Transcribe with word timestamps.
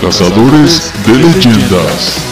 Cazadores 0.00 0.92
de 1.08 1.14
leyendas. 1.16 2.24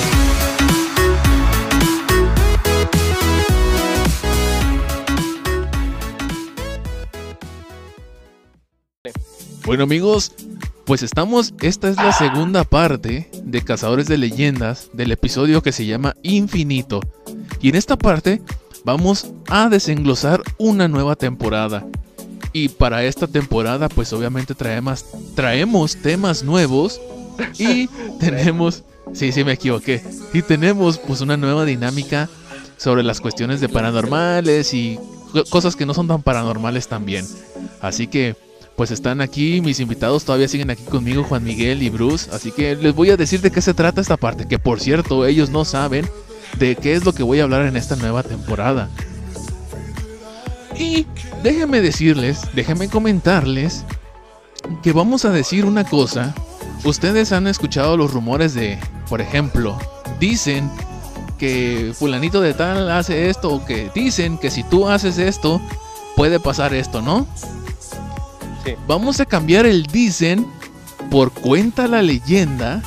Bueno 9.64 9.82
amigos, 9.82 10.32
pues 10.84 11.02
estamos, 11.02 11.54
esta 11.60 11.88
es 11.88 11.96
la 11.96 12.12
segunda 12.12 12.62
parte 12.62 13.28
de 13.42 13.62
Cazadores 13.62 14.06
de 14.06 14.18
Leyendas 14.18 14.90
del 14.92 15.10
episodio 15.10 15.60
que 15.60 15.72
se 15.72 15.86
llama 15.86 16.14
Infinito. 16.22 17.00
Y 17.60 17.70
en 17.70 17.74
esta 17.74 17.96
parte 17.96 18.42
vamos 18.84 19.32
a 19.48 19.68
desenglosar 19.68 20.40
una 20.58 20.86
nueva 20.86 21.16
temporada. 21.16 21.84
Y 22.52 22.68
para 22.68 23.02
esta 23.02 23.26
temporada 23.26 23.88
pues 23.88 24.12
obviamente 24.12 24.54
traemos, 24.54 25.04
traemos 25.34 25.96
temas 25.96 26.44
nuevos 26.44 27.00
y 27.58 27.88
tenemos, 28.18 28.84
sí, 29.12 29.32
sí 29.32 29.44
me 29.44 29.52
equivoqué, 29.52 30.02
y 30.32 30.42
tenemos 30.42 30.98
pues 30.98 31.20
una 31.20 31.36
nueva 31.36 31.64
dinámica 31.64 32.28
sobre 32.76 33.02
las 33.02 33.20
cuestiones 33.20 33.60
de 33.60 33.68
paranormales 33.68 34.74
y 34.74 34.98
cosas 35.50 35.76
que 35.76 35.86
no 35.86 35.94
son 35.94 36.08
tan 36.08 36.22
paranormales 36.22 36.88
también. 36.88 37.26
Así 37.80 38.06
que 38.06 38.36
pues 38.76 38.90
están 38.90 39.22
aquí, 39.22 39.62
mis 39.62 39.80
invitados 39.80 40.24
todavía 40.24 40.48
siguen 40.48 40.70
aquí 40.70 40.82
conmigo, 40.82 41.24
Juan 41.24 41.42
Miguel 41.42 41.82
y 41.82 41.88
Bruce, 41.88 42.30
así 42.32 42.52
que 42.52 42.76
les 42.76 42.94
voy 42.94 43.10
a 43.10 43.16
decir 43.16 43.40
de 43.40 43.50
qué 43.50 43.62
se 43.62 43.72
trata 43.72 44.02
esta 44.02 44.18
parte, 44.18 44.46
que 44.46 44.58
por 44.58 44.80
cierto 44.80 45.24
ellos 45.24 45.48
no 45.48 45.64
saben 45.64 46.06
de 46.58 46.76
qué 46.76 46.92
es 46.92 47.04
lo 47.04 47.14
que 47.14 47.22
voy 47.22 47.40
a 47.40 47.44
hablar 47.44 47.64
en 47.66 47.76
esta 47.76 47.96
nueva 47.96 48.22
temporada. 48.22 48.90
Y 50.78 51.06
déjenme 51.42 51.80
decirles, 51.80 52.42
déjenme 52.54 52.88
comentarles 52.88 53.84
que 54.82 54.92
vamos 54.92 55.24
a 55.24 55.30
decir 55.30 55.64
una 55.64 55.84
cosa. 55.84 56.34
Ustedes 56.84 57.32
han 57.32 57.46
escuchado 57.46 57.96
los 57.96 58.12
rumores 58.12 58.54
de, 58.54 58.78
por 59.08 59.20
ejemplo, 59.20 59.76
dicen 60.20 60.70
que 61.38 61.92
fulanito 61.94 62.40
de 62.40 62.54
tal 62.54 62.90
hace 62.90 63.28
esto 63.28 63.52
o 63.52 63.64
que 63.64 63.90
dicen 63.94 64.38
que 64.38 64.50
si 64.50 64.62
tú 64.62 64.88
haces 64.88 65.18
esto 65.18 65.60
puede 66.14 66.40
pasar 66.40 66.74
esto, 66.74 67.02
¿no? 67.02 67.26
Vamos 68.86 69.20
a 69.20 69.26
cambiar 69.26 69.66
el 69.66 69.84
dicen 69.84 70.46
por 71.10 71.30
cuenta 71.30 71.86
la 71.86 72.02
leyenda 72.02 72.82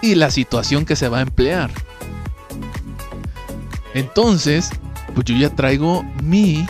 y 0.00 0.14
la 0.14 0.30
situación 0.30 0.86
que 0.86 0.96
se 0.96 1.08
va 1.08 1.18
a 1.18 1.22
emplear. 1.22 1.70
Entonces, 3.94 4.70
pues 5.14 5.26
yo 5.26 5.36
ya 5.36 5.50
traigo 5.50 6.04
mi 6.22 6.66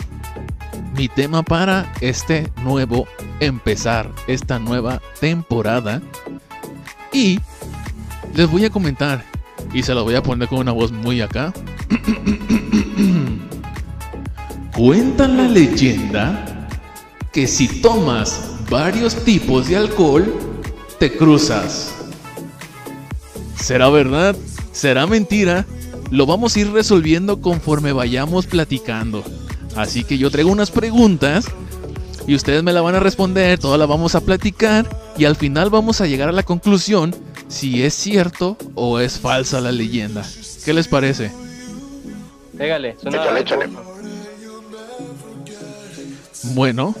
mi 0.99 1.07
tema 1.07 1.43
para 1.43 1.93
este 2.01 2.51
nuevo 2.61 3.07
empezar, 3.39 4.11
esta 4.27 4.59
nueva 4.59 5.01
temporada. 5.21 6.01
Y 7.13 7.39
les 8.35 8.51
voy 8.51 8.65
a 8.65 8.69
comentar 8.69 9.23
y 9.73 9.81
se 9.81 9.93
lo 9.93 10.03
voy 10.03 10.15
a 10.15 10.21
poner 10.21 10.49
con 10.49 10.59
una 10.59 10.73
voz 10.73 10.91
muy 10.91 11.21
acá. 11.21 11.53
Cuenta 14.75 15.25
la 15.29 15.47
leyenda 15.47 16.67
que 17.31 17.47
si 17.47 17.79
tomas 17.79 18.57
varios 18.69 19.15
tipos 19.23 19.69
de 19.69 19.77
alcohol, 19.77 20.37
te 20.99 21.15
cruzas. 21.15 21.95
¿Será 23.55 23.87
verdad? 23.87 24.35
¿Será 24.73 25.07
mentira? 25.07 25.65
Lo 26.11 26.25
vamos 26.25 26.57
a 26.57 26.59
ir 26.59 26.73
resolviendo 26.73 27.39
conforme 27.39 27.93
vayamos 27.93 28.47
platicando. 28.47 29.23
Así 29.79 30.03
que 30.03 30.17
yo 30.17 30.29
traigo 30.29 30.51
unas 30.51 30.71
preguntas 30.71 31.45
y 32.27 32.35
ustedes 32.35 32.63
me 32.63 32.73
la 32.73 32.81
van 32.81 32.95
a 32.95 32.99
responder, 32.99 33.57
todas 33.57 33.79
la 33.79 33.85
vamos 33.85 34.13
a 34.13 34.19
platicar 34.19 34.85
y 35.17 35.23
al 35.23 35.37
final 35.37 35.69
vamos 35.69 36.01
a 36.01 36.05
llegar 36.05 36.27
a 36.27 36.33
la 36.33 36.43
conclusión 36.43 37.15
si 37.47 37.81
es 37.83 37.93
cierto 37.93 38.57
o 38.75 38.99
es 38.99 39.17
falsa 39.17 39.61
la 39.61 39.71
leyenda. 39.71 40.25
¿Qué 40.65 40.73
les 40.73 40.89
parece? 40.89 41.31
Pégale, 42.57 42.97
suena 43.01 43.23
Bueno, 46.53 46.93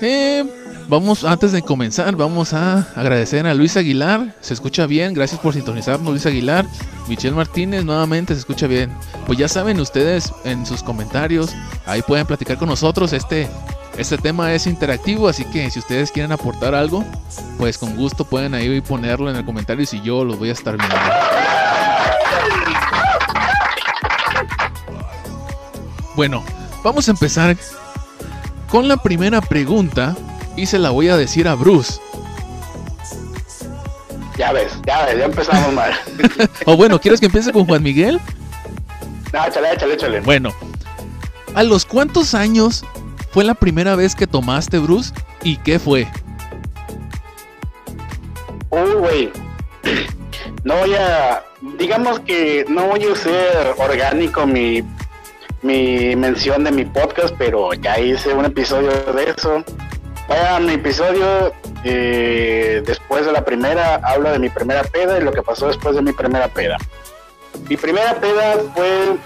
eh, 0.00 0.44
vamos, 0.88 1.24
antes 1.24 1.52
de 1.52 1.62
comenzar, 1.62 2.16
vamos 2.16 2.52
a 2.52 2.86
agradecer 2.94 3.46
a 3.46 3.54
Luis 3.54 3.76
Aguilar. 3.76 4.34
Se 4.40 4.54
escucha 4.54 4.86
bien, 4.86 5.14
gracias 5.14 5.40
por 5.40 5.54
sintonizarnos, 5.54 6.10
Luis 6.10 6.26
Aguilar. 6.26 6.66
Michelle 7.08 7.34
Martínez, 7.34 7.84
nuevamente 7.84 8.34
se 8.34 8.40
escucha 8.40 8.66
bien. 8.66 8.92
Pues 9.26 9.38
ya 9.38 9.48
saben 9.48 9.80
ustedes 9.80 10.32
en 10.44 10.64
sus 10.66 10.82
comentarios, 10.82 11.54
ahí 11.86 12.02
pueden 12.02 12.26
platicar 12.26 12.58
con 12.58 12.68
nosotros. 12.68 13.12
Este, 13.12 13.48
este 13.96 14.18
tema 14.18 14.52
es 14.52 14.66
interactivo, 14.66 15.28
así 15.28 15.44
que 15.46 15.70
si 15.70 15.78
ustedes 15.78 16.10
quieren 16.10 16.32
aportar 16.32 16.74
algo, 16.74 17.04
pues 17.58 17.78
con 17.78 17.96
gusto 17.96 18.24
pueden 18.24 18.54
ahí 18.54 18.80
ponerlo 18.80 19.30
en 19.30 19.36
el 19.36 19.44
comentario 19.44 19.86
y 19.90 20.00
yo 20.00 20.24
los 20.24 20.38
voy 20.38 20.50
a 20.50 20.52
estar 20.52 20.76
viendo. 20.76 20.96
Bueno, 26.14 26.44
vamos 26.84 27.08
a 27.08 27.12
empezar 27.12 27.56
con 28.68 28.86
la 28.88 28.96
primera 28.96 29.40
pregunta 29.40 30.16
y 30.56 30.66
se 30.66 30.78
la 30.78 30.90
voy 30.90 31.08
a 31.08 31.16
decir 31.16 31.48
a 31.48 31.54
Bruce. 31.54 32.00
Ya 34.36 34.52
ves, 34.52 34.72
ya 34.86 35.04
ves, 35.04 35.18
ya 35.18 35.24
empezamos 35.26 35.72
mal. 35.72 35.92
o 36.66 36.76
bueno, 36.76 37.00
¿quieres 37.00 37.20
que 37.20 37.26
empiece 37.26 37.52
con 37.52 37.66
Juan 37.66 37.82
Miguel? 37.82 38.20
No, 39.32 39.44
échale, 39.46 39.72
échale, 39.72 39.94
échale. 39.94 40.20
Bueno, 40.20 40.50
¿a 41.54 41.62
los 41.62 41.84
cuántos 41.84 42.34
años 42.34 42.84
fue 43.30 43.44
la 43.44 43.54
primera 43.54 43.94
vez 43.94 44.14
que 44.14 44.26
tomaste, 44.26 44.78
Bruce? 44.78 45.12
¿Y 45.42 45.56
qué 45.58 45.78
fue? 45.78 46.08
Uy, 48.70 48.92
güey. 48.98 49.32
No 50.64 50.76
voy 50.76 50.94
a. 50.94 51.42
Digamos 51.76 52.20
que 52.20 52.64
no 52.68 52.86
voy 52.86 53.02
a 53.02 53.16
ser 53.16 53.74
orgánico 53.78 54.46
mi 54.46 54.84
mi 55.62 56.14
mención 56.16 56.64
de 56.64 56.72
mi 56.72 56.84
podcast, 56.84 57.34
pero 57.38 57.72
ya 57.72 57.98
hice 57.98 58.34
un 58.34 58.44
episodio 58.44 58.90
de 59.12 59.30
eso. 59.36 59.64
Vaya, 60.28 60.60
mi 60.60 60.74
episodio 60.74 61.52
eh, 61.84 62.82
después 62.86 63.26
de 63.26 63.32
la 63.32 63.44
primera 63.44 63.96
habla 63.96 64.32
de 64.32 64.38
mi 64.38 64.48
primera 64.48 64.82
peda 64.84 65.18
y 65.18 65.22
lo 65.22 65.32
que 65.32 65.42
pasó 65.42 65.68
después 65.68 65.94
de 65.94 66.02
mi 66.02 66.12
primera 66.12 66.48
peda. 66.48 66.78
Mi 67.68 67.76
primera 67.76 68.14
peda 68.14 68.56
fue 68.74 69.16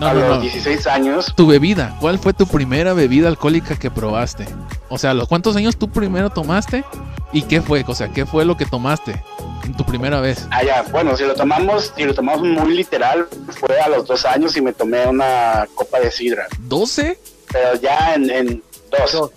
a 0.00 0.14
los 0.14 0.42
16 0.42 0.86
años. 0.86 1.32
Tu 1.36 1.46
bebida, 1.46 1.96
¿cuál 2.00 2.18
fue 2.18 2.34
tu 2.34 2.46
primera 2.46 2.92
bebida 2.92 3.28
alcohólica 3.28 3.76
que 3.76 3.90
probaste? 3.90 4.46
O 4.88 4.98
sea, 4.98 5.14
¿los 5.14 5.28
cuántos 5.28 5.56
años 5.56 5.76
tú 5.76 5.88
primero 5.88 6.30
tomaste? 6.30 6.84
¿Y 7.32 7.42
qué 7.42 7.62
fue? 7.62 7.84
O 7.86 7.94
sea, 7.94 8.08
¿qué 8.08 8.26
fue 8.26 8.44
lo 8.44 8.56
que 8.56 8.66
tomaste? 8.66 9.22
en 9.66 9.74
tu 9.74 9.84
primera 9.84 10.20
vez? 10.20 10.46
Ah, 10.50 10.62
ya, 10.64 10.82
bueno, 10.90 11.16
si 11.16 11.24
lo 11.24 11.34
tomamos, 11.34 11.92
si 11.96 12.04
lo 12.04 12.14
tomamos 12.14 12.42
muy 12.42 12.74
literal, 12.74 13.26
fue 13.58 13.78
a 13.80 13.88
los 13.88 14.06
dos 14.06 14.24
años 14.24 14.56
y 14.56 14.60
me 14.60 14.72
tomé 14.72 15.06
una 15.06 15.66
copa 15.74 16.00
de 16.00 16.10
sidra. 16.10 16.46
¿12? 16.68 17.18
Pero 17.52 17.74
ya 17.80 18.14
en, 18.14 18.30
en 18.30 18.62
dos. 18.90 19.12
dos. 19.12 19.30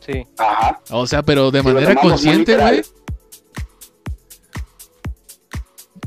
Sí. 0.00 0.26
Ajá. 0.38 0.80
O 0.90 1.06
sea, 1.06 1.22
pero 1.22 1.50
de 1.50 1.62
manera 1.62 1.94
consciente, 1.96 2.56
güey. 2.56 2.82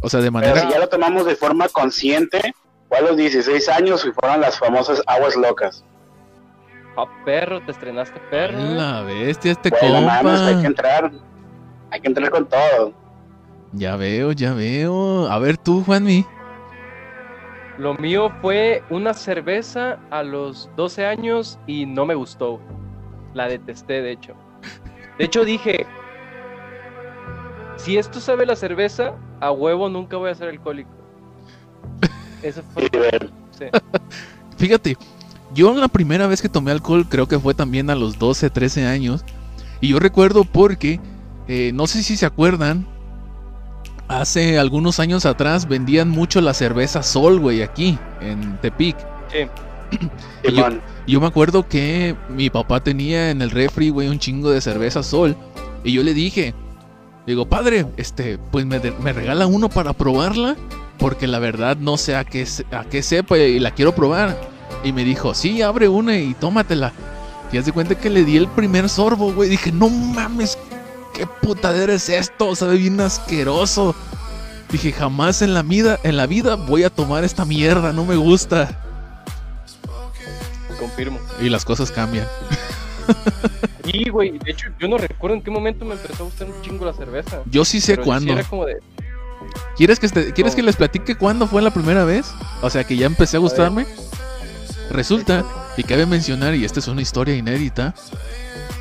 O 0.02 0.10
sea, 0.10 0.22
de 0.22 0.32
manera. 0.32 0.54
Pero 0.54 0.68
si 0.68 0.74
ya 0.74 0.80
lo 0.80 0.88
tomamos 0.88 1.26
de 1.26 1.36
forma 1.36 1.68
consciente, 1.68 2.54
fue 2.88 2.98
a 2.98 3.02
los 3.02 3.18
16 3.18 3.68
años 3.70 4.06
y 4.06 4.12
fueron 4.12 4.42
las 4.42 4.58
famosas 4.58 5.02
aguas 5.06 5.36
locas. 5.36 5.84
Ah, 6.98 7.06
perro, 7.26 7.64
te 7.66 7.72
estrenaste 7.72 8.20
perro. 8.30 8.58
La 8.58 9.02
bestia, 9.02 9.52
este 9.52 9.70
compa. 9.70 10.48
hay 10.48 10.62
que 10.62 10.68
entrar. 10.68 11.12
Hay 11.92 12.02
que 12.02 12.08
entrar 12.08 12.30
con 12.30 12.48
todo. 12.48 12.94
Ya 13.74 13.96
veo, 13.96 14.31
ya 14.31 14.54
veo. 14.54 15.28
A 15.30 15.38
ver 15.40 15.58
tú, 15.58 15.84
Juanmi. 15.84 16.25
Lo 17.80 17.94
mío 17.94 18.30
fue 18.42 18.84
una 18.90 19.14
cerveza 19.14 20.00
a 20.12 20.22
los 20.22 20.70
12 20.76 21.06
años 21.06 21.58
y 21.66 21.86
no 21.86 22.06
me 22.06 22.14
gustó. 22.14 22.60
La 23.34 23.48
detesté, 23.48 24.02
de 24.02 24.12
hecho. 24.12 24.34
De 25.18 25.24
hecho 25.24 25.46
dije, 25.46 25.86
si 27.78 27.98
esto 27.98 28.20
sabe 28.20 28.46
la 28.46 28.58
cerveza, 28.58 29.16
a 29.40 29.52
huevo 29.54 29.88
nunca 29.88 30.18
voy 30.18 30.30
a 30.30 30.36
ser 30.36 30.50
alcohólico. 30.50 30.90
Eso 32.44 32.64
fue. 32.74 32.90
Sí. 33.58 33.66
Fíjate, 34.58 34.98
yo 35.54 35.74
la 35.74 35.88
primera 35.88 36.28
vez 36.28 36.42
que 36.42 36.50
tomé 36.50 36.72
alcohol 36.72 37.08
creo 37.08 37.30
que 37.30 37.40
fue 37.40 37.54
también 37.54 37.90
a 37.90 37.96
los 37.96 38.20
12, 38.20 38.50
13 38.50 38.88
años. 38.88 39.24
Y 39.80 39.88
yo 39.90 40.00
recuerdo 40.00 40.44
porque 40.44 41.00
eh, 41.48 41.72
no 41.74 41.88
sé 41.88 42.04
si 42.04 42.18
se 42.18 42.25
acuerdan. 42.25 42.86
Hace 44.10 44.58
algunos 44.58 45.00
años 45.00 45.28
atrás 45.28 45.68
vendían 45.68 46.10
mucho 46.10 46.42
la 46.42 46.56
cerveza 46.56 47.04
Sol, 47.04 47.40
güey, 47.40 47.62
aquí, 47.62 47.96
en 48.22 48.58
Tepic. 48.60 48.98
Sí. 49.32 49.48
yo, 51.08 51.22
me 51.22 51.28
acuerdo 51.28 51.68
que 51.68 52.16
mi 52.28 52.50
papá 52.50 52.84
tenía 52.84 53.30
en 53.30 53.44
el 53.44 53.52
refri, 53.52 53.92
güey, 53.92 54.08
un 54.08 54.18
chingo 54.18 54.50
de 54.50 54.62
cerveza 54.62 55.04
Sol. 55.04 55.38
Y 55.84 55.94
yo 55.94 56.02
le 56.04 56.16
dije, 56.16 56.56
digo, 57.28 57.48
padre, 57.48 57.86
este, 57.98 58.40
pues 58.52 58.66
me, 58.66 58.80
regala 58.80 59.46
uno 59.46 59.70
para 59.70 59.94
probarla. 59.94 60.56
Porque 60.98 61.28
la 61.28 61.38
verdad 61.38 61.78
no 61.78 61.96
sé 61.96 62.16
a 62.16 62.26
qué, 62.26 62.48
a 62.72 62.86
qué 62.86 63.04
sepa 63.04 63.38
y 63.38 63.60
la 63.60 63.72
quiero 63.76 63.94
probar. 63.94 64.36
Y 64.84 64.92
me 64.92 65.06
dijo, 65.06 65.36
sí, 65.36 65.62
abre 65.62 65.88
una 65.88 66.18
y 66.18 66.34
tómatela. 66.34 66.94
Y 67.52 67.58
haz 67.58 67.66
de 67.68 67.72
cuenta 67.72 67.94
que 67.94 68.10
le 68.10 68.26
di 68.26 68.38
el 68.38 68.48
primer 68.48 68.90
sorbo, 68.90 69.32
güey. 69.34 69.50
Dije, 69.50 69.72
no 69.72 69.88
mames, 69.88 70.58
¿qué 71.19 71.27
putadera 71.27 71.94
es 71.94 72.07
esto? 72.07 72.56
Sabe 72.56 72.77
bien 72.77 73.00
asqueroso. 73.01 73.94
Dije, 74.71 74.94
jamás 74.94 75.42
en 75.42 75.54
la 75.54 75.63
vida, 75.63 76.00
en 76.04 76.16
la 76.16 76.27
vida 76.27 76.56
voy 76.56 76.83
a 76.86 76.89
tomar 76.89 77.24
esta 77.25 77.44
mierda, 77.44 77.92
no 77.92 78.06
me 78.06 78.16
gusta. 78.16 78.69
Confirmo. 80.80 81.19
Y 81.42 81.50
las 81.50 81.66
cosas 81.66 81.92
cambian. 81.92 82.25
Y, 83.86 84.10
güey, 84.10 84.38
de 84.39 84.51
hecho, 84.51 84.68
yo 84.80 84.88
no 84.88 84.98
recuerdo 84.98 85.36
en 85.36 85.42
qué 85.42 85.51
momento 85.51 85.83
me 85.83 85.95
empezó 85.95 86.24
a 86.24 86.25
gustar 86.27 86.48
un 86.48 86.62
chingo 86.62 86.86
la 86.86 86.94
cerveza. 86.94 87.42
Yo 87.51 87.65
sí 87.65 87.81
sé 87.81 87.95
sí 87.95 88.01
cuándo. 88.01 88.33
como 88.50 88.65
de, 88.65 88.77
¿Quieres, 89.75 90.00
que, 90.00 90.07
te- 90.07 90.31
¿Quieres 90.33 90.54
No. 90.54 90.57
que 90.57 90.63
les 90.63 90.75
platique 90.75 91.15
cuándo 91.15 91.48
fue 91.48 91.62
la 91.62 91.72
primera 91.74 92.06
vez? 92.06 92.27
O 92.62 92.69
sea, 92.69 92.83
que 92.86 92.95
ya 92.95 93.07
empecé 93.07 93.36
a 93.38 93.39
gustarme. 93.39 93.86
Resulta, 94.92 95.44
y 95.75 95.83
cabe 95.83 96.06
mencionar, 96.06 96.56
y 96.56 96.63
esta 96.65 96.80
es 96.80 96.88
una 96.88 97.01
historia 97.01 97.36
inédita, 97.36 97.94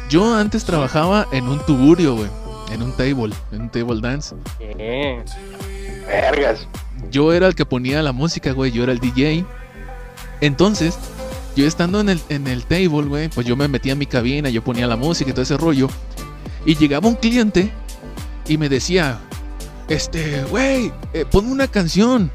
yo 0.09 0.35
antes 0.35 0.65
trabajaba 0.65 1.27
en 1.33 1.49
un 1.49 1.59
tuburio, 1.61 2.17
güey. 2.17 2.29
En 2.73 2.83
un 2.83 2.93
table, 2.93 3.35
en 3.53 3.63
un 3.63 3.71
table 3.71 4.01
dance. 4.01 4.35
¿qué? 4.59 5.23
Vergas. 6.07 6.67
Yo 7.11 7.33
era 7.33 7.47
el 7.47 7.55
que 7.55 7.65
ponía 7.65 8.03
la 8.03 8.13
música, 8.13 8.53
güey. 8.53 8.71
Yo 8.73 8.83
era 8.83 8.93
el 8.93 8.99
DJ. 8.99 9.45
Entonces, 10.41 10.99
yo 11.57 11.67
estando 11.67 12.01
en 12.01 12.11
el, 12.11 12.21
en 12.29 12.47
el 12.47 12.65
table, 12.65 13.03
güey, 13.03 13.29
pues 13.29 13.47
yo 13.47 13.57
me 13.57 13.69
metía 13.69 13.93
en 13.93 13.99
mi 13.99 14.07
cabina, 14.07 14.49
yo 14.49 14.63
ponía 14.63 14.87
la 14.87 14.97
música 14.97 15.31
y 15.31 15.33
todo 15.33 15.43
ese 15.43 15.57
rollo. 15.57 15.89
Y 16.65 16.77
llegaba 16.77 17.09
un 17.09 17.15
cliente 17.15 17.71
y 18.47 18.59
me 18.59 18.69
decía, 18.69 19.19
este, 19.89 20.45
güey, 20.45 20.93
eh, 21.13 21.25
ponme 21.31 21.51
una 21.51 21.67
canción. 21.67 22.31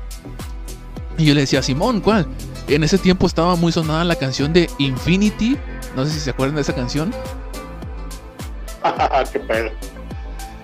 Y 1.18 1.26
yo 1.26 1.34
le 1.34 1.42
decía, 1.42 1.62
Simón, 1.62 2.02
¿cuál? 2.02 2.28
En 2.68 2.84
ese 2.84 2.98
tiempo 2.98 3.28
estaba 3.28 3.56
muy 3.56 3.72
sonada 3.72 4.04
la 4.04 4.16
canción 4.16 4.52
de 4.52 4.70
Infinity. 4.80 5.58
No 5.96 6.06
sé 6.06 6.12
si 6.12 6.20
se 6.20 6.32
acuerdan 6.32 6.56
de 6.56 6.62
esa 6.62 6.74
canción. 6.74 7.14
Qué 9.32 9.40
pedo. 9.40 9.72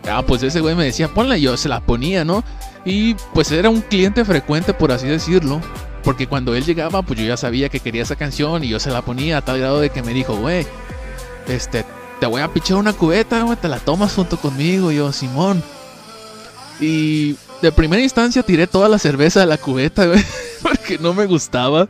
Ah, 0.10 0.24
pues 0.26 0.44
ese 0.44 0.60
güey 0.60 0.76
me 0.76 0.86
decía, 0.86 1.08
ponla 1.08 1.38
y 1.38 1.42
yo 1.42 1.58
se 1.58 1.70
la 1.70 1.82
ponía, 1.82 2.26
¿no? 2.26 2.44
Y 2.86 3.16
pues 3.34 3.52
era 3.52 3.70
un 3.70 3.82
cliente 3.82 4.26
frecuente, 4.26 4.74
por 4.74 4.92
así 4.92 5.08
decirlo. 5.08 5.62
Porque 6.04 6.28
cuando 6.28 6.56
él 6.56 6.64
llegaba, 6.66 7.02
pues 7.02 7.20
yo 7.20 7.26
ya 7.26 7.38
sabía 7.38 7.70
que 7.70 7.82
quería 7.82 8.04
esa 8.04 8.16
canción 8.16 8.64
y 8.64 8.70
yo 8.70 8.80
se 8.80 8.90
la 8.90 9.02
ponía 9.02 9.38
a 9.38 9.42
tal 9.42 9.60
grado 9.60 9.80
de 9.80 9.90
que 9.90 10.02
me 10.02 10.14
dijo, 10.14 10.36
güey, 10.38 10.66
este, 11.48 11.86
te 12.20 12.26
voy 12.26 12.42
a 12.42 12.48
pichar 12.48 12.78
una 12.78 12.94
cubeta, 12.94 13.42
güey, 13.42 13.58
te 13.58 13.68
la 13.68 13.80
tomas 13.80 14.14
junto 14.14 14.38
conmigo, 14.38 14.92
yo, 14.92 15.12
Simón. 15.12 15.62
Y 16.80 17.36
de 17.62 17.72
primera 17.74 18.02
instancia 18.02 18.44
tiré 18.44 18.66
toda 18.66 18.88
la 18.88 18.98
cerveza 18.98 19.42
de 19.42 19.46
la 19.46 19.58
cubeta, 19.58 20.06
güey, 20.06 20.24
porque 20.62 20.98
no 20.98 21.14
me 21.14 21.26
gustaba. 21.26 21.90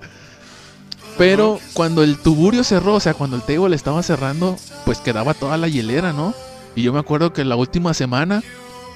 Pero 1.19 1.60
cuando 1.74 2.01
el 2.01 2.18
tuburio 2.18 2.63
cerró, 2.63 2.94
o 2.94 3.00
sea, 3.01 3.13
cuando 3.13 3.36
el 3.36 3.42
table 3.42 3.75
estaba 3.75 4.01
cerrando, 4.04 4.56
pues 4.86 5.00
quedaba 5.00 5.33
toda 5.33 5.57
la 5.57 5.68
hielera, 5.68 6.13
¿no? 6.13 6.33
Y 6.77 6.81
yo 6.81 6.94
me 6.94 7.00
acuerdo 7.00 7.33
que 7.33 7.44
la 7.44 7.57
última 7.57 7.94
semana, 7.94 8.42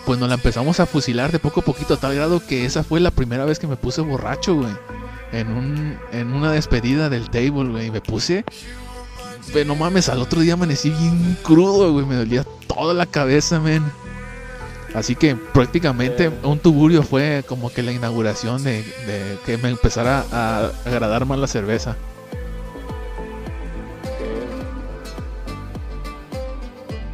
pues 0.06 0.20
nos 0.20 0.30
la 0.30 0.36
empezamos 0.36 0.80
a 0.80 0.86
fusilar 0.86 1.34
de 1.34 1.40
poco 1.40 1.60
a 1.60 1.64
poquito, 1.64 1.96
a 1.96 1.98
tal 1.98 2.16
grado 2.16 2.42
que 2.48 2.64
esa 2.64 2.82
fue 2.82 3.02
la 3.02 3.12
primera 3.12 3.44
vez 3.44 3.60
que 3.60 3.68
me 3.68 3.76
puse 3.76 4.00
borracho, 4.00 4.56
güey. 4.56 4.72
En, 5.34 5.50
un, 5.52 5.98
en 6.14 6.32
una 6.32 6.54
despedida 6.54 7.10
del 7.10 7.30
table, 7.30 7.72
güey. 7.72 7.92
Me 7.92 8.00
puse. 8.00 8.46
Ve, 9.54 9.66
no 9.66 9.76
mames, 9.76 10.08
al 10.08 10.22
otro 10.22 10.40
día 10.40 10.54
amanecí 10.54 10.92
bien 10.92 11.38
crudo, 11.44 11.92
güey. 11.92 12.06
Me 12.06 12.16
dolía 12.16 12.46
toda 12.68 12.94
la 12.94 13.06
cabeza, 13.06 13.60
men. 13.60 13.84
Así 14.96 15.18
que 15.18 15.36
prácticamente 15.36 16.32
un 16.44 16.58
tuburio 16.60 17.04
fue 17.04 17.44
como 17.46 17.70
que 17.70 17.84
la 17.84 17.92
inauguración 17.92 18.64
de, 18.64 18.82
de 18.84 19.38
que 19.46 19.58
me 19.58 19.68
empezara 19.68 20.24
a 20.32 20.72
agradar 20.86 21.26
más 21.26 21.38
la 21.38 21.48
cerveza. 21.48 21.98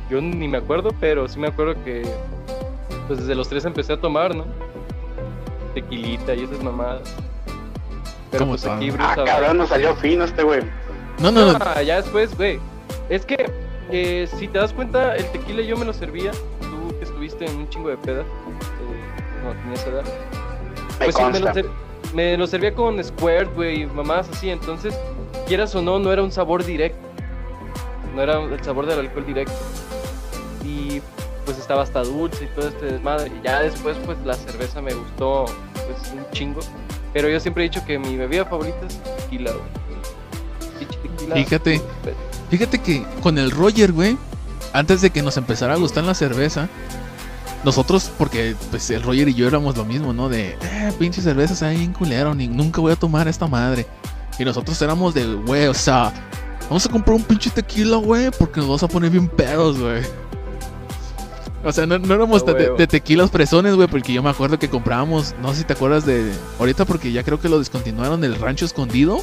Yo 0.09 0.19
ni 0.21 0.47
me 0.47 0.57
acuerdo, 0.57 0.89
pero 1.00 1.27
sí 1.27 1.39
me 1.39 1.47
acuerdo 1.47 1.75
que 1.83 2.03
pues 3.07 3.19
desde 3.19 3.35
los 3.35 3.47
tres 3.50 3.65
empecé 3.65 3.94
a 3.94 3.97
tomar, 4.01 4.35
¿no? 4.35 4.45
Tequilita 5.73 6.33
y 6.33 6.44
esas 6.44 6.63
mamadas. 6.63 7.01
Pero 8.31 8.41
¿Cómo 8.44 8.51
pues 8.53 8.63
está? 8.63 8.75
aquí 8.75 8.89
Ah, 8.89 8.94
Bruce 8.94 9.15
sabrá. 9.15 9.33
cabrón, 9.33 9.57
nos 9.57 9.69
salió 9.69 9.95
fino 9.95 10.23
este 10.23 10.44
güey. 10.44 10.61
No, 11.19 11.31
no, 11.31 11.53
no. 11.53 11.59
Ah, 11.61 11.81
ya 11.81 11.97
después, 11.97 12.35
güey. 12.38 12.59
Es 13.09 13.25
que 13.25 13.51
eh, 13.91 14.27
si 14.38 14.47
te 14.47 14.59
das 14.59 14.73
cuenta, 14.73 15.15
el 15.15 15.25
tequila 15.31 15.61
yo 15.61 15.77
me 15.77 15.85
lo 15.85 15.94
servía. 15.94 16.31
Tú 16.31 16.95
que 16.97 17.03
estuviste 17.06 17.45
en 17.45 17.56
un 17.57 17.69
chingo 17.69 17.89
de 17.89 17.97
pedas. 17.97 18.25
Eh, 18.25 19.44
no 19.44 19.51
tenías 19.61 19.85
edad. 19.88 20.03
Me 21.00 21.06
Pues 21.06 21.15
sí, 21.15 21.23
me 21.31 21.39
lo, 21.39 21.53
ser- 21.53 21.65
me 22.13 22.38
lo 22.38 22.47
servía 22.47 22.73
con 22.73 23.03
Squirt, 23.03 23.53
güey, 23.56 23.83
y 23.83 23.85
mamás 23.88 24.29
así. 24.29 24.50
Entonces, 24.50 24.97
quieras 25.47 25.73
o 25.75 25.81
no, 25.81 25.97
no 26.00 26.11
era 26.13 26.21
un 26.23 26.31
sabor 26.31 26.63
directo. 26.63 26.97
No 28.15 28.21
era 28.23 28.39
el 28.41 28.63
sabor 28.63 28.85
del 28.85 29.00
alcohol 29.00 29.25
directo. 29.25 29.53
Y 30.63 31.01
pues 31.45 31.57
estaba 31.57 31.83
hasta 31.83 32.03
dulce 32.03 32.44
y 32.44 32.47
todo 32.56 32.67
este 32.67 32.85
desmadre. 32.85 33.31
Y 33.39 33.44
ya 33.44 33.61
después, 33.61 33.97
pues 34.06 34.17
la 34.25 34.35
cerveza 34.35 34.81
me 34.81 34.94
gustó, 34.94 35.45
pues 35.73 36.13
un 36.13 36.29
chingo. 36.31 36.59
Pero 37.13 37.29
yo 37.29 37.39
siempre 37.39 37.65
he 37.65 37.69
dicho 37.69 37.83
que 37.85 37.97
mi 37.97 38.17
bebida 38.17 38.45
favorita 38.45 38.85
es 38.88 39.00
tequila, 39.17 39.51
tequila. 40.79 41.35
Fíjate. 41.35 41.81
Fíjate 42.50 42.79
que 42.79 43.06
con 43.21 43.38
el 43.38 43.51
Roger, 43.51 43.91
güey, 43.91 44.17
antes 44.73 45.01
de 45.01 45.09
que 45.09 45.21
nos 45.21 45.38
empezara 45.38 45.73
a 45.73 45.77
gustar 45.77 46.03
la 46.03 46.13
cerveza, 46.13 46.67
nosotros, 47.63 48.11
porque 48.17 48.56
pues 48.69 48.89
el 48.89 49.03
Roger 49.03 49.27
y 49.27 49.33
yo 49.33 49.47
éramos 49.47 49.77
lo 49.77 49.85
mismo, 49.85 50.13
¿no? 50.13 50.29
De, 50.29 50.57
eh, 50.61 50.94
pinche 50.97 51.21
cerveza, 51.21 51.56
se 51.56 51.69
bien 51.69 51.94
culero, 51.94 52.33
ni 52.33 52.47
nunca 52.47 52.81
voy 52.81 52.94
a 52.94 52.95
tomar 52.95 53.27
esta 53.27 53.47
madre. 53.47 53.85
Y 54.38 54.45
nosotros 54.45 54.81
éramos 54.81 55.13
de, 55.13 55.25
güey, 55.25 55.67
o 55.67 55.73
sea, 55.73 56.13
vamos 56.69 56.85
a 56.85 56.89
comprar 56.89 57.15
un 57.15 57.23
pinche 57.23 57.50
tequila, 57.50 57.97
güey, 57.97 58.31
porque 58.31 58.61
nos 58.61 58.67
vamos 58.67 58.83
a 58.83 58.88
poner 58.88 59.09
bien 59.09 59.27
pedos, 59.27 59.79
güey. 59.79 60.01
O 61.63 61.71
sea, 61.73 61.85
no, 61.85 62.00
no 62.00 62.13
éramos 62.13 62.44
A 62.44 62.53
de, 62.53 62.69
de- 62.77 62.88
tequilas 62.88 63.29
presones, 63.29 63.75
güey, 63.75 63.88
porque 63.88 64.13
yo 64.13 64.23
me 64.23 64.29
acuerdo 64.29 64.57
que 64.57 64.69
comprábamos, 64.69 65.35
no 65.41 65.51
sé 65.53 65.59
si 65.59 65.63
te 65.65 65.73
acuerdas 65.73 66.06
de, 66.06 66.31
ahorita 66.57 66.85
porque 66.85 67.11
ya 67.11 67.23
creo 67.23 67.39
que 67.39 67.50
lo 67.50 67.59
descontinuaron, 67.59 68.23
el 68.23 68.35
rancho 68.39 68.65
escondido. 68.65 69.19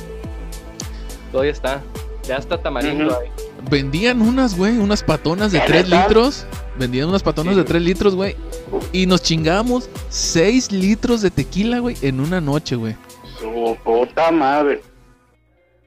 Todavía 1.32 1.52
está. 1.52 1.82
Ya 2.24 2.36
está 2.36 2.58
tamarindo 2.60 3.16
ahí. 3.18 3.28
Vendían 3.70 4.20
unas, 4.20 4.56
güey, 4.56 4.78
unas 4.78 5.02
patonas 5.02 5.52
de 5.52 5.58
¿Ya 5.58 5.66
3 5.66 5.84
neta? 5.84 6.02
litros. 6.08 6.44
Vendían 6.78 7.08
unas 7.08 7.22
patonas 7.22 7.52
Sí, 7.54 7.56
de 7.58 7.62
güey. 7.62 7.72
3 7.72 7.82
litros, 7.82 8.14
güey. 8.16 8.36
Y 8.92 9.06
nos 9.06 9.22
chingamos 9.22 9.88
6 10.08 10.72
litros 10.72 11.22
de 11.22 11.30
tequila, 11.30 11.78
güey, 11.78 11.96
en 12.02 12.20
una 12.20 12.40
noche, 12.40 12.74
güey. 12.76 12.96
Su 13.40 13.76
puta 13.84 14.30
madre. 14.32 14.82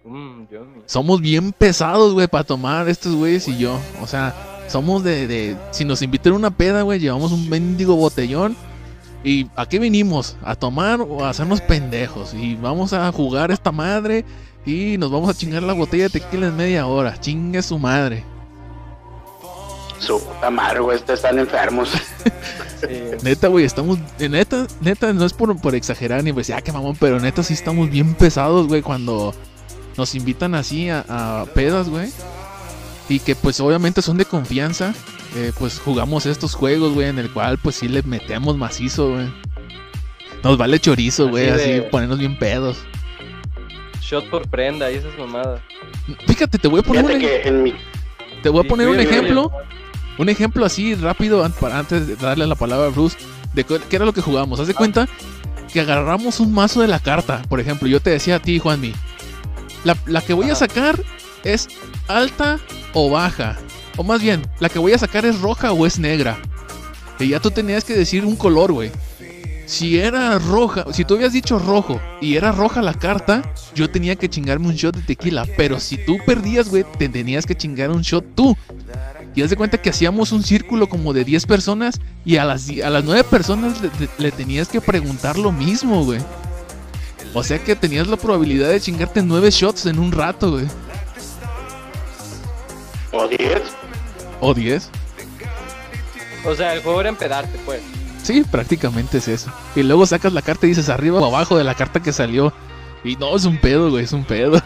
Mm, 0.06 0.46
Dios 0.50 0.68
mío. 0.68 0.84
Somos 0.86 1.20
bien 1.22 1.52
pesados, 1.52 2.14
güey, 2.14 2.28
para 2.28 2.44
tomar 2.46 2.88
estos 2.88 3.14
güeyes 3.16 3.48
y 3.50 3.58
yo. 3.58 3.78
O 4.02 4.08
sea, 4.08 4.34
somos 4.70 5.04
de, 5.04 5.28
de... 5.28 5.58
Si 5.72 5.86
nos 5.86 6.02
invitan 6.02 6.34
a 6.34 6.36
una 6.36 6.52
peda, 6.52 6.82
güey, 6.84 7.00
llevamos 7.00 7.32
un 7.32 7.50
mendigo 7.50 7.96
botellón. 7.96 8.56
¿Y 9.24 9.48
a 9.56 9.66
qué 9.66 9.80
vinimos? 9.80 10.38
¿A 10.44 10.56
tomar 10.56 11.02
o 11.02 11.26
a 11.26 11.30
hacernos 11.30 11.62
pendejos? 11.62 12.34
Y 12.34 12.56
vamos 12.56 12.94
a 12.94 13.12
jugar 13.12 13.52
esta 13.52 13.72
madre 13.72 14.24
y 14.66 14.98
nos 14.98 15.12
vamos 15.12 15.30
a 15.30 15.34
chingar 15.34 15.64
la 15.64 15.74
botella 15.74 16.04
de 16.04 16.10
tequila 16.12 16.48
en 16.48 16.56
media 16.56 16.88
hora. 16.88 17.20
Chingue 17.20 17.62
su 17.62 17.78
madre. 17.78 18.24
Su 20.00 20.20
puta 20.24 20.50
madre, 20.50 20.80
güey. 20.80 20.98
Estos 20.98 21.16
están 21.16 21.40
enfermos. 21.40 21.92
Eh, 22.84 23.18
Neta, 23.24 23.50
güey, 23.50 23.66
estamos. 23.66 24.00
Neta, 24.18 24.66
neta, 24.80 25.12
no 25.12 25.26
es 25.26 25.34
por, 25.34 25.60
por 25.60 25.76
exagerar 25.76 26.24
ni 26.24 26.32
pues, 26.32 26.48
ya 26.48 26.62
que 26.62 26.72
mamón, 26.72 26.96
pero 26.98 27.20
neta 27.20 27.44
sí 27.44 27.54
estamos 27.54 27.90
bien 27.90 28.14
pesados, 28.14 28.68
güey, 28.68 28.82
cuando 28.82 29.34
nos 29.98 30.16
invitan 30.16 30.56
así 30.56 30.90
a, 30.90 31.04
a 31.10 31.46
pedas, 31.48 31.90
güey. 31.90 32.10
Y 33.10 33.20
que 33.20 33.36
pues 33.36 33.60
obviamente 33.60 34.02
son 34.02 34.18
de 34.18 34.26
confianza. 34.26 34.94
eh, 35.36 35.52
pues 35.60 35.80
jugamos 35.80 36.26
estos 36.26 36.56
juegos, 36.56 36.94
güey, 36.94 37.08
en 37.08 37.20
el 37.20 37.30
cual 37.32 37.58
pues 37.60 37.76
sí 37.76 37.88
le 37.88 38.02
metemos 38.04 38.58
macizo, 38.58 39.12
güey. 39.14 39.28
Nos 40.44 40.58
vale 40.58 40.80
chorizo, 40.80 41.28
güey, 41.28 41.50
así 41.50 41.72
de- 41.74 41.82
ponernos 41.84 42.18
bien 42.20 42.38
pedos. 42.40 42.78
shot 44.02 44.28
por 44.30 44.48
prenda 44.50 44.92
y 44.92 44.96
esas 44.96 45.16
mamadas. 45.20 45.62
Fíjate, 46.28 46.58
te 46.58 46.68
voy 46.68 46.80
a 46.80 46.84
poner, 46.84 47.04
un, 47.06 47.12
Fíjate 47.12 47.26
ej- 47.38 47.42
que 47.44 47.48
en 47.50 47.64
mi. 47.64 47.74
te 48.42 48.50
voy 48.50 48.66
a 48.66 48.68
poner 48.68 48.88
un 48.88 49.00
ejemplo. 49.00 49.52
Un 50.18 50.30
ejemplo 50.30 50.66
así 50.66 50.96
rápido 50.96 51.48
para 51.60 51.80
antes 51.80 52.08
de 52.08 52.16
darle 52.16 52.46
la 52.48 52.56
palabra 52.56 52.88
a 52.88 52.90
Bruce 52.90 53.18
de 53.54 53.64
qué 53.64 53.96
era 53.96 54.06
lo 54.06 54.14
que 54.14 54.22
jugamos. 54.22 54.60
Haz 54.60 54.68
de 54.68 54.74
cuenta 54.74 55.08
que 55.72 55.80
agarramos 55.80 56.40
un 56.40 56.52
mazo 56.54 56.82
de 56.82 56.88
la 56.88 57.00
carta. 57.00 57.42
Por 57.48 57.60
ejemplo, 57.60 57.88
yo 57.88 58.00
te 58.02 58.10
decía 58.10 58.36
a 58.38 58.40
ti, 58.40 58.60
Juanmi, 58.60 58.94
la, 59.86 59.96
la 60.08 60.22
que 60.22 60.34
voy 60.34 60.50
a 60.50 60.56
sacar 60.56 61.00
es 61.44 61.68
alta 62.08 62.60
o 62.94 63.10
baja. 63.10 63.58
O 63.98 64.04
más 64.04 64.22
bien, 64.22 64.42
la 64.60 64.70
que 64.70 64.80
voy 64.80 64.94
a 64.94 64.98
sacar 64.98 65.26
es 65.26 65.40
roja 65.42 65.72
o 65.72 65.86
es 65.86 66.00
negra. 66.00 66.38
Y 67.20 67.30
ya 67.30 67.40
tú 67.40 67.52
tenías 67.52 67.84
que 67.84 67.94
decir 67.94 68.26
un 68.26 68.36
color, 68.36 68.72
güey. 68.72 68.92
Si 69.66 70.00
era 70.00 70.40
roja, 70.40 70.86
si 70.94 71.06
tú 71.06 71.16
habías 71.16 71.34
dicho 71.34 71.60
rojo 71.60 72.02
y 72.22 72.38
era 72.38 72.52
roja 72.52 72.82
la 72.82 72.94
carta, 72.94 73.54
yo 73.76 73.90
tenía 73.90 74.16
que 74.16 74.30
chingarme 74.30 74.68
un 74.68 74.76
shot 74.76 74.96
de 74.96 75.04
tequila. 75.04 75.46
Pero 75.58 75.80
si 75.80 75.98
tú 75.98 76.18
perdías, 76.26 76.70
güey, 76.70 76.86
te 76.98 77.08
tenías 77.08 77.46
que 77.46 77.56
chingar 77.56 77.92
un 77.92 78.02
shot 78.02 78.26
tú. 78.36 78.58
Y 79.36 79.44
haz 79.44 79.52
de 79.52 79.58
cuenta 79.58 79.80
que 79.80 79.92
hacíamos 79.92 80.32
un 80.32 80.44
círculo 80.44 80.90
como 80.90 81.14
de 81.14 81.24
10 81.24 81.46
personas 81.46 82.02
y 82.26 82.38
a 82.38 82.46
las, 82.46 82.68
a 82.84 82.90
las 82.90 83.04
9 83.04 83.26
personas 83.26 83.76
le 84.18 84.32
tenías 84.32 84.70
que 84.70 84.82
preguntar 84.82 85.38
lo 85.38 85.52
mismo, 85.52 86.04
güey. 86.04 86.20
O 87.34 87.44
sea 87.44 87.64
que 87.64 87.76
tenías 87.76 88.08
la 88.08 88.18
probabilidad 88.18 88.70
de 88.70 88.82
chingarte 88.82 89.22
9 89.22 89.52
shots 89.52 89.86
en 89.86 90.00
un 90.00 90.12
rato, 90.12 90.52
güey. 90.52 90.66
O 93.12 93.28
10. 93.28 93.62
O 94.40 94.54
10. 94.54 94.90
O 96.46 96.56
sea, 96.56 96.74
el 96.74 96.82
juego 96.82 97.02
era 97.02 97.10
empedarte, 97.10 97.58
pues. 97.66 97.82
Sí, 98.24 98.44
prácticamente 98.50 99.18
es 99.18 99.28
eso. 99.28 99.52
Y 99.76 99.84
luego 99.84 100.06
sacas 100.06 100.34
la 100.34 100.42
carta 100.42 100.66
y 100.66 100.70
dices 100.70 100.90
arriba 100.90 101.20
o 101.20 101.26
abajo 101.26 101.58
de 101.58 101.64
la 101.64 101.76
carta 101.76 102.02
que 102.02 102.14
salió. 102.14 102.54
Y 103.04 103.16
no, 103.16 103.36
es 103.36 103.46
un 103.46 103.58
pedo, 103.58 103.90
güey, 103.90 104.04
es 104.04 104.14
un 104.14 104.26
pedo. 104.26 104.62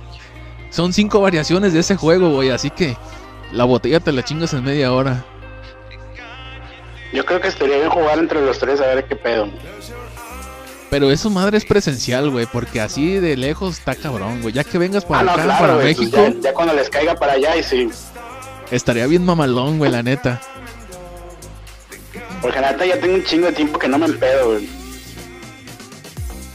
Son 0.70 0.92
cinco 0.92 1.20
variaciones 1.20 1.72
de 1.72 1.80
ese 1.80 1.96
juego, 1.96 2.30
güey, 2.30 2.50
así 2.50 2.70
que 2.70 2.96
la 3.52 3.64
botella 3.64 4.00
te 4.00 4.12
la 4.12 4.24
chingas 4.24 4.54
en 4.54 4.64
media 4.64 4.92
hora. 4.92 5.24
Yo 7.12 7.24
creo 7.26 7.40
que 7.40 7.48
estaría 7.48 7.76
bien 7.76 7.90
jugar 7.90 8.18
entre 8.18 8.40
los 8.40 8.58
tres 8.58 8.80
a 8.80 8.86
ver 8.86 9.04
qué 9.06 9.16
pedo. 9.16 9.48
Pero 10.92 11.10
eso 11.10 11.30
madre 11.30 11.56
es 11.56 11.64
presencial, 11.64 12.28
güey, 12.28 12.44
porque 12.44 12.78
así 12.82 13.14
de 13.14 13.34
lejos 13.34 13.78
está 13.78 13.94
cabrón, 13.94 14.42
güey. 14.42 14.52
Ya 14.52 14.62
que 14.62 14.76
vengas 14.76 15.06
para 15.06 15.20
Ah, 15.20 15.24
no, 15.24 15.30
acá, 15.32 15.42
claro, 15.44 15.60
para 15.62 15.74
güey, 15.76 15.94
pues 15.94 15.98
México, 16.12 16.34
ya, 16.36 16.40
ya 16.50 16.52
cuando 16.52 16.74
les 16.74 16.90
caiga 16.90 17.14
para 17.14 17.32
allá 17.32 17.56
y 17.56 17.62
sí. 17.62 17.88
estaría 18.70 19.06
bien 19.06 19.24
mamalón, 19.24 19.78
güey, 19.78 19.90
la 19.90 20.02
neta. 20.02 20.38
Porque 22.42 22.60
la 22.60 22.72
neta 22.72 22.84
ya 22.84 23.00
tengo 23.00 23.14
un 23.14 23.24
chingo 23.24 23.46
de 23.46 23.52
tiempo 23.54 23.78
que 23.78 23.88
no 23.88 23.96
me 23.98 24.04
empedo, 24.04 24.50
güey. 24.52 24.68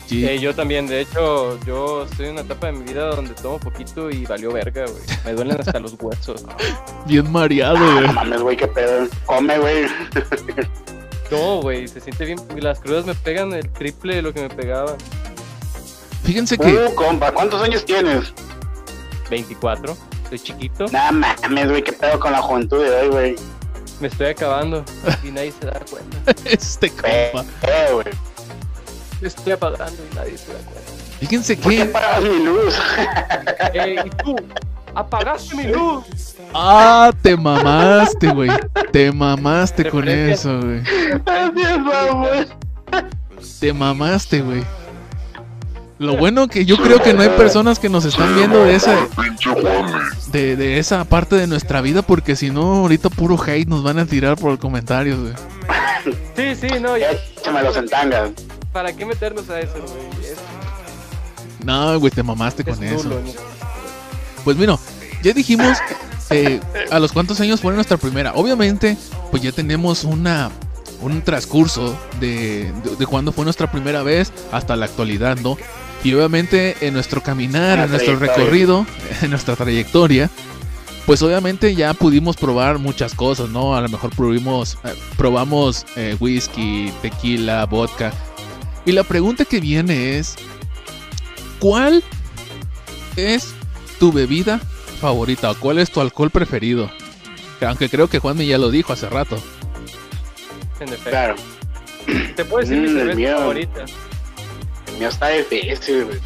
Sí. 0.05 0.23
Eh, 0.23 0.37
yo 0.39 0.53
también, 0.53 0.85
de 0.85 1.01
hecho, 1.01 1.59
yo 1.65 2.03
estoy 2.03 2.27
en 2.27 2.33
una 2.33 2.41
etapa 2.41 2.67
de 2.67 2.73
mi 2.73 2.83
vida 2.85 3.07
donde 3.07 3.33
tomo 3.33 3.59
poquito 3.59 4.11
y 4.11 4.23
valió 4.27 4.53
verga, 4.53 4.85
güey. 4.85 5.01
Me 5.25 5.33
duelen 5.33 5.57
hasta 5.59 5.79
los 5.79 5.95
huesos. 5.99 6.45
Bien 7.07 7.29
mareado, 7.31 7.79
No 7.79 7.93
güey. 8.01 8.13
mames, 8.13 8.41
güey, 8.43 8.55
qué 8.55 8.67
pedo. 8.67 9.07
Come, 9.25 9.57
güey. 9.57 9.87
No, 11.31 11.61
güey, 11.61 11.87
se 11.87 11.99
siente 11.99 12.25
bien. 12.25 12.39
Las 12.57 12.79
crudas 12.79 13.05
me 13.05 13.13
pegan 13.15 13.53
el 13.53 13.69
triple 13.69 14.15
de 14.15 14.21
lo 14.21 14.33
que 14.33 14.41
me 14.41 14.49
pegaban. 14.49 14.95
Fíjense 16.23 16.57
que 16.57 16.73
Uh, 16.73 16.95
compa, 16.95 17.31
¿cuántos 17.31 17.61
años 17.61 17.85
tienes? 17.85 18.33
24, 19.29 19.97
soy 20.29 20.39
chiquito, 20.39 20.85
Nah, 20.91 21.11
mames, 21.11 21.69
güey, 21.69 21.83
qué 21.83 21.91
pedo 21.93 22.19
con 22.19 22.31
la 22.31 22.41
juventud 22.41 22.83
de 22.83 22.89
hoy, 22.91 23.07
güey. 23.09 23.35
me 23.99 24.07
estoy 24.07 24.27
acabando 24.27 24.83
y 25.23 25.31
nadie 25.31 25.53
se 25.59 25.65
da 25.67 25.79
cuenta. 25.89 26.33
este 26.45 26.89
compa. 26.89 27.45
Pedo, 27.61 27.95
güey. 27.95 28.07
Me 29.21 29.27
estoy 29.27 29.53
apagando 29.53 30.01
y 30.11 30.15
nadie 30.15 30.37
se 30.37 30.53
da 30.53 30.59
cuenta. 30.59 30.81
Fíjense 31.19 31.57
¿Por 31.57 31.71
qué 31.71 31.77
que. 31.77 31.83
apagas 31.83 32.23
mi 32.23 32.43
luz? 32.45 32.75
Ey, 33.73 33.97
y 34.05 34.09
tú, 34.23 34.35
apagaste 34.97 35.55
mi 35.55 35.63
luz. 35.65 36.03
Ah, 36.53 37.11
te 37.21 37.37
mamaste, 37.37 38.29
güey. 38.29 38.49
Te 38.91 39.11
mamaste 39.11 39.89
con 39.89 40.07
eso, 40.07 40.59
güey. 40.59 40.81
Te 43.59 43.73
mamaste, 43.73 44.41
güey. 44.41 44.63
Lo 45.99 46.15
bueno 46.15 46.47
que 46.47 46.65
yo 46.65 46.77
creo 46.77 47.01
que 47.01 47.13
no 47.13 47.21
hay 47.21 47.29
personas 47.29 47.79
que 47.79 47.89
nos 47.89 48.05
están 48.05 48.35
viendo 48.35 48.63
de 48.63 48.75
esa, 48.75 48.95
de, 50.31 50.55
de 50.55 50.77
esa 50.77 51.05
parte 51.05 51.35
de 51.35 51.47
nuestra 51.47 51.81
vida, 51.81 52.03
porque 52.03 52.35
si 52.35 52.51
no, 52.51 52.61
ahorita 52.81 53.09
puro 53.09 53.35
hate 53.41 53.67
nos 53.67 53.83
van 53.83 53.97
a 53.97 54.05
tirar 54.05 54.37
por 54.37 54.59
comentarios, 54.59 55.19
güey. 55.19 55.33
Sí, 56.35 56.55
sí, 56.55 56.79
no, 56.79 56.97
ya, 56.97 57.11
Échamelos 57.11 57.77
en 57.77 57.87
tangas. 57.87 58.29
¿para 58.71 58.93
qué 58.95 59.05
meternos 59.07 59.49
a 59.49 59.59
eso, 59.59 59.73
güey? 59.73 60.35
No, 61.63 61.99
güey, 61.99 62.11
te 62.11 62.21
mamaste 62.21 62.63
con 62.63 62.81
es 62.83 62.91
eso. 62.91 63.03
nulo, 63.09 63.21
¿no? 63.21 63.56
Pues 64.47 64.55
bueno, 64.55 64.79
ya 65.23 65.33
dijimos 65.33 65.77
eh, 66.29 66.61
a 66.89 66.99
los 66.99 67.11
cuántos 67.11 67.41
años 67.41 67.59
fue 67.59 67.73
nuestra 67.73 67.97
primera. 67.97 68.31
Obviamente, 68.33 68.95
pues 69.29 69.43
ya 69.43 69.51
tenemos 69.51 70.05
una 70.05 70.51
un 71.01 71.21
transcurso 71.21 71.99
de, 72.21 72.71
de, 72.81 72.95
de 72.97 73.05
cuándo 73.05 73.33
fue 73.33 73.43
nuestra 73.43 73.69
primera 73.69 74.03
vez 74.03 74.31
hasta 74.53 74.77
la 74.77 74.85
actualidad, 74.85 75.37
¿no? 75.41 75.57
Y 76.01 76.13
obviamente 76.13 76.77
en 76.79 76.93
nuestro 76.93 77.21
caminar, 77.21 77.77
La 77.77 77.83
en 77.83 77.91
nuestro 77.91 78.15
recorrido, 78.15 78.85
en 79.21 79.31
nuestra 79.31 79.57
trayectoria, 79.57 80.29
pues 81.05 81.21
obviamente 81.23 81.75
ya 81.75 81.93
pudimos 81.93 82.37
probar 82.37 82.79
muchas 82.79 83.15
cosas, 83.15 83.49
¿no? 83.49 83.75
A 83.75 83.81
lo 83.81 83.89
mejor 83.89 84.11
eh, 84.17 84.95
probamos 85.17 85.85
eh, 85.97 86.15
whisky, 86.21 86.93
tequila, 87.01 87.65
vodka. 87.65 88.13
Y 88.85 88.93
la 88.93 89.03
pregunta 89.03 89.43
que 89.43 89.59
viene 89.59 90.17
es, 90.17 90.35
¿cuál 91.59 92.01
es 93.17 93.56
tu 93.99 94.11
bebida 94.11 94.59
favorita 95.01 95.51
o 95.51 95.55
cuál 95.59 95.79
es 95.79 95.91
tu 95.91 96.01
alcohol 96.01 96.29
preferido? 96.31 96.89
Aunque 97.65 97.89
creo 97.89 98.07
que 98.07 98.19
Juanmi 98.19 98.45
ya 98.47 98.57
lo 98.57 98.69
dijo 98.69 98.93
hace 98.93 99.09
rato. 99.09 99.37
En 100.79 100.89
efecto. 100.89 101.09
Claro. 101.09 101.35
Te 102.35 102.45
puedo 102.45 102.59
decir 102.65 102.77
mi 102.81 102.87
Mm, 102.89 102.97
cerveza 102.97 103.15
mío. 103.17 103.37
favorita. 103.37 103.85
El 104.87 104.97
mío 104.99 105.09
está 105.09 105.29
difícil, 105.29 106.05
güey. 106.05 106.19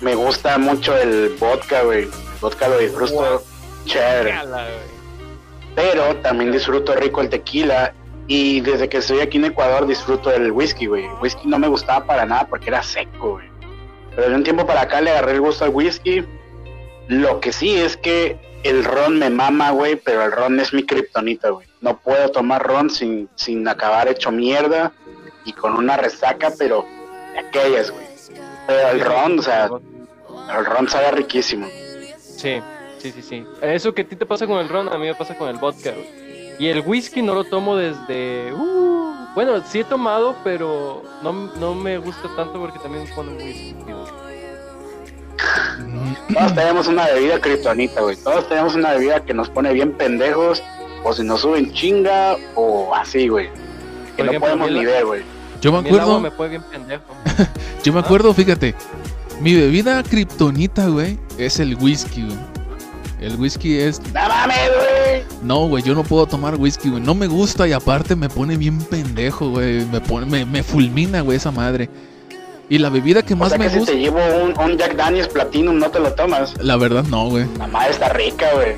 Me 0.00 0.14
gusta 0.16 0.58
mucho 0.58 0.96
el 0.96 1.36
vodka, 1.38 1.82
güey. 1.82 2.02
El 2.02 2.10
vodka 2.40 2.68
lo 2.68 2.78
disfruto 2.78 3.12
Wow. 3.14 3.40
chévere. 3.86 4.30
Cala. 4.32 4.66
Pero 5.76 6.16
también 6.16 6.50
disfruto 6.52 6.94
rico 6.96 7.20
el 7.20 7.28
tequila. 7.28 7.94
Y 8.26 8.60
desde 8.60 8.88
que 8.88 8.98
estoy 8.98 9.20
aquí 9.20 9.36
en 9.38 9.46
Ecuador 9.46 9.86
disfruto 9.86 10.30
el 10.32 10.50
whisky, 10.52 10.86
güey. 10.86 11.04
El 11.04 11.12
whisky 11.20 11.46
no 11.46 11.58
me 11.58 11.68
gustaba 11.68 12.04
para 12.04 12.24
nada 12.26 12.46
porque 12.48 12.68
era 12.68 12.82
seco, 12.82 13.32
güey. 13.34 13.51
Pero 14.14 14.30
de 14.30 14.34
un 14.34 14.44
tiempo 14.44 14.66
para 14.66 14.82
acá 14.82 15.00
le 15.00 15.10
agarré 15.10 15.32
el 15.32 15.40
gusto 15.40 15.64
al 15.64 15.70
whisky. 15.70 16.24
Lo 17.08 17.40
que 17.40 17.52
sí 17.52 17.74
es 17.76 17.96
que 17.96 18.38
el 18.62 18.84
ron 18.84 19.18
me 19.18 19.30
mama, 19.30 19.70
güey, 19.70 19.96
pero 19.96 20.22
el 20.22 20.32
ron 20.32 20.60
es 20.60 20.72
mi 20.72 20.84
kriptonita, 20.84 21.50
güey. 21.50 21.66
No 21.80 21.98
puedo 21.98 22.30
tomar 22.30 22.62
ron 22.62 22.90
sin, 22.90 23.28
sin 23.34 23.66
acabar 23.66 24.08
hecho 24.08 24.30
mierda 24.30 24.92
y 25.44 25.52
con 25.52 25.74
una 25.74 25.96
resaca, 25.96 26.52
pero 26.56 26.86
aquellas, 27.38 27.90
güey. 27.90 28.06
Pero 28.66 28.88
el 28.90 29.00
ron, 29.00 29.38
o 29.38 29.42
sea, 29.42 29.68
el 30.56 30.64
ron 30.64 30.88
sabe 30.88 31.10
riquísimo. 31.12 31.66
Sí, 32.18 32.60
sí, 32.98 33.10
sí, 33.12 33.22
sí. 33.22 33.44
Eso 33.60 33.92
que 33.92 34.02
a 34.02 34.08
ti 34.08 34.14
te 34.14 34.26
pasa 34.26 34.46
con 34.46 34.58
el 34.58 34.68
ron, 34.68 34.88
a 34.88 34.98
mí 34.98 35.06
me 35.06 35.14
pasa 35.14 35.36
con 35.36 35.48
el 35.48 35.56
vodka, 35.56 35.90
güey. 35.90 36.22
Y 36.58 36.68
el 36.68 36.80
whisky 36.86 37.22
no 37.22 37.34
lo 37.34 37.44
tomo 37.44 37.76
desde... 37.76 38.52
uh, 38.52 39.32
bueno, 39.34 39.60
sí 39.66 39.80
he 39.80 39.84
tomado, 39.84 40.36
pero 40.44 41.02
no, 41.22 41.32
no 41.32 41.74
me 41.74 41.98
gusta 41.98 42.28
tanto 42.36 42.60
porque 42.60 42.78
también 42.78 43.08
pone 43.14 43.32
muy 43.32 43.50
estúpido. 43.50 44.01
Todos 46.32 46.54
tenemos 46.54 46.86
una 46.86 47.06
bebida 47.06 47.40
kriptonita, 47.40 48.00
güey. 48.00 48.16
Todos 48.16 48.48
tenemos 48.48 48.74
una 48.74 48.92
bebida 48.92 49.24
que 49.24 49.34
nos 49.34 49.48
pone 49.48 49.72
bien 49.72 49.92
pendejos, 49.92 50.62
o 51.04 51.12
si 51.12 51.22
nos 51.22 51.40
suben 51.40 51.72
chinga, 51.72 52.36
o 52.54 52.94
así, 52.94 53.28
güey. 53.28 53.48
Que 54.16 54.24
Por 54.24 54.26
no 54.26 54.30
ejemplo, 54.32 54.50
podemos 54.50 54.70
ni 54.70 54.84
ver, 54.84 55.04
güey. 55.04 55.22
Yo 55.60 55.72
me 55.72 55.78
acuerdo, 55.78 56.20
me 56.20 56.30
pone 56.30 56.50
bien 56.50 56.62
pendejo. 56.62 57.04
yo 57.84 57.92
me 57.92 58.00
acuerdo, 58.00 58.34
fíjate, 58.34 58.74
mi 59.40 59.54
bebida 59.54 60.02
kriptonita, 60.02 60.88
güey, 60.88 61.18
es 61.38 61.60
el 61.60 61.76
whisky, 61.76 62.22
güey. 62.22 62.38
El 63.20 63.36
whisky 63.36 63.78
es 63.78 64.00
¡No 64.12 64.28
mames, 64.28 64.70
güey! 64.74 65.22
No, 65.42 65.68
güey, 65.68 65.84
yo 65.84 65.94
no 65.94 66.02
puedo 66.02 66.26
tomar 66.26 66.56
whisky, 66.56 66.90
güey. 66.90 67.00
No 67.00 67.14
me 67.14 67.28
gusta 67.28 67.68
y 67.68 67.72
aparte 67.72 68.16
me 68.16 68.28
pone 68.28 68.56
bien 68.56 68.80
pendejo, 68.80 69.50
güey. 69.50 69.84
Me, 69.86 70.00
pone, 70.00 70.26
me, 70.26 70.44
me 70.44 70.64
fulmina, 70.64 71.20
güey, 71.20 71.36
esa 71.36 71.52
madre. 71.52 71.88
Y 72.72 72.78
la 72.78 72.88
bebida 72.88 73.22
que 73.22 73.34
O 73.34 73.36
más 73.36 73.50
sea 73.50 73.58
me 73.58 73.68
que 73.68 73.80
si 73.80 73.84
te 73.84 73.98
llevo 73.98 74.18
un, 74.42 74.58
un 74.58 74.78
Jack 74.78 74.96
Daniels 74.96 75.28
Platinum, 75.28 75.78
no 75.78 75.90
te 75.90 76.00
lo 76.00 76.10
tomas. 76.14 76.54
La 76.58 76.78
verdad, 76.78 77.04
no, 77.04 77.28
güey. 77.28 77.44
La 77.58 77.66
madre 77.66 77.90
está 77.90 78.08
rica, 78.08 78.46
güey. 78.54 78.76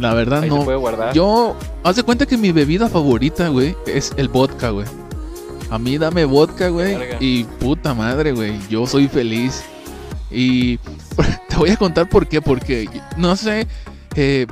La 0.00 0.14
verdad, 0.14 0.44
Ahí 0.44 0.48
se 0.48 0.56
no. 0.56 0.64
puede 0.64 0.78
guardar. 0.78 1.12
Yo... 1.12 1.54
Haz 1.84 1.96
de 1.96 2.04
cuenta 2.04 2.24
que 2.24 2.38
mi 2.38 2.52
bebida 2.52 2.88
favorita, 2.88 3.48
güey, 3.48 3.76
es 3.86 4.14
el 4.16 4.28
vodka, 4.28 4.70
güey. 4.70 4.86
A 5.68 5.78
mí 5.78 5.98
dame 5.98 6.24
vodka, 6.24 6.70
güey. 6.70 6.96
Y 7.20 7.44
puta 7.44 7.92
madre, 7.92 8.32
güey. 8.32 8.58
Yo 8.70 8.86
soy 8.86 9.08
feliz. 9.08 9.62
Y 10.30 10.78
te 11.50 11.56
voy 11.58 11.68
a 11.68 11.76
contar 11.76 12.08
por 12.08 12.26
qué. 12.28 12.40
Porque, 12.40 12.88
no 13.18 13.36
sé... 13.36 13.66
eh, 14.16 14.46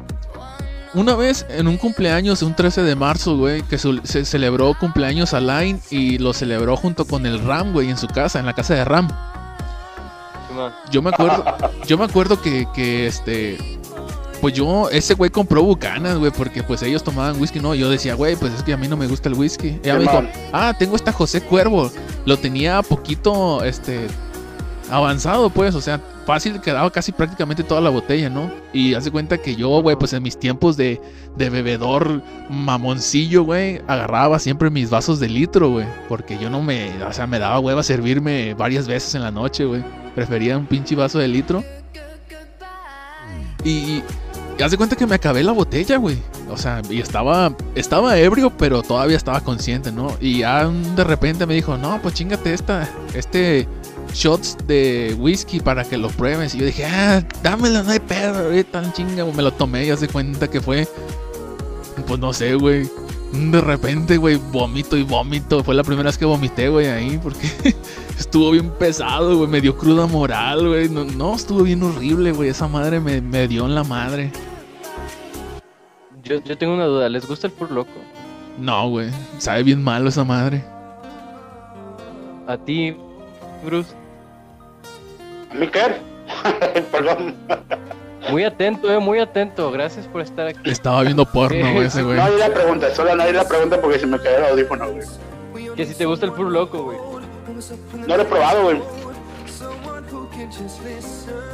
una 0.96 1.14
vez 1.14 1.44
en 1.50 1.68
un 1.68 1.76
cumpleaños, 1.76 2.42
un 2.42 2.56
13 2.56 2.82
de 2.82 2.96
marzo, 2.96 3.36
güey, 3.36 3.60
que 3.62 3.76
se 3.78 4.24
celebró 4.24 4.74
cumpleaños 4.78 5.34
a 5.34 5.40
Line 5.40 5.78
y 5.90 6.16
lo 6.16 6.32
celebró 6.32 6.74
junto 6.74 7.04
con 7.04 7.26
el 7.26 7.44
Ram, 7.44 7.74
güey, 7.74 7.90
en 7.90 7.98
su 7.98 8.08
casa, 8.08 8.40
en 8.40 8.46
la 8.46 8.54
casa 8.54 8.74
de 8.74 8.84
Ram. 8.84 9.08
Yo 10.90 11.02
me 11.02 11.10
acuerdo, 11.10 11.44
yo 11.86 11.98
me 11.98 12.06
acuerdo 12.06 12.40
que, 12.40 12.66
que 12.74 13.06
este, 13.06 13.58
pues 14.40 14.54
yo, 14.54 14.88
ese 14.88 15.12
güey 15.12 15.30
compró 15.30 15.62
bucanas, 15.62 16.16
güey, 16.16 16.30
porque 16.30 16.62
pues 16.62 16.82
ellos 16.82 17.04
tomaban 17.04 17.38
whisky, 17.38 17.60
no, 17.60 17.74
yo 17.74 17.90
decía, 17.90 18.14
güey, 18.14 18.34
pues 18.34 18.54
es 18.54 18.62
que 18.62 18.72
a 18.72 18.78
mí 18.78 18.88
no 18.88 18.96
me 18.96 19.06
gusta 19.06 19.28
el 19.28 19.34
whisky. 19.34 19.68
Y 19.68 19.80
ella 19.82 19.94
me 19.96 20.00
dijo, 20.00 20.22
ah, 20.54 20.74
tengo 20.78 20.96
esta 20.96 21.12
José 21.12 21.42
Cuervo, 21.42 21.90
lo 22.24 22.38
tenía 22.38 22.80
poquito, 22.80 23.62
este, 23.64 24.06
avanzado, 24.90 25.50
pues, 25.50 25.74
o 25.74 25.80
sea, 25.80 26.00
fácil, 26.26 26.60
quedaba 26.60 26.90
casi 26.90 27.12
prácticamente 27.12 27.62
toda 27.62 27.80
la 27.80 27.90
botella, 27.90 28.30
¿no? 28.30 28.50
Y 28.72 28.94
hace 28.94 29.10
cuenta 29.10 29.38
que 29.38 29.56
yo, 29.56 29.68
güey, 29.82 29.96
pues 29.96 30.12
en 30.12 30.22
mis 30.22 30.38
tiempos 30.38 30.76
de, 30.76 31.00
de 31.36 31.50
bebedor 31.50 32.22
mamoncillo, 32.50 33.44
güey, 33.44 33.80
agarraba 33.86 34.38
siempre 34.38 34.70
mis 34.70 34.90
vasos 34.90 35.20
de 35.20 35.28
litro, 35.28 35.70
güey, 35.70 35.86
porque 36.08 36.38
yo 36.38 36.50
no 36.50 36.62
me, 36.62 37.02
o 37.04 37.12
sea, 37.12 37.26
me 37.26 37.38
daba 37.38 37.58
hueva 37.60 37.82
servirme 37.82 38.54
varias 38.54 38.86
veces 38.86 39.14
en 39.14 39.22
la 39.22 39.30
noche, 39.30 39.64
güey. 39.64 39.84
Prefería 40.14 40.56
un 40.56 40.66
pinche 40.66 40.94
vaso 40.96 41.18
de 41.18 41.28
litro. 41.28 41.62
Y, 43.64 44.02
y 44.58 44.62
haz 44.62 44.70
de 44.70 44.76
cuenta 44.76 44.96
que 44.96 45.06
me 45.06 45.14
acabé 45.14 45.42
la 45.42 45.52
botella, 45.52 45.96
güey. 45.98 46.18
O 46.48 46.56
sea, 46.56 46.80
y 46.88 47.00
estaba, 47.00 47.54
estaba 47.74 48.16
ebrio, 48.18 48.50
pero 48.56 48.82
todavía 48.82 49.16
estaba 49.16 49.40
consciente, 49.40 49.92
¿no? 49.92 50.16
Y 50.20 50.38
ya 50.38 50.66
de 50.68 51.04
repente 51.04 51.44
me 51.44 51.54
dijo, 51.54 51.76
no, 51.76 52.00
pues 52.00 52.14
chingate 52.14 52.54
esta, 52.54 52.88
este 53.12 53.68
shots 54.16 54.56
de 54.66 55.14
whisky 55.18 55.61
para 55.61 55.85
que 55.85 55.96
lo 55.96 56.08
pruebes. 56.08 56.54
Y 56.54 56.58
yo 56.58 56.66
dije, 56.66 56.85
ah, 56.85 57.23
dámelo, 57.42 57.82
no 57.82 57.90
hay 57.90 58.00
pedo, 58.00 58.46
ahorita 58.46 58.92
chinga. 58.92 59.25
Me 59.25 59.42
lo 59.42 59.52
tomé 59.52 59.87
y 59.87 59.90
haz 59.90 60.00
de 60.00 60.08
cuenta 60.08 60.49
que 60.49 60.61
fue 60.61 60.88
pues 62.06 62.20
no 62.20 62.32
sé, 62.32 62.54
güey. 62.54 62.88
De 63.32 63.61
repente, 63.61 64.16
güey, 64.16 64.37
vomito 64.37 64.96
y 64.96 65.02
vómito. 65.02 65.62
Fue 65.64 65.75
la 65.75 65.82
primera 65.82 66.08
vez 66.08 66.18
que 66.18 66.25
vomité, 66.25 66.68
güey, 66.68 66.87
ahí, 66.87 67.18
porque 67.23 67.49
estuvo 68.18 68.50
bien 68.50 68.70
pesado, 68.70 69.37
güey. 69.38 69.49
Me 69.49 69.61
dio 69.61 69.76
cruda 69.76 70.06
moral, 70.06 70.68
güey. 70.68 70.88
No, 70.88 71.04
no, 71.04 71.35
estuvo 71.35 71.62
bien 71.62 71.82
horrible, 71.82 72.32
güey. 72.32 72.50
Esa 72.50 72.68
madre 72.68 73.00
me, 73.00 73.20
me 73.20 73.49
dio 73.49 73.66
en 73.66 73.75
la 73.75 73.85
madre. 73.85 74.30
Yo, 76.23 76.42
yo 76.42 76.58
tengo 76.58 76.75
una 76.75 76.87
duda, 76.87 77.08
¿les 77.08 77.26
gusta 77.26 77.46
el 77.46 77.52
Pur 77.52 77.70
Loco? 77.70 77.90
No, 78.58 78.88
güey. 78.88 79.11
Sabe 79.38 79.62
bien 79.62 79.82
malo 79.82 80.08
esa 80.08 80.25
madre. 80.25 80.64
A 82.46 82.56
ti, 82.56 82.96
Bruce. 83.64 83.94
¿A 85.50 85.54
mí 85.54 85.68
qué? 85.68 86.00
Perdón. 86.92 87.34
Muy 88.30 88.44
atento, 88.44 88.92
eh, 88.92 88.98
muy 88.98 89.18
atento. 89.20 89.70
Gracias 89.70 90.06
por 90.08 90.20
estar 90.20 90.48
aquí. 90.48 90.70
Estaba 90.70 91.02
viendo 91.02 91.24
porno, 91.24 91.72
güey, 91.72 91.86
ese 91.86 92.02
güey. 92.02 92.16
Nadie 92.16 92.38
la 92.38 92.48
pregunta, 92.52 92.94
solo 92.94 93.14
nadie 93.14 93.32
la 93.32 93.46
pregunta 93.46 93.80
porque 93.80 93.98
se 93.98 94.06
me 94.06 94.18
cayó 94.18 94.38
el 94.38 94.44
audífono, 94.46 94.90
güey. 94.90 95.06
Que 95.76 95.86
si 95.86 95.94
te 95.94 96.04
gusta 96.06 96.26
el 96.26 96.32
Pur 96.32 96.50
Loco, 96.50 96.82
güey. 96.82 96.98
No 98.06 98.16
lo 98.16 98.22
he 98.22 98.26
probado, 98.26 98.62
güey. 98.64 98.82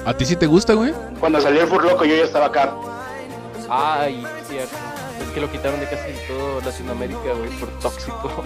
¿A 0.05 0.15
ti 0.15 0.25
sí 0.25 0.37
te 0.37 0.47
gusta, 0.47 0.75
güey? 0.75 0.93
Cuando 1.21 1.41
salió 1.41 1.63
el 1.63 1.69
Furloco 1.69 2.05
yo 2.05 2.17
ya 2.17 2.25
estaba 2.25 2.47
acá. 2.47 2.75
Ay, 3.69 4.25
cierto. 4.49 4.75
Es 5.23 5.29
que 5.31 5.41
lo 5.41 5.51
quitaron 5.51 5.79
de 5.81 5.87
casi 5.87 6.13
todo 6.27 6.61
Latinoamérica, 6.61 7.33
güey, 7.39 7.51
por 7.59 7.69
tóxico. 7.81 8.43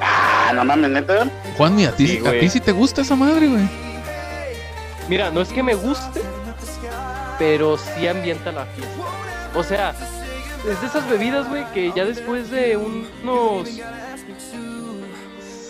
Ah, 0.00 0.52
no 0.54 0.64
mames, 0.64 0.90
neta. 0.90 1.28
Juanmi, 1.56 1.86
¿a 1.86 1.92
ti, 1.92 2.06
Sí, 2.06 2.22
¿a 2.26 2.30
ti 2.38 2.48
sí 2.48 2.60
te 2.60 2.72
gusta 2.72 3.02
esa 3.02 3.16
madre, 3.16 3.48
güey? 3.48 3.68
Mira, 5.08 5.30
no 5.30 5.40
es 5.40 5.48
que 5.48 5.62
me 5.62 5.74
guste, 5.74 6.20
pero 7.38 7.76
sí 7.78 8.06
ambienta 8.06 8.52
la 8.52 8.66
fiesta. 8.66 8.94
O 9.54 9.62
sea, 9.64 9.94
es 10.70 10.80
de 10.80 10.86
esas 10.86 11.08
bebidas, 11.08 11.48
güey, 11.48 11.64
que 11.72 11.92
ya 11.94 12.04
después 12.04 12.50
de 12.50 12.76
unos 12.76 13.68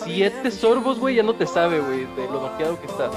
siete 0.04 0.50
sorbos, 0.50 0.99
güey, 0.99 1.16
ya 1.16 1.23
no 1.23 1.35
te 1.35 1.47
sabe, 1.47 1.80
güey, 1.80 2.00
de 2.16 2.26
lo 2.33 2.40
noqueado 2.42 2.80
que 2.80 2.87
estás. 2.87 3.11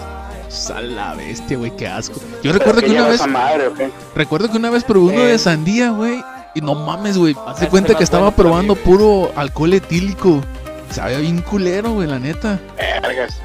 Sal 0.50 0.96
la 0.96 1.14
bestia, 1.16 1.58
güey, 1.58 1.76
qué 1.76 1.88
asco. 1.88 2.20
Yo 2.44 2.52
recuerdo 2.54 2.82
que 2.82 2.92
una 2.92 3.08
vez, 3.08 3.16
esa 3.16 3.28
madre, 3.28 3.70
recuerdo 4.16 4.52
que 4.52 4.58
una 4.58 4.70
vez 4.70 4.84
probé 4.84 5.14
uno 5.14 5.22
Eh. 5.24 5.28
de 5.32 5.38
sandía, 5.40 5.90
güey. 5.92 6.24
Y 6.54 6.60
no 6.60 6.76
mames, 6.76 7.18
güey. 7.18 7.34
Haz 7.48 7.60
de 7.60 7.66
Ese 7.66 7.70
cuenta 7.70 7.96
que 7.96 8.04
estaba 8.04 8.32
probando 8.32 8.76
puro 8.76 9.32
alcohol 9.38 9.74
etílico. 9.74 10.42
Sabía 10.90 11.20
bien 11.20 11.42
culero, 11.42 11.92
güey, 11.94 12.10
la 12.10 12.20
neta. 12.20 12.60
Vergas. 13.02 13.40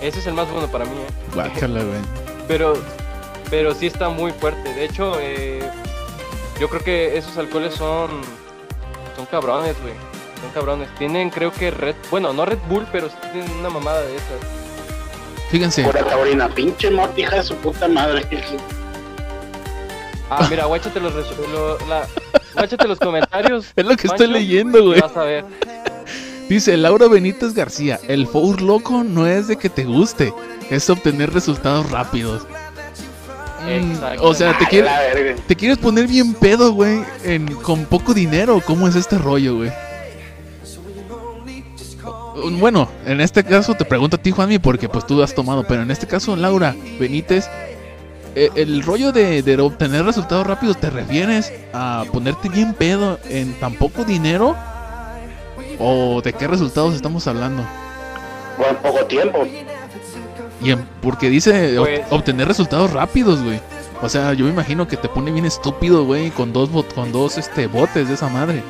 Ese 0.00 0.18
es 0.20 0.26
el 0.26 0.34
más 0.34 0.50
bueno 0.50 0.66
para 0.68 0.84
mí, 0.84 0.92
eh. 0.96 1.12
Guácala, 1.34 1.82
güey. 1.82 2.00
Pero, 2.48 2.74
pero 3.48 3.74
sí 3.74 3.86
está 3.86 4.08
muy 4.08 4.32
fuerte. 4.32 4.74
De 4.74 4.84
hecho, 4.84 5.12
eh, 5.20 5.60
yo 6.58 6.68
creo 6.68 6.82
que 6.82 7.16
esos 7.16 7.36
alcoholes 7.38 7.74
son, 7.74 8.10
son 9.14 9.26
cabrones, 9.26 9.80
güey. 9.82 9.94
Son 10.40 10.50
cabrones. 10.52 10.88
Tienen, 10.98 11.30
creo 11.30 11.52
que 11.52 11.70
Red, 11.70 11.94
bueno, 12.10 12.32
no 12.32 12.44
Red 12.44 12.58
Bull, 12.68 12.86
pero 12.90 13.08
sí 13.08 13.14
tienen 13.32 13.50
una 13.58 13.70
mamada 13.70 14.00
de 14.02 14.16
esas. 14.16 14.40
Fíjense, 15.50 15.84
Pura 15.84 16.02
taurina. 16.04 16.48
Pinche 16.48 16.90
morta, 16.90 17.20
hija 17.20 17.36
de 17.36 17.42
su 17.44 17.54
puta 17.56 17.86
madre. 17.86 18.26
Ah, 20.28 20.46
mira, 20.50 20.64
guáchate 20.66 20.98
los, 21.00 21.12
lo- 21.14 21.78
la- 21.88 22.06
guáchate 22.54 22.88
los 22.88 22.98
comentarios. 22.98 23.66
es 23.76 23.84
lo 23.84 23.96
que 23.96 24.06
estoy 24.06 24.26
leyendo, 24.28 24.84
güey. 24.84 25.00
Vas 25.00 25.16
a 25.16 25.22
ver. 25.24 25.44
Dice 26.50 26.76
Laura 26.76 27.06
Benítez 27.06 27.54
García, 27.54 28.00
el 28.08 28.26
four 28.26 28.60
loco 28.60 29.04
no 29.04 29.26
es 29.26 29.46
de 29.46 29.56
que 29.56 29.70
te 29.70 29.84
guste, 29.84 30.34
es 30.68 30.90
obtener 30.90 31.32
resultados 31.32 31.88
rápidos. 31.90 32.42
Exacto. 33.68 34.22
o 34.24 34.34
sea, 34.34 34.58
te, 34.58 34.66
quiere- 34.66 34.88
te 35.46 35.54
quieres 35.54 35.78
poner 35.78 36.08
bien 36.08 36.34
pedo, 36.34 36.72
güey, 36.72 37.02
en- 37.24 37.46
con 37.54 37.84
poco 37.84 38.12
dinero. 38.14 38.60
¿Cómo 38.66 38.88
es 38.88 38.96
este 38.96 39.16
rollo, 39.16 39.58
güey? 39.58 39.70
Bueno, 42.58 42.88
en 43.06 43.20
este 43.20 43.44
caso 43.44 43.74
te 43.74 43.84
pregunto 43.84 44.16
a 44.16 44.18
ti, 44.22 44.30
Juanmi, 44.32 44.58
porque 44.58 44.88
pues 44.88 45.06
tú 45.06 45.22
has 45.22 45.32
tomado, 45.34 45.64
pero 45.68 45.82
en 45.82 45.90
este 45.92 46.06
caso, 46.08 46.34
Laura 46.34 46.74
Benítez, 46.98 47.46
eh, 48.34 48.50
el 48.56 48.82
rollo 48.82 49.12
de, 49.12 49.42
de 49.42 49.60
obtener 49.60 50.04
resultados 50.04 50.46
rápidos, 50.46 50.78
¿te 50.80 50.90
refieres 50.90 51.52
a 51.72 52.04
ponerte 52.12 52.48
bien 52.48 52.74
pedo 52.74 53.20
en 53.28 53.52
tan 53.60 53.74
poco 53.74 54.04
dinero? 54.04 54.56
¿O 55.80 56.20
de 56.22 56.32
qué 56.32 56.46
resultados 56.46 56.94
estamos 56.94 57.26
hablando? 57.26 57.62
Buen 58.58 58.76
poco 58.76 59.04
tiempo. 59.06 59.46
Y 60.62 60.70
en- 60.72 60.86
porque 61.00 61.30
dice 61.30 61.78
ob- 61.78 61.84
Pues- 61.84 62.06
obtener 62.10 62.46
resultados 62.46 62.92
rápidos, 62.92 63.42
güey. 63.42 63.60
O 64.02 64.08
sea, 64.08 64.32
yo 64.34 64.44
me 64.44 64.50
imagino 64.50 64.86
que 64.86 64.96
te 64.96 65.08
pone 65.08 65.30
bien 65.30 65.46
estúpido, 65.46 66.04
güey, 66.04 66.30
con 66.30 66.52
dos 66.52 66.70
bot- 66.70 66.92
con 66.94 67.12
dos 67.12 67.38
este 67.38 67.66
botes 67.66 68.08
de 68.08 68.14
esa 68.14 68.28
madre. 68.28 68.62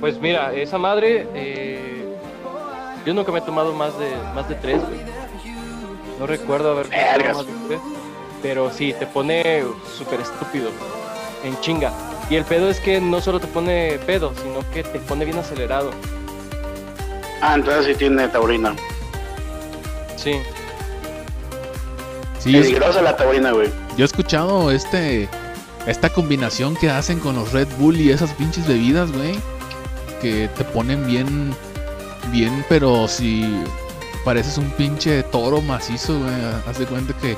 Pues 0.00 0.20
mira, 0.20 0.52
esa 0.52 0.78
madre, 0.78 1.26
eh, 1.34 2.04
yo 3.04 3.14
nunca 3.14 3.32
me 3.32 3.38
he 3.38 3.42
tomado 3.42 3.72
más 3.72 3.98
de 3.98 4.10
más 4.34 4.48
de 4.48 4.54
tres, 4.56 4.80
güey. 4.86 5.00
No 6.18 6.26
recuerdo 6.26 6.72
haber 6.72 6.88
tomado 6.88 7.34
más 7.38 7.46
de 7.46 7.52
tres. 7.68 7.80
Pero 8.42 8.70
sí, 8.70 8.92
te 8.98 9.06
pone 9.06 9.64
súper 9.96 10.20
estúpido, 10.20 10.70
en 11.42 11.58
chinga. 11.60 11.92
Y 12.28 12.34
el 12.36 12.44
pedo 12.44 12.68
es 12.68 12.80
que 12.80 13.00
no 13.00 13.20
solo 13.20 13.38
te 13.38 13.46
pone 13.46 13.98
pedo, 14.06 14.32
sino 14.42 14.68
que 14.72 14.82
te 14.82 14.98
pone 14.98 15.24
bien 15.24 15.38
acelerado. 15.38 15.90
Ah, 17.40 17.54
entonces 17.54 17.86
sí 17.86 17.94
tiene 17.94 18.26
taurina. 18.28 18.74
Sí. 20.16 20.40
Sí, 22.38 22.52
yo, 22.52 22.60
Peligrosa 22.60 23.02
la 23.02 23.16
taurina, 23.16 23.52
güey. 23.52 23.70
yo 23.96 24.04
he 24.04 24.06
escuchado 24.06 24.70
este 24.70 25.28
esta 25.86 26.08
combinación 26.10 26.74
que 26.74 26.90
hacen 26.90 27.20
con 27.20 27.36
los 27.36 27.52
Red 27.52 27.68
Bull 27.78 28.00
y 28.00 28.10
esas 28.10 28.32
pinches 28.32 28.66
bebidas, 28.66 29.12
güey, 29.12 29.38
que 30.20 30.48
te 30.56 30.64
ponen 30.64 31.06
bien 31.06 31.54
bien, 32.32 32.64
pero 32.68 33.06
si 33.06 33.62
pareces 34.24 34.58
un 34.58 34.68
pinche 34.70 35.22
toro 35.24 35.60
macizo, 35.60 36.18
güey, 36.18 36.34
haz 36.68 36.78
de 36.78 36.86
cuenta 36.86 37.14
que 37.14 37.36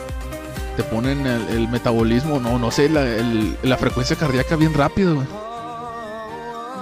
te 0.78 0.84
ponen 0.84 1.26
el, 1.26 1.48
el 1.48 1.68
metabolismo, 1.68 2.38
no, 2.38 2.56
no 2.56 2.70
sé, 2.70 2.88
la, 2.88 3.02
el- 3.02 3.56
la 3.64 3.76
frecuencia 3.76 4.14
cardíaca 4.14 4.54
bien 4.54 4.72
rápido, 4.74 5.16
güey. 5.16 5.26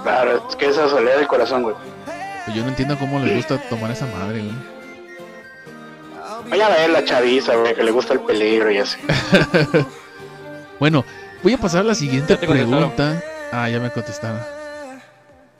Claro, 0.03 0.43
es 0.47 0.55
que 0.55 0.67
esa 0.69 0.85
acelera 0.85 1.19
el 1.19 1.27
corazón, 1.27 1.63
güey. 1.63 1.75
Pues 2.45 2.55
yo 2.55 2.61
no 2.61 2.69
entiendo 2.69 2.95
cómo 2.99 3.19
les 3.19 3.35
gusta 3.37 3.57
tomar 3.69 3.89
esa 3.89 4.05
madre, 4.05 4.41
güey. 4.43 4.55
Vaya 6.49 6.67
a 6.67 6.69
ver 6.69 6.89
la 6.91 7.03
chaviza, 7.03 7.55
güey, 7.55 7.73
que 7.75 7.83
le 7.83 7.89
gusta 7.91 8.13
el 8.13 8.19
peligro 8.21 8.71
y 8.71 8.77
así. 8.77 8.97
Bueno, 10.79 11.03
voy 11.41 11.53
a 11.53 11.57
pasar 11.57 11.81
a 11.81 11.83
la 11.85 11.95
siguiente 11.95 12.37
pregunta. 12.37 13.19
Ah, 13.51 13.67
ya 13.67 13.79
me 13.79 13.89
contestaron. 13.89 14.39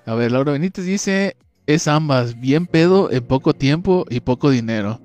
A 0.06 0.14
ver, 0.14 0.32
Laura 0.32 0.52
Benítez 0.52 0.86
dice, 0.86 1.36
es 1.66 1.88
ambas, 1.88 2.40
bien 2.40 2.68
pedo 2.68 3.12
en 3.12 3.26
poco 3.26 3.54
tiempo 3.56 4.06
y 4.12 4.20
poco 4.20 4.52
dinero. 4.52 5.00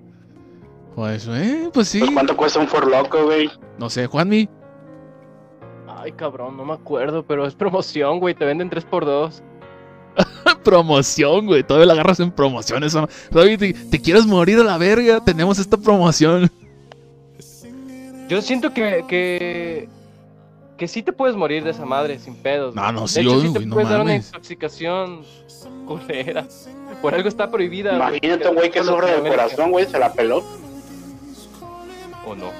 Pues, 0.94 1.26
eh, 1.28 1.70
pues 1.72 1.88
sí. 1.88 2.00
Pues 2.00 2.10
cuánto 2.12 2.36
cuesta 2.36 2.60
un 2.60 2.68
for 2.68 2.86
loco, 2.86 3.24
güey. 3.24 3.50
No 3.78 3.88
sé, 3.88 4.06
Juanmi. 4.06 4.48
Ay, 5.88 6.12
cabrón, 6.12 6.56
no 6.56 6.64
me 6.64 6.74
acuerdo, 6.74 7.24
pero 7.24 7.46
es 7.46 7.54
promoción, 7.54 8.18
güey. 8.18 8.34
Te 8.34 8.44
venden 8.44 8.70
3x2. 8.70 9.40
promoción, 10.64 11.46
güey. 11.46 11.62
Todavía 11.62 11.86
la 11.86 11.92
agarras 11.94 12.20
en 12.20 12.30
promoción. 12.30 12.84
Esa... 12.84 13.08
Todavía 13.30 13.56
te, 13.56 13.72
te 13.72 14.00
quieres 14.00 14.26
morir 14.26 14.58
a 14.58 14.64
la 14.64 14.78
verga. 14.78 15.24
Tenemos 15.24 15.58
esta 15.58 15.76
promoción. 15.76 16.50
Yo 18.28 18.42
siento 18.42 18.72
que, 18.72 19.04
que. 19.08 19.88
Que 20.76 20.88
sí 20.88 21.02
te 21.02 21.12
puedes 21.12 21.36
morir 21.36 21.62
de 21.62 21.70
esa 21.70 21.84
madre 21.84 22.18
sin 22.18 22.34
pedos. 22.34 22.74
No, 22.74 22.90
no, 22.90 23.02
De 23.02 23.08
sí, 23.08 23.20
hecho, 23.20 23.40
sí 23.40 23.48
güey, 23.48 23.62
te 23.62 23.66
no 23.66 23.74
puedes 23.74 23.88
dar 23.90 24.00
una 24.00 24.16
intoxicación 24.16 25.22
culera. 25.86 26.46
Por 27.00 27.14
algo 27.14 27.28
está 27.28 27.50
prohibida. 27.50 27.96
güey, 27.96 28.18
Imagínate 28.18 28.48
un 28.48 28.54
güey 28.56 28.70
que 28.70 28.82
sufre 28.82 29.12
del 29.12 29.30
corazón, 29.30 29.70
güey, 29.70 29.86
se 29.86 29.98
la 29.98 30.12
peló. 30.12 30.42
O 32.26 32.34
no. 32.34 32.50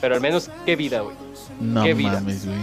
Pero 0.00 0.14
al 0.14 0.20
menos, 0.20 0.50
qué 0.64 0.76
vida, 0.76 1.00
güey. 1.00 1.16
No 1.60 1.82
Qué 1.82 1.94
vida. 1.94 2.12
mames, 2.12 2.46
güey. 2.46 2.56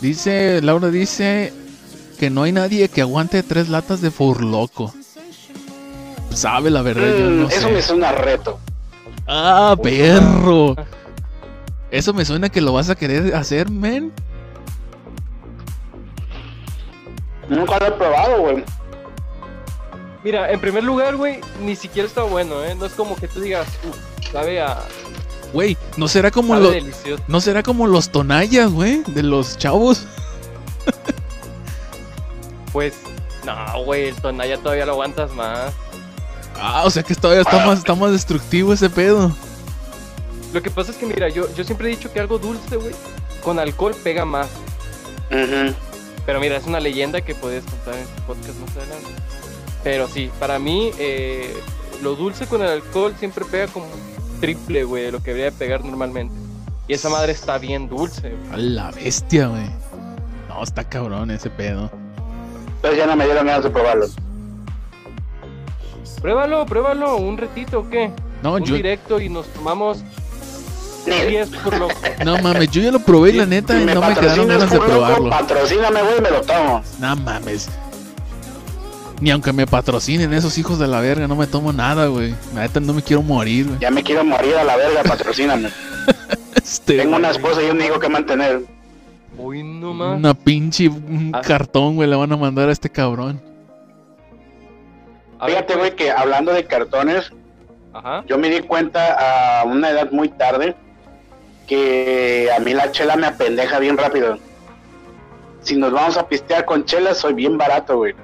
Dice, 0.00 0.60
Laura 0.62 0.88
dice 0.90 1.52
que 2.20 2.30
no 2.30 2.42
hay 2.44 2.52
nadie 2.52 2.88
que 2.88 3.00
aguante 3.00 3.42
tres 3.42 3.68
latas 3.68 4.00
de 4.00 4.10
Furloco. 4.10 4.92
Sabe 6.30 6.70
la 6.70 6.82
verdad, 6.82 7.08
yo 7.18 7.24
Mm, 7.30 7.40
no 7.42 7.48
eso 7.48 7.60
sé. 7.68 7.70
me 7.72 7.82
suena 7.82 8.08
a 8.10 8.12
reto. 8.12 8.58
Ah, 9.26 9.74
perro. 9.82 10.76
Eso 11.90 12.12
me 12.12 12.24
suena 12.24 12.48
que 12.48 12.60
lo 12.60 12.72
vas 12.74 12.90
a 12.90 12.94
querer 12.94 13.34
hacer, 13.34 13.70
men. 13.70 14.12
Nunca 17.48 17.78
lo 17.78 17.86
he 17.86 17.90
probado, 17.92 18.40
güey. 18.42 18.64
Mira, 20.24 20.50
en 20.50 20.60
primer 20.60 20.82
lugar, 20.84 21.16
güey, 21.16 21.40
ni 21.62 21.76
siquiera 21.76 22.08
está 22.08 22.22
bueno, 22.22 22.64
¿eh? 22.64 22.74
No 22.74 22.86
es 22.86 22.92
como 22.92 23.14
que 23.16 23.28
tú 23.28 23.40
digas, 23.40 23.66
uff, 23.88 24.30
sabe 24.32 24.60
a. 24.60 24.78
Güey, 25.52 25.76
¿no 25.96 26.08
será 26.08 26.30
como 26.30 26.54
Sabe 26.54 26.64
lo, 26.64 26.70
delicioso. 26.72 27.22
no 27.28 27.40
será 27.40 27.62
como 27.62 27.86
los 27.86 28.10
tonallas, 28.10 28.70
güey, 28.70 29.02
de 29.06 29.22
los 29.22 29.56
chavos? 29.58 30.04
Pues, 32.72 32.94
no, 33.46 33.82
güey, 33.84 34.08
el 34.08 34.14
tonalla 34.16 34.58
todavía 34.58 34.84
lo 34.84 34.92
aguantas 34.92 35.32
más. 35.32 35.72
Ah, 36.60 36.82
o 36.84 36.90
sea 36.90 37.02
que 37.02 37.14
todavía 37.14 37.42
está 37.42 37.64
más, 37.64 37.78
está 37.78 37.94
más 37.94 38.12
destructivo 38.12 38.72
ese 38.72 38.90
pedo. 38.90 39.32
Lo 40.52 40.62
que 40.62 40.70
pasa 40.70 40.90
es 40.92 40.98
que, 40.98 41.06
mira, 41.06 41.28
yo, 41.28 41.52
yo 41.54 41.64
siempre 41.64 41.88
he 41.88 41.96
dicho 41.96 42.12
que 42.12 42.20
algo 42.20 42.38
dulce, 42.38 42.76
güey, 42.76 42.94
con 43.42 43.58
alcohol 43.58 43.94
pega 44.04 44.24
más. 44.24 44.48
Ujú. 45.30 45.74
Pero 46.26 46.40
mira, 46.40 46.56
es 46.56 46.66
una 46.66 46.78
leyenda 46.78 47.20
que 47.22 47.34
puedes 47.34 47.64
contar 47.64 47.94
en 47.94 48.06
tu 48.06 48.22
podcast 48.22 48.58
más 48.58 48.76
adelante. 48.76 49.08
Pero 49.84 50.08
sí, 50.08 50.30
para 50.38 50.58
mí, 50.58 50.90
eh, 50.98 51.54
lo 52.02 52.16
dulce 52.16 52.46
con 52.46 52.62
el 52.62 52.68
alcohol 52.68 53.14
siempre 53.18 53.44
pega 53.44 53.66
como 53.68 53.86
triple, 54.40 54.84
güey, 54.84 55.04
de 55.04 55.12
lo 55.12 55.18
que 55.22 55.30
debería 55.30 55.50
de 55.50 55.56
pegar 55.56 55.84
normalmente. 55.84 56.34
Y 56.86 56.94
esa 56.94 57.08
madre 57.10 57.32
está 57.32 57.58
bien 57.58 57.88
dulce, 57.88 58.30
güey. 58.30 58.52
A 58.52 58.56
la 58.56 58.90
bestia, 58.90 59.48
güey. 59.48 59.68
No, 60.48 60.62
está 60.62 60.84
cabrón 60.84 61.30
ese 61.30 61.50
pedo. 61.50 61.90
Entonces 62.76 62.98
ya 62.98 63.06
no 63.06 63.16
me 63.16 63.24
dieron 63.24 63.46
ganas 63.46 63.64
de 63.64 63.70
probarlo. 63.70 64.06
Pruébalo, 66.20 66.66
pruébalo, 66.66 67.16
un 67.16 67.36
retito 67.36 67.80
o 67.80 67.90
qué. 67.90 68.10
No, 68.42 68.54
un 68.54 68.64
yo. 68.64 68.74
directo 68.74 69.20
y 69.20 69.28
nos 69.28 69.46
tomamos 69.48 70.02
10 71.04 71.48
por 71.50 71.76
lo 71.76 71.88
No 72.24 72.38
mames, 72.38 72.70
yo 72.70 72.82
ya 72.82 72.90
lo 72.90 73.00
probé 73.00 73.30
y 73.30 73.32
la 73.34 73.46
neta 73.46 73.78
Si 73.78 73.84
no 73.84 74.00
me 74.00 74.14
quedaron 74.14 74.48
ganas 74.48 74.70
de 74.70 74.76
loco, 74.76 74.88
probarlo. 74.88 75.30
Patrocíname, 75.30 76.02
güey, 76.02 76.20
me 76.20 76.30
lo 76.30 76.40
tomo. 76.42 76.82
No 76.98 77.16
mames. 77.16 77.68
Ni 79.20 79.30
aunque 79.30 79.52
me 79.52 79.66
patrocinen 79.66 80.32
esos 80.32 80.56
hijos 80.58 80.78
de 80.78 80.86
la 80.86 81.00
verga, 81.00 81.26
no 81.26 81.34
me 81.34 81.46
tomo 81.46 81.72
nada, 81.72 82.06
güey. 82.06 82.34
La 82.54 82.62
neta 82.62 82.78
no 82.80 82.94
me 82.94 83.02
quiero 83.02 83.22
morir, 83.22 83.66
güey. 83.66 83.78
Ya 83.80 83.90
me 83.90 84.02
quiero 84.04 84.24
morir 84.24 84.54
a 84.56 84.64
la 84.64 84.76
verga, 84.76 85.02
patrocíname. 85.02 85.70
Este, 86.54 86.98
Tengo 86.98 87.16
una 87.16 87.30
esposa 87.30 87.62
y 87.62 87.70
un 87.70 87.80
hijo 87.80 87.98
que 87.98 88.08
mantener. 88.08 88.62
Uy, 89.38 89.62
no 89.62 89.94
más. 89.94 90.16
Una 90.18 90.34
pinche 90.34 90.88
un 90.88 91.30
Ah. 91.34 91.40
cartón, 91.40 91.94
güey, 91.96 92.08
le 92.08 92.16
van 92.16 92.30
a 92.32 92.36
mandar 92.36 92.68
a 92.68 92.72
este 92.72 92.90
cabrón. 92.90 93.40
Fíjate, 95.46 95.76
güey, 95.76 95.94
que 95.94 96.10
hablando 96.10 96.52
de 96.52 96.64
cartones, 96.64 97.30
Ajá. 97.94 98.24
yo 98.26 98.36
me 98.38 98.50
di 98.50 98.60
cuenta 98.60 99.60
a 99.60 99.64
una 99.64 99.90
edad 99.90 100.10
muy 100.10 100.28
tarde 100.28 100.74
que 101.66 102.48
a 102.54 102.60
mí 102.60 102.74
la 102.74 102.90
chela 102.90 103.16
me 103.16 103.26
apendeja 103.28 103.78
bien 103.78 103.96
rápido. 103.96 104.38
Si 105.62 105.76
nos 105.76 105.92
vamos 105.92 106.16
a 106.18 106.28
pistear 106.28 106.64
con 106.64 106.84
chela, 106.84 107.14
soy 107.14 107.34
bien 107.34 107.56
barato, 107.56 107.98
güey. 107.98 108.14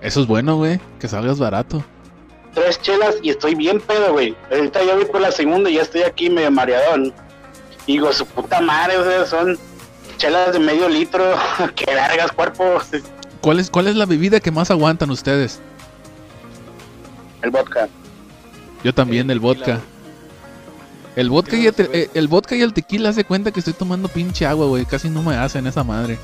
Eso 0.00 0.20
es 0.20 0.26
bueno, 0.26 0.56
güey, 0.56 0.80
que 0.98 1.08
salgas 1.08 1.38
barato. 1.38 1.84
Tres 2.54 2.80
chelas 2.80 3.16
y 3.22 3.30
estoy 3.30 3.54
bien 3.54 3.80
pedo, 3.80 4.12
güey. 4.12 4.34
Ahorita 4.50 4.82
ya 4.82 4.94
voy 4.94 5.04
por 5.04 5.20
la 5.20 5.30
segunda 5.30 5.70
y 5.70 5.74
ya 5.74 5.82
estoy 5.82 6.02
aquí 6.02 6.30
medio 6.30 6.50
mareadón. 6.50 7.12
Y 7.86 7.92
digo, 7.92 8.12
su 8.12 8.26
puta 8.26 8.60
madre, 8.60 8.96
o 8.96 9.04
sea, 9.04 9.26
son 9.26 9.58
chelas 10.16 10.52
de 10.52 10.58
medio 10.58 10.88
litro. 10.88 11.24
que 11.76 11.86
vergas, 11.86 12.32
cuerpo. 12.32 12.80
¿Cuál 13.40 13.60
es, 13.60 13.70
¿Cuál 13.70 13.88
es 13.88 13.96
la 13.96 14.06
bebida 14.06 14.40
que 14.40 14.50
más 14.50 14.70
aguantan 14.70 15.10
ustedes? 15.10 15.60
El 17.42 17.50
vodka. 17.50 17.88
Yo 18.82 18.94
también, 18.94 19.26
El 19.26 19.32
el, 19.32 19.40
vodka. 19.40 19.80
El 21.16 21.28
vodka, 21.28 21.56
y 21.56 21.66
el, 21.66 21.74
eh, 21.78 22.10
el 22.14 22.28
vodka 22.28 22.56
y 22.56 22.62
el 22.62 22.72
tequila 22.72 23.10
hace 23.10 23.24
cuenta 23.24 23.50
que 23.50 23.60
estoy 23.60 23.74
tomando 23.74 24.08
pinche 24.08 24.46
agua, 24.46 24.66
güey. 24.66 24.86
Casi 24.86 25.08
no 25.08 25.22
me 25.22 25.36
hacen 25.36 25.66
esa 25.66 25.84
madre. 25.84 26.18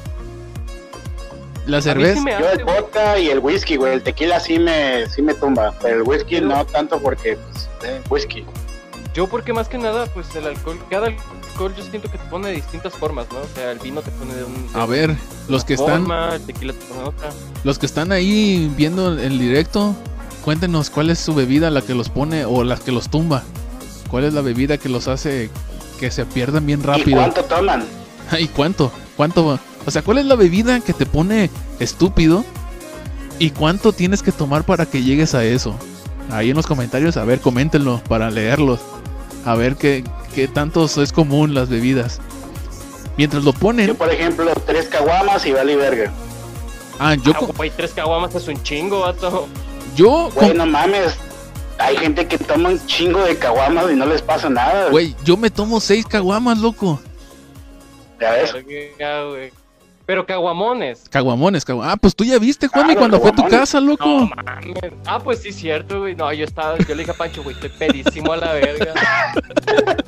La 1.67 1.81
sí 1.81 1.89
cerveza. 1.89 2.21
Yo 2.39 2.51
el 2.51 2.65
vodka 2.65 3.19
y 3.19 3.29
el 3.29 3.39
whisky, 3.41 3.77
güey. 3.77 3.95
El 3.95 4.03
tequila 4.03 4.39
sí 4.41 4.59
me, 4.59 5.07
sí 5.09 5.21
me 5.23 5.35
tumba. 5.35 5.75
Pero 5.83 5.97
el 5.97 6.03
whisky 6.03 6.37
Pero- 6.37 6.49
no 6.49 6.65
tanto 6.67 7.01
porque, 7.01 7.37
pues, 7.53 7.69
eh, 7.85 8.01
whisky. 8.09 8.45
Yo 9.15 9.27
porque 9.27 9.53
más 9.53 9.69
que 9.69 9.79
nada, 9.79 10.05
pues 10.07 10.35
el 10.37 10.47
alcohol, 10.47 10.79
cada 10.91 11.07
alcohol 11.07 11.73
yo 11.77 11.83
siento 11.83 12.11
que 12.11 12.19
te 12.19 12.25
pone 12.27 12.49
de 12.49 12.55
distintas 12.57 12.93
formas, 12.93 13.27
¿no? 13.33 13.39
O 13.39 13.47
sea, 13.55 13.73
el 13.73 13.79
vino 13.79 14.03
te 14.03 14.11
pone 14.11 14.35
de 14.35 14.45
un... 14.45 14.71
de 14.73 14.79
A 14.79 14.85
ver, 14.85 15.17
los 15.49 15.65
que 15.65 15.73
una 15.75 15.83
están, 15.83 15.99
forma, 16.03 16.35
el 16.35 16.43
tequila 16.43 16.73
te 16.75 16.85
pone 16.85 17.01
de 17.01 17.07
otra. 17.09 17.29
los 17.65 17.79
que 17.79 17.87
están 17.87 18.13
ahí 18.13 18.71
viendo 18.77 19.19
el 19.19 19.39
directo, 19.39 19.97
cuéntenos 20.45 20.91
cuál 20.91 21.09
es 21.09 21.19
su 21.19 21.35
bebida 21.35 21.71
la 21.71 21.81
que 21.81 21.95
los 21.95 22.11
pone 22.11 22.45
o 22.45 22.63
la 22.63 22.77
que 22.77 22.93
los 22.93 23.09
tumba. 23.09 23.43
¿Cuál 24.11 24.25
es 24.25 24.35
la 24.35 24.43
bebida 24.43 24.77
que 24.77 24.91
los 24.91 25.09
hace 25.09 25.49
que 25.99 26.11
se 26.11 26.27
pierdan 26.27 26.67
bien 26.67 26.81
¿Y 26.81 26.83
rápido? 26.85 27.17
cuánto 27.19 27.43
toman? 27.45 27.87
¿Y 28.39 28.49
cuánto? 28.49 28.93
¿Cuánto? 29.17 29.59
O 29.87 29.91
sea, 29.91 30.03
¿cuál 30.03 30.19
es 30.19 30.27
la 30.27 30.35
bebida 30.35 30.81
que 30.81 30.93
te 30.93 31.07
pone 31.07 31.49
estúpido? 31.79 32.45
¿Y 33.39 33.51
cuánto 33.51 33.93
tienes 33.93 34.23
que 34.23 34.33
tomar 34.33 34.65
para 34.65 34.87
que 34.87 35.03
llegues 35.03 35.35
a 35.35 35.45
eso? 35.45 35.77
Ahí 36.31 36.51
en 36.51 36.57
los 36.57 36.67
comentarios, 36.67 37.17
a 37.17 37.25
ver, 37.25 37.41
coméntenlo 37.41 38.01
para 38.09 38.31
leerlos. 38.31 38.81
A 39.45 39.55
ver 39.55 39.77
qué, 39.77 40.03
qué 40.35 40.49
tantos 40.49 40.99
es 40.99 41.13
común 41.13 41.55
las 41.55 41.69
bebidas. 41.69 42.21
Mientras 43.17 43.45
lo 43.45 43.53
Yo, 43.53 43.59
ponen... 43.59 43.95
por 43.97 44.13
ejemplo, 44.13 44.53
tres 44.67 44.89
caguamas 44.89 45.47
y 45.47 45.53
vale 45.53 45.77
verga. 45.77 46.13
Ah, 46.99 47.15
yo... 47.15 47.33
Ah, 47.35 47.65
tres 47.77 47.93
caguamas 47.93 48.35
es 48.35 48.49
un 48.49 48.61
chingo, 48.63 49.01
vato. 49.01 49.47
Yo... 49.95 50.31
Güey, 50.35 50.53
no 50.55 50.67
mames. 50.67 51.17
Hay 51.79 51.97
gente 51.99 52.27
que 52.27 52.39
toma 52.39 52.71
un 52.71 52.87
chingo 52.87 53.21
de 53.21 53.37
caguamas 53.39 53.91
y 53.93 53.95
no 53.95 54.07
les 54.07 54.23
pasa 54.23 54.49
nada. 54.49 54.91
Güey, 54.91 55.15
yo 55.25 55.37
me 55.37 55.51
tomo 55.51 55.79
seis 55.79 56.07
caguamas, 56.07 56.59
loco. 56.59 57.01
Ya 58.21 58.33
ves. 58.33 59.53
Pero 60.07 60.25
caguamones. 60.25 61.05
Caguamones, 61.11 61.67
cagu- 61.67 61.83
Ah, 61.85 61.97
pues 61.97 62.15
tú 62.15 62.23
ya 62.25 62.39
viste, 62.39 62.69
Juanmi, 62.69 62.95
Claro, 62.95 63.01
cuando 63.01 63.21
fue 63.21 63.31
a 63.31 63.33
tu 63.33 63.43
caguamones. 63.43 63.61
casa, 63.61 63.81
loco. 63.81 64.05
No 64.07 64.27
mames. 64.37 64.93
Ah, 65.05 65.19
pues 65.19 65.41
sí, 65.43 65.53
cierto, 65.53 66.01
güey. 66.01 66.15
No, 66.15 66.33
yo 66.33 66.45
estaba, 66.45 66.79
yo 66.79 66.95
le 66.95 66.99
dije 67.03 67.11
a 67.11 67.15
Pancho, 67.15 67.43
güey, 67.43 67.55
estoy 67.57 67.71
pedísimo 67.71 68.33
a 68.33 68.37
la 68.37 68.53
verga. 68.53 68.95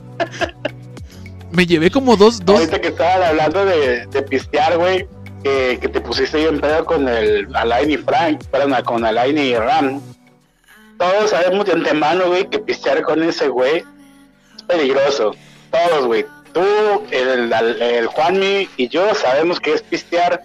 Me 1.51 1.67
llevé 1.67 1.91
como 1.91 2.17
dos, 2.17 2.45
dos... 2.45 2.57
Ahorita 2.61 2.81
que 2.81 2.89
estaban 2.89 3.23
hablando 3.23 3.65
de, 3.65 4.07
de 4.07 4.23
pistear, 4.23 4.77
güey, 4.77 5.09
que, 5.43 5.79
que 5.81 5.89
te 5.89 6.01
pusiste 6.01 6.37
bien 6.39 6.61
pedo 6.61 6.85
con 6.85 7.09
el 7.09 7.55
Alain 7.57 7.91
y 7.91 7.97
Frank, 7.97 8.45
perdón, 8.51 8.75
con 8.85 9.05
Alain 9.05 9.37
y 9.37 9.55
Ram. 9.57 10.01
Todos 10.99 11.31
sabemos 11.31 11.65
de 11.67 11.73
antemano, 11.73 12.27
güey, 12.29 12.49
que 12.51 12.59
pistear 12.59 13.03
con 13.03 13.23
ese 13.23 13.49
güey 13.49 13.79
es 14.57 14.63
peligroso. 14.65 15.35
Todos, 15.71 16.07
güey. 16.07 16.27
Tú, 16.53 16.61
el, 17.11 17.53
el, 17.53 17.83
el 17.83 18.07
Juanmi 18.07 18.69
y 18.77 18.89
yo 18.89 19.15
sabemos 19.15 19.61
que 19.61 19.75
es 19.75 19.83
pistear 19.83 20.43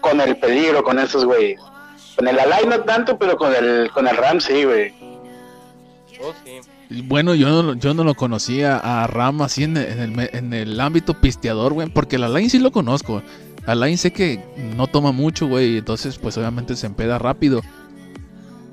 con 0.00 0.20
el 0.20 0.36
peligro, 0.36 0.82
con 0.84 0.98
esos 0.98 1.24
güeyes. 1.24 1.60
Con 2.16 2.28
el 2.28 2.38
Alain 2.38 2.68
no 2.68 2.80
tanto, 2.80 3.18
pero 3.18 3.36
con 3.36 3.54
el, 3.54 3.90
con 3.90 4.06
el 4.06 4.16
Ram 4.16 4.40
sí, 4.40 4.64
güey. 4.64 4.94
Oh, 6.22 6.32
sí. 6.44 6.60
Bueno, 7.04 7.34
yo 7.34 7.48
no, 7.48 7.62
lo- 7.62 7.74
yo 7.74 7.92
no 7.94 8.04
lo 8.04 8.14
conocía 8.14 8.76
a 8.76 9.06
Ram 9.06 9.42
así 9.42 9.64
en 9.64 9.76
el, 9.76 9.86
en 9.90 10.00
el 10.00 10.10
me- 10.12 10.30
en 10.32 10.52
el 10.52 10.78
ámbito 10.80 11.14
pisteador, 11.20 11.72
güey. 11.72 11.88
Porque 11.88 12.16
el 12.16 12.24
Alain 12.24 12.48
sí 12.50 12.58
lo 12.58 12.70
conozco. 12.70 13.22
Alain 13.66 13.98
sé 13.98 14.12
que 14.12 14.40
no 14.76 14.86
toma 14.86 15.10
mucho, 15.10 15.46
güey. 15.48 15.78
Entonces, 15.78 16.18
pues 16.18 16.36
obviamente 16.38 16.76
se 16.76 16.86
empeda 16.86 17.18
rápido. 17.18 17.62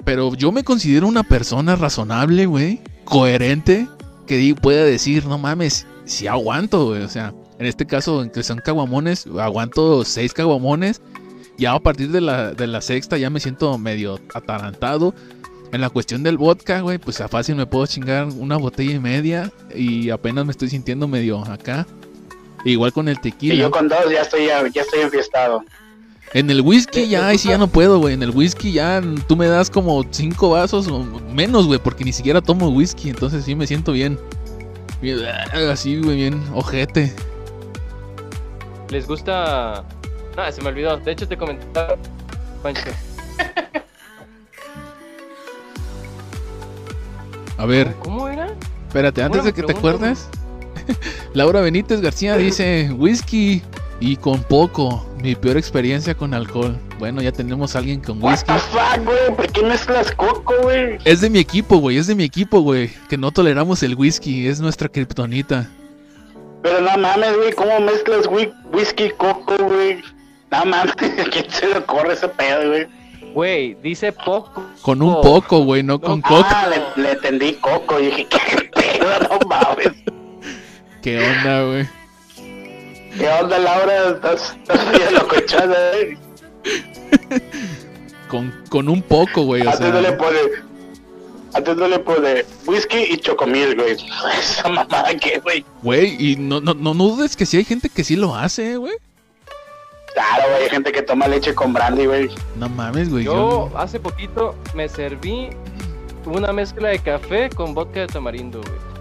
Pero 0.06 0.34
yo 0.36 0.52
me 0.52 0.63
considero 0.63 1.08
una 1.08 1.24
persona 1.24 1.76
razonable, 1.76 2.45
güey. 2.45 2.82
Coherente. 3.06 3.88
Que 4.28 4.56
pueda 4.60 4.84
decir, 4.86 5.26
no 5.26 5.38
mames, 5.38 5.86
si 6.05 6.27
aguanto, 6.27 6.87
güey. 6.87 7.01
O 7.03 7.09
sea, 7.09 7.33
en 7.59 7.65
este 7.65 7.85
caso, 7.85 8.21
en 8.23 8.29
que 8.29 8.43
son 8.43 8.59
caguamones, 8.59 9.27
aguanto 9.39 10.03
seis 10.05 10.33
caguamones. 10.33 11.01
Ya 11.57 11.73
a 11.73 11.79
partir 11.79 12.09
de 12.11 12.21
la, 12.21 12.53
de 12.53 12.65
la 12.67 12.81
sexta 12.81 13.17
ya 13.17 13.29
me 13.29 13.39
siento 13.39 13.77
medio 13.77 14.19
atarantado. 14.33 15.13
En 15.71 15.79
la 15.79 15.89
cuestión 15.89 16.21
del 16.23 16.37
vodka, 16.37 16.81
güey, 16.81 16.97
pues 16.97 17.21
a 17.21 17.29
fácil 17.29 17.55
me 17.55 17.65
puedo 17.65 17.85
chingar 17.85 18.25
una 18.27 18.57
botella 18.57 18.91
y 18.91 18.99
media 18.99 19.51
y 19.73 20.09
apenas 20.09 20.45
me 20.45 20.51
estoy 20.51 20.69
sintiendo 20.69 21.07
medio 21.07 21.39
acá. 21.45 21.87
Igual 22.65 22.91
con 22.91 23.07
el 23.07 23.17
Y 23.17 23.21
tequila. 23.21 23.55
yo 23.55 23.71
con 23.71 23.87
dos 23.87 23.99
ya 24.11 24.21
estoy, 24.21 24.47
ya 24.47 24.81
estoy 24.81 25.01
enfiestado. 25.01 25.63
En 26.33 26.49
el 26.49 26.61
whisky 26.61 27.07
ya, 27.07 27.27
ahí 27.27 27.37
sí 27.37 27.49
ya 27.49 27.57
no 27.57 27.67
puedo, 27.67 27.99
güey. 27.99 28.13
En 28.13 28.23
el 28.23 28.31
whisky 28.31 28.71
ya 28.71 29.01
tú 29.27 29.35
me 29.35 29.47
das 29.47 29.69
como 29.69 30.05
cinco 30.11 30.51
vasos 30.51 30.87
o 30.87 31.03
menos, 31.33 31.67
güey, 31.67 31.79
porque 31.79 32.05
ni 32.05 32.13
siquiera 32.13 32.41
tomo 32.41 32.69
whisky. 32.69 33.09
Entonces 33.09 33.43
sí 33.43 33.55
me 33.55 33.67
siento 33.67 33.91
bien. 33.91 34.17
Bien, 35.01 35.19
así, 35.69 35.97
güey, 35.99 36.17
bien 36.17 36.43
ojete. 36.53 37.13
¿Les 38.89 39.07
gusta...? 39.07 39.83
Ah, 40.37 40.51
se 40.51 40.61
me 40.61 40.69
olvidó. 40.69 40.97
De 40.97 41.11
hecho, 41.11 41.27
te 41.27 41.37
comentaba, 41.37 41.97
Pancho. 42.63 42.91
A 47.57 47.65
ver, 47.65 47.93
¿Cómo 47.99 48.27
era? 48.27 48.47
espérate, 48.87 49.21
antes 49.21 49.43
de 49.43 49.53
que 49.53 49.61
te 49.63 49.73
acuerdes. 49.73 50.27
Laura 51.33 51.61
Benítez 51.61 52.01
García 52.01 52.35
dice 52.35 52.91
whisky 52.97 53.61
y 54.01 54.17
con 54.17 54.43
poco. 54.43 55.05
Mi 55.21 55.35
peor 55.35 55.55
experiencia 55.57 56.15
con 56.15 56.33
alcohol. 56.33 56.75
Bueno, 56.99 57.21
ya 57.21 57.31
tenemos 57.31 57.75
a 57.75 57.79
alguien 57.79 58.01
con 58.01 58.21
What 58.21 58.31
whisky. 58.31 58.47
the 58.51 58.59
fuck, 58.59 59.05
güey, 59.05 59.35
¿por 59.37 59.47
qué 59.51 59.61
mezclas 59.63 60.11
coco, 60.11 60.53
güey? 60.63 60.97
Es 61.05 61.21
de 61.21 61.29
mi 61.29 61.39
equipo, 61.39 61.77
güey, 61.77 61.97
es 61.97 62.07
de 62.07 62.15
mi 62.15 62.23
equipo, 62.23 62.59
güey. 62.61 62.89
Que 63.07 63.17
no 63.17 63.31
toleramos 63.31 63.83
el 63.83 63.95
whisky, 63.95 64.47
es 64.47 64.59
nuestra 64.59 64.89
kriptonita. 64.89 65.69
Pero 66.63 66.81
no 66.81 66.97
mames, 66.97 67.37
güey, 67.37 67.53
¿cómo 67.53 67.79
mezclas 67.79 68.27
whi- 68.27 68.53
whisky 68.73 69.05
y 69.05 69.09
coco, 69.11 69.55
güey? 69.57 70.01
No 70.51 70.65
mames, 70.65 70.91
¿a 71.19 71.29
quién 71.29 71.45
se 71.49 71.67
le 71.67 71.77
ocurre 71.77 72.13
ese 72.13 72.27
pedo, 72.27 72.67
güey? 72.69 72.87
Güey, 73.33 73.77
dice 73.81 74.11
poco. 74.11 74.65
Con 74.81 75.01
un 75.01 75.21
poco, 75.21 75.59
güey, 75.63 75.83
no 75.83 76.01
con 76.01 76.21
coco. 76.21 76.43
Ah, 76.49 76.67
le, 76.95 77.01
le 77.03 77.11
entendí 77.11 77.53
coco 77.53 77.99
y 77.99 78.05
dije, 78.07 78.27
¿qué 78.29 78.69
pedo? 78.73 79.19
No 79.29 79.47
mames. 79.47 79.93
¿Qué 81.01 81.17
onda, 81.19 81.63
güey? 81.65 81.87
¿Qué 83.17 83.28
onda, 83.30 83.60
Laura? 83.60 84.10
¿Estás, 84.10 84.56
estás 84.62 84.91
bien 84.97 85.13
locochada, 85.13 85.97
eh? 85.97 86.17
con, 88.28 88.54
con 88.69 88.89
un 88.89 89.02
poco, 89.02 89.43
güey. 89.43 89.65
O 89.65 89.69
Antes 89.69 89.91
no 89.93 90.02
le 90.02 90.12
pone. 90.13 90.38
Antes 91.54 91.76
no 91.76 91.88
le 91.88 92.00
pone 92.00 92.45
whisky 92.65 92.97
y 93.12 93.17
chocomil, 93.17 93.76
güey. 93.76 93.97
Esa 94.39 94.69
mamada 94.69 95.13
que, 95.17 95.39
güey. 95.39 95.65
güey, 95.84 96.15
y 96.32 96.36
no, 96.38 96.62
no, 96.62 96.74
no 96.74 96.93
dudes 96.93 97.36
que 97.36 97.45
sí 97.45 97.58
hay 97.58 97.65
gente 97.65 97.89
que 97.89 98.04
sí 98.04 98.15
lo 98.15 98.36
hace, 98.36 98.78
güey. 98.78 98.93
Claro, 100.13 100.43
güey. 100.52 100.63
Hay 100.63 100.69
gente 100.69 100.91
que 100.91 101.02
toma 101.02 101.28
leche 101.28 101.54
con 101.54 101.74
brandy, 101.74 102.06
güey. 102.06 102.30
No 102.56 102.69
mames, 102.69 103.10
güey. 103.10 103.26
Yo 103.26 103.69
yo- 103.69 103.78
hace 103.78 104.00
poquito 104.00 104.56
me 104.74 104.88
serví 104.88 105.50
una 106.26 106.54
mezcla 106.54 106.89
de 106.89 107.00
café 107.00 107.50
con 107.50 107.74
vodka 107.74 108.02
de 108.02 108.08
tamarindo, 108.08 108.62
güey. 108.62 108.91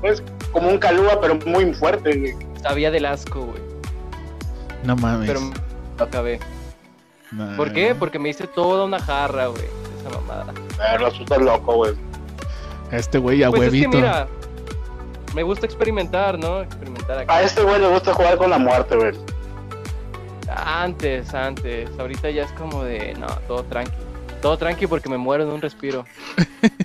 Pues 0.00 0.22
como 0.52 0.68
un 0.68 0.78
calúa, 0.78 1.20
pero 1.20 1.36
muy 1.46 1.72
fuerte, 1.74 2.16
güey. 2.18 2.34
Sabía 2.64 2.90
del 2.90 3.04
asco, 3.04 3.42
güey. 3.42 3.60
No 4.84 4.96
mames. 4.96 5.28
Pero 5.28 5.40
lo 5.98 6.04
acabé. 6.04 6.40
No, 7.30 7.54
¿Por 7.58 7.74
qué? 7.74 7.94
Porque 7.94 8.18
me 8.18 8.30
hice 8.30 8.46
toda 8.46 8.86
una 8.86 8.98
jarra, 8.98 9.48
güey. 9.48 9.64
Esa 10.00 10.08
mamada. 10.18 10.46
Ah, 10.80 10.96
Lo 10.98 11.08
asusta 11.08 11.36
loco, 11.36 11.74
güey. 11.74 11.92
Este 12.90 13.18
güey 13.18 13.42
a 13.42 13.50
Pues 13.50 13.64
es 13.64 13.68
huevito. 13.72 13.90
que 13.90 13.96
mira, 13.98 14.26
me 15.34 15.42
gusta 15.42 15.66
experimentar, 15.66 16.38
¿no? 16.38 16.62
Experimentar 16.62 17.18
acá. 17.18 17.34
A 17.34 17.42
este 17.42 17.62
güey 17.62 17.78
le 17.82 17.88
gusta 17.88 18.14
jugar 18.14 18.38
con 18.38 18.48
la 18.48 18.56
muerte, 18.58 18.96
güey. 18.96 19.12
Antes, 20.48 21.34
antes. 21.34 21.90
Ahorita 21.98 22.30
ya 22.30 22.44
es 22.44 22.52
como 22.52 22.82
de, 22.82 23.12
no, 23.18 23.26
todo 23.46 23.62
tranqui. 23.64 23.92
Todo 24.40 24.56
tranqui 24.56 24.86
porque 24.86 25.10
me 25.10 25.18
muero 25.18 25.44
en 25.44 25.50
un 25.50 25.60
respiro. 25.60 26.06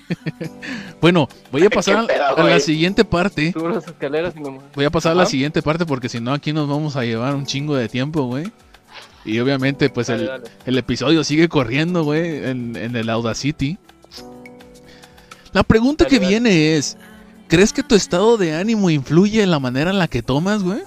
Bueno, 1.01 1.27
voy 1.51 1.63
a 1.65 1.69
pasar 1.71 2.05
pedo, 2.07 2.25
a 2.37 2.43
la 2.43 2.59
siguiente 2.59 3.05
parte. 3.05 3.51
Subo 3.51 3.69
las 3.69 3.85
escaleras 3.87 4.33
y 4.35 4.39
me 4.39 4.49
muero. 4.49 4.67
Voy 4.75 4.85
a 4.85 4.89
pasar 4.89 5.13
a 5.13 5.15
la 5.15 5.25
siguiente 5.25 5.61
parte 5.61 5.85
porque 5.85 6.09
si 6.09 6.19
no 6.19 6.33
aquí 6.33 6.53
nos 6.53 6.67
vamos 6.67 6.95
a 6.95 7.03
llevar 7.03 7.35
un 7.35 7.45
chingo 7.45 7.75
de 7.75 7.87
tiempo, 7.89 8.23
güey. 8.23 8.51
Y 9.25 9.39
obviamente 9.39 9.89
pues 9.89 10.07
Dale, 10.07 10.21
el, 10.23 10.27
dale. 10.27 10.43
el 10.65 10.77
episodio 10.77 11.23
sigue 11.23 11.47
corriendo, 11.49 12.03
güey, 12.03 12.45
en, 12.45 12.75
en 12.75 12.95
el 12.95 13.09
Audacity. 13.09 13.77
La 15.53 15.63
pregunta 15.63 16.03
Dale, 16.05 16.09
que 16.15 16.19
dale. 16.19 16.29
viene 16.29 16.75
es, 16.77 16.97
¿crees 17.47 17.73
que 17.73 17.83
tu 17.83 17.95
estado 17.95 18.37
de 18.37 18.55
ánimo 18.55 18.89
influye 18.89 19.41
en 19.43 19.51
la 19.51 19.59
manera 19.59 19.89
en 19.91 19.99
la 19.99 20.07
que 20.07 20.21
tomas, 20.21 20.63
güey? 20.63 20.81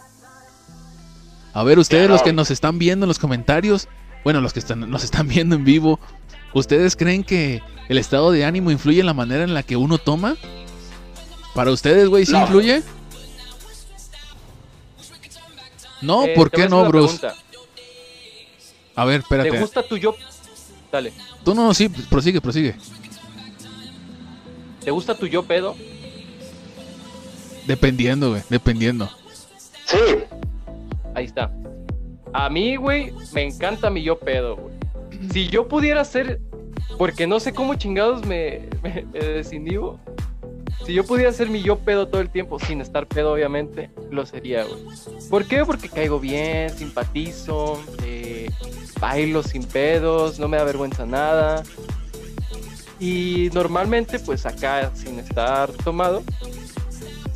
A 1.54 1.62
ver, 1.64 1.78
ustedes 1.78 2.08
los 2.08 2.22
que 2.22 2.32
nos 2.32 2.50
están 2.50 2.78
viendo 2.78 3.04
en 3.04 3.08
los 3.08 3.18
comentarios, 3.18 3.88
bueno, 4.24 4.40
los 4.40 4.52
que 4.52 4.60
están, 4.60 4.88
nos 4.88 5.04
están 5.04 5.28
viendo 5.28 5.54
en 5.56 5.64
vivo, 5.64 6.00
¿ustedes 6.54 6.96
creen 6.96 7.24
que 7.24 7.62
el 7.88 7.98
estado 7.98 8.30
de 8.30 8.44
ánimo 8.44 8.70
influye 8.70 9.00
en 9.00 9.06
la 9.06 9.14
manera 9.14 9.44
en 9.44 9.54
la 9.54 9.62
que 9.62 9.76
uno 9.76 9.98
toma? 9.98 10.36
Para 11.54 11.70
ustedes, 11.70 12.08
güey, 12.08 12.24
¿sí 12.26 12.32
No. 12.32 12.40
influye? 12.42 12.82
No, 16.00 16.24
Eh, 16.24 16.32
¿por 16.34 16.50
qué 16.50 16.68
no, 16.68 16.84
Bruce? 16.86 17.18
pregunta. 17.18 17.42
A 18.96 19.04
ver, 19.04 19.20
espérate. 19.20 19.50
¿Te 19.50 19.60
gusta 19.60 19.82
tu 19.82 19.96
yo? 19.96 20.14
Dale. 20.90 21.12
Tú 21.44 21.54
no, 21.54 21.72
sí, 21.74 21.88
prosigue, 21.88 22.40
prosigue. 22.40 22.74
¿Te 24.84 24.90
gusta 24.90 25.14
tu 25.14 25.26
yo 25.26 25.44
pedo? 25.44 25.76
Dependiendo, 27.66 28.30
güey, 28.30 28.42
dependiendo. 28.48 29.08
Sí, 29.86 29.98
Ahí 31.14 31.26
está. 31.26 31.50
A 32.32 32.48
mí, 32.48 32.76
güey, 32.76 33.12
me 33.34 33.42
encanta 33.44 33.90
mi 33.90 34.02
yo 34.02 34.18
pedo, 34.18 34.56
güey. 34.56 34.71
Si 35.30 35.48
yo 35.48 35.68
pudiera 35.68 36.04
ser, 36.04 36.40
porque 36.98 37.26
no 37.26 37.40
sé 37.40 37.52
cómo 37.52 37.74
chingados 37.74 38.24
me, 38.26 38.68
me. 38.82 39.06
Si 40.84 40.94
yo 40.94 41.04
pudiera 41.04 41.30
ser 41.32 41.48
mi 41.48 41.62
yo 41.62 41.78
pedo 41.78 42.08
todo 42.08 42.20
el 42.20 42.28
tiempo, 42.28 42.58
sin 42.58 42.80
estar 42.80 43.06
pedo, 43.06 43.32
obviamente, 43.32 43.90
lo 44.10 44.26
sería, 44.26 44.64
güey. 44.64 44.82
¿Por 45.30 45.46
qué? 45.46 45.64
Porque 45.64 45.88
caigo 45.88 46.18
bien, 46.18 46.70
simpatizo, 46.70 47.80
eh, 48.04 48.50
bailo 49.00 49.44
sin 49.44 49.62
pedos, 49.64 50.40
no 50.40 50.48
me 50.48 50.56
da 50.56 50.64
vergüenza 50.64 51.06
nada. 51.06 51.62
Y 52.98 53.48
normalmente, 53.52 54.18
pues 54.18 54.44
acá, 54.44 54.90
sin 54.94 55.20
estar 55.20 55.70
tomado, 55.70 56.22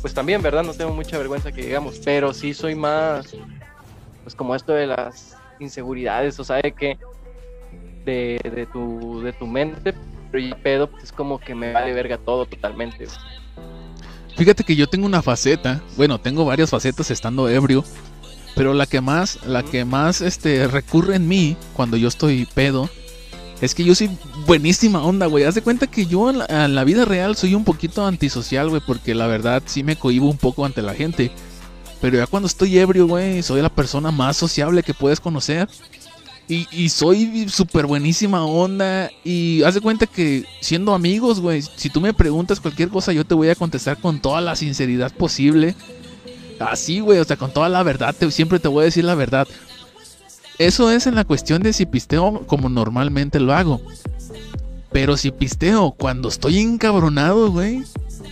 pues 0.01 0.13
también, 0.13 0.41
¿verdad? 0.41 0.63
No 0.63 0.73
tengo 0.73 0.91
mucha 0.91 1.17
vergüenza 1.17 1.51
que 1.51 1.61
digamos, 1.61 1.99
pero 2.03 2.33
sí 2.33 2.53
soy 2.53 2.75
más, 2.75 3.35
pues 4.23 4.35
como 4.35 4.55
esto 4.55 4.73
de 4.73 4.87
las 4.87 5.37
inseguridades, 5.59 6.39
o 6.39 6.43
sea, 6.43 6.57
de 6.57 6.73
que 6.73 6.97
de, 8.07 8.39
de 8.43 8.65
tu, 8.65 9.21
de 9.21 9.33
tu 9.33 9.45
mente, 9.45 9.93
pero 10.31 10.43
ya 10.43 10.55
pedo, 10.55 10.89
pues 10.89 11.03
es 11.03 11.11
como 11.11 11.39
que 11.39 11.53
me 11.53 11.73
vale 11.73 11.93
verga 11.93 12.17
todo 12.17 12.45
totalmente. 12.45 13.05
Fíjate 14.35 14.63
que 14.63 14.75
yo 14.75 14.87
tengo 14.87 15.05
una 15.05 15.21
faceta, 15.21 15.81
bueno, 15.95 16.19
tengo 16.19 16.45
varias 16.45 16.69
facetas 16.69 17.11
estando 17.11 17.49
ebrio, 17.49 17.83
pero 18.55 18.73
la 18.73 18.85
que 18.85 19.01
más, 19.01 19.45
la 19.45 19.63
que 19.63 19.85
más 19.85 20.21
este 20.21 20.67
recurre 20.67 21.15
en 21.15 21.27
mí 21.27 21.57
cuando 21.73 21.97
yo 21.97 22.07
estoy 22.07 22.47
pedo 22.53 22.89
es 23.61 23.73
que 23.73 23.83
yo 23.83 23.95
soy 23.95 24.09
buenísima 24.45 25.03
onda, 25.03 25.25
güey. 25.25 25.43
Haz 25.43 25.55
de 25.55 25.63
cuenta 25.63 25.87
que 25.87 26.05
yo 26.05 26.29
en 26.29 26.39
la, 26.39 26.45
en 26.45 26.75
la 26.75 26.83
vida 26.83 27.05
real 27.05 27.35
soy 27.35 27.55
un 27.55 27.63
poquito 27.63 28.05
antisocial, 28.05 28.69
güey, 28.69 28.81
porque 28.85 29.15
la 29.15 29.27
verdad 29.27 29.63
sí 29.65 29.83
me 29.83 29.95
cohibo 29.95 30.29
un 30.29 30.37
poco 30.37 30.63
ante 30.63 30.81
la 30.83 30.93
gente. 30.93 31.31
Pero 31.99 32.17
ya 32.17 32.27
cuando 32.27 32.45
estoy 32.45 32.77
ebrio, 32.77 33.07
güey, 33.07 33.41
soy 33.41 33.61
la 33.61 33.69
persona 33.69 34.11
más 34.11 34.37
sociable 34.37 34.83
que 34.83 34.93
puedes 34.93 35.19
conocer. 35.19 35.67
Y, 36.49 36.87
soy 36.89 37.49
súper 37.49 37.87
buenísima 37.87 38.45
onda. 38.45 39.09
Y 39.25 39.63
haz 39.63 39.73
de 39.73 39.81
cuenta 39.81 40.07
que 40.07 40.45
siendo 40.61 40.93
amigos, 40.93 41.41
güey, 41.41 41.61
si 41.61 41.89
tú 41.89 41.99
me 41.99 42.13
preguntas 42.13 42.61
cualquier 42.61 42.87
cosa, 42.87 43.11
yo 43.11 43.25
te 43.25 43.35
voy 43.35 43.49
a 43.49 43.55
contestar 43.55 43.97
con 43.99 44.21
toda 44.21 44.39
la 44.39 44.55
sinceridad 44.55 45.11
posible. 45.11 45.75
Así, 46.59 47.01
güey, 47.01 47.19
o 47.19 47.23
sea, 47.25 47.35
con 47.35 47.51
toda 47.51 47.67
la 47.67 47.83
verdad, 47.83 48.15
te- 48.17 48.31
siempre 48.31 48.59
te 48.59 48.69
voy 48.69 48.83
a 48.83 48.85
decir 48.85 49.03
la 49.03 49.15
verdad. 49.15 49.45
Eso 50.57 50.89
es 50.89 51.05
en 51.05 51.15
la 51.15 51.25
cuestión 51.25 51.61
de 51.61 51.73
si 51.73 51.85
pisteo 51.85 52.47
como 52.47 52.69
normalmente 52.69 53.39
lo 53.41 53.53
hago. 53.53 53.81
Pero 54.91 55.17
si 55.17 55.31
pisteo 55.31 55.91
cuando 55.91 56.29
estoy 56.29 56.59
encabronado, 56.59 57.51
güey, 57.51 57.83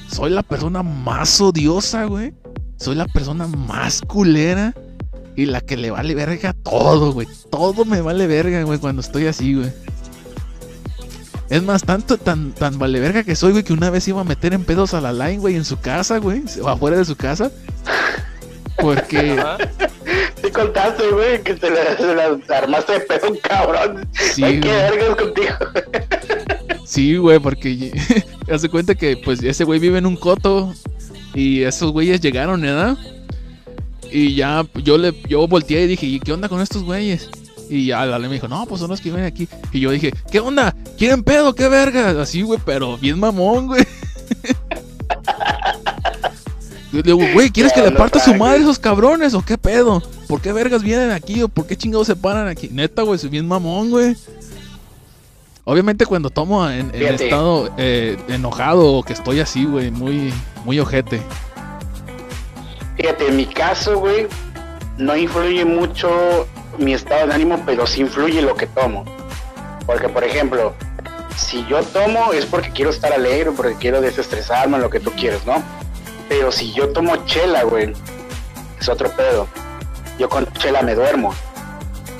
soy 0.09 0.31
la 0.31 0.41
persona 0.41 0.83
más 0.83 1.41
odiosa, 1.41 2.05
güey. 2.05 2.33
Soy 2.77 2.95
la 2.95 3.07
persona 3.07 3.45
más 3.47 4.01
culera. 4.01 4.73
Y 5.35 5.45
la 5.47 5.61
que 5.61 5.75
le 5.75 5.91
vale 5.91 6.15
verga 6.15 6.53
todo, 6.53 7.11
güey. 7.11 7.27
Todo 7.49 7.85
me 7.85 8.01
vale 8.01 8.27
verga, 8.27 8.63
güey, 8.63 8.79
cuando 8.79 9.01
estoy 9.01 9.27
así, 9.27 9.55
güey. 9.55 9.71
Es 11.49 11.61
más, 11.61 11.83
tanto, 11.83 12.17
tan, 12.17 12.53
tan 12.53 12.79
vale 12.79 12.99
verga 12.99 13.23
que 13.23 13.35
soy, 13.35 13.51
güey, 13.51 13.63
que 13.63 13.73
una 13.73 13.89
vez 13.89 14.07
iba 14.07 14.21
a 14.21 14.23
meter 14.23 14.53
en 14.53 14.63
pedos 14.63 14.93
a 14.93 15.01
la 15.01 15.13
line, 15.13 15.37
güey, 15.37 15.55
en 15.55 15.65
su 15.65 15.79
casa, 15.79 16.17
güey. 16.17 16.43
O 16.61 16.69
afuera 16.69 16.97
de 16.97 17.05
su 17.05 17.15
casa. 17.15 17.51
Porque, 18.77 19.41
sí 20.43 20.51
contaste, 20.51 21.07
güey, 21.09 21.41
que 21.43 21.53
te 21.53 21.69
la, 21.69 21.97
se 21.97 22.15
la 22.15 22.57
armaste 22.57 22.93
de 22.93 22.99
pedo, 23.01 23.29
un 23.29 23.37
cabrón. 23.37 24.07
sí, 24.13 24.43
Ay, 24.43 24.59
qué 24.59 24.69
vergas 24.69 25.15
contigo. 25.15 25.55
Sí, 26.85 27.17
güey, 27.17 27.39
porque 27.39 27.91
hace 28.51 28.69
cuenta 28.69 28.95
que 28.95 29.17
pues 29.17 29.41
ese 29.43 29.63
güey 29.63 29.79
vive 29.79 29.97
en 29.97 30.05
un 30.05 30.15
coto 30.15 30.73
y 31.33 31.63
esos 31.63 31.91
güeyes 31.91 32.21
llegaron, 32.21 32.61
¿verdad? 32.61 32.97
Y 34.11 34.35
ya 34.35 34.65
yo 34.75 34.97
le 34.97 35.13
yo 35.27 35.47
volteé 35.47 35.83
y 35.83 35.87
dije, 35.87 36.05
¿y 36.05 36.19
qué 36.19 36.33
onda 36.33 36.49
con 36.49 36.61
estos 36.61 36.83
güeyes? 36.83 37.29
Y 37.69 37.87
ya 37.87 38.05
la 38.05 38.19
me 38.19 38.29
dijo, 38.29 38.47
no, 38.47 38.65
pues 38.65 38.79
son 38.81 38.89
los 38.89 39.01
que 39.01 39.09
viven 39.09 39.25
aquí. 39.25 39.47
Y 39.71 39.79
yo 39.79 39.91
dije, 39.91 40.13
¿qué 40.31 40.39
onda? 40.39 40.75
¿Quieren 40.97 41.23
pedo? 41.23 41.55
¿Qué 41.55 41.67
verga? 41.67 42.21
Así, 42.21 42.43
güey, 42.43 42.59
pero 42.63 42.97
bien 42.97 43.19
mamón, 43.19 43.67
güey. 43.67 43.85
Le 46.91 47.01
digo, 47.01 47.19
güey, 47.33 47.49
¿quieres 47.49 47.73
que 47.73 47.81
le 47.81 47.91
parta 47.91 48.19
su 48.19 48.33
madre 48.35 48.59
a 48.59 48.61
esos 48.61 48.79
cabrones 48.79 49.33
o 49.33 49.41
qué 49.41 49.57
pedo? 49.57 50.01
¿Por 50.27 50.41
qué 50.41 50.53
vergas 50.53 50.81
vienen 50.81 51.11
aquí 51.11 51.43
o 51.43 51.49
por 51.49 51.67
qué 51.67 51.75
chingados 51.75 52.07
se 52.07 52.15
paran 52.15 52.47
aquí? 52.47 52.69
Neta, 52.71 53.01
güey, 53.01 53.19
soy 53.19 53.29
bien 53.29 53.47
mamón, 53.47 53.89
güey. 53.89 54.15
Obviamente 55.65 56.05
cuando 56.05 56.29
tomo 56.29 56.69
en, 56.69 56.93
estado 56.95 57.69
eh, 57.77 58.17
enojado 58.29 58.93
o 58.93 59.03
que 59.03 59.13
estoy 59.13 59.39
así, 59.39 59.65
güey, 59.65 59.91
muy, 59.91 60.31
muy 60.63 60.79
ojete. 60.79 61.21
Fíjate, 62.97 63.27
en 63.27 63.37
mi 63.37 63.45
caso, 63.45 63.99
güey, 63.99 64.27
no 64.97 65.15
influye 65.15 65.65
mucho 65.65 66.47
mi 66.77 66.93
estado 66.93 67.27
de 67.27 67.33
ánimo, 67.33 67.61
pero 67.65 67.85
sí 67.85 68.01
influye 68.01 68.41
lo 68.41 68.55
que 68.55 68.67
tomo. 68.67 69.05
Porque, 69.85 70.09
por 70.09 70.23
ejemplo, 70.23 70.73
si 71.35 71.65
yo 71.67 71.83
tomo 71.83 72.33
es 72.33 72.45
porque 72.45 72.71
quiero 72.71 72.91
estar 72.91 73.11
alegre, 73.13 73.51
porque 73.51 73.75
quiero 73.75 74.01
desestresarme, 74.01 74.79
lo 74.79 74.89
que 74.89 74.99
tú 74.99 75.11
quieres, 75.11 75.45
¿no? 75.45 75.61
Pero 76.29 76.51
si 76.51 76.73
yo 76.73 76.89
tomo 76.89 77.15
chela, 77.25 77.63
güey, 77.63 77.93
es 78.79 78.89
otro 78.89 79.09
pedo. 79.11 79.47
Yo 80.17 80.29
con 80.29 80.51
chela 80.53 80.81
me 80.81 80.95
duermo. 80.95 81.33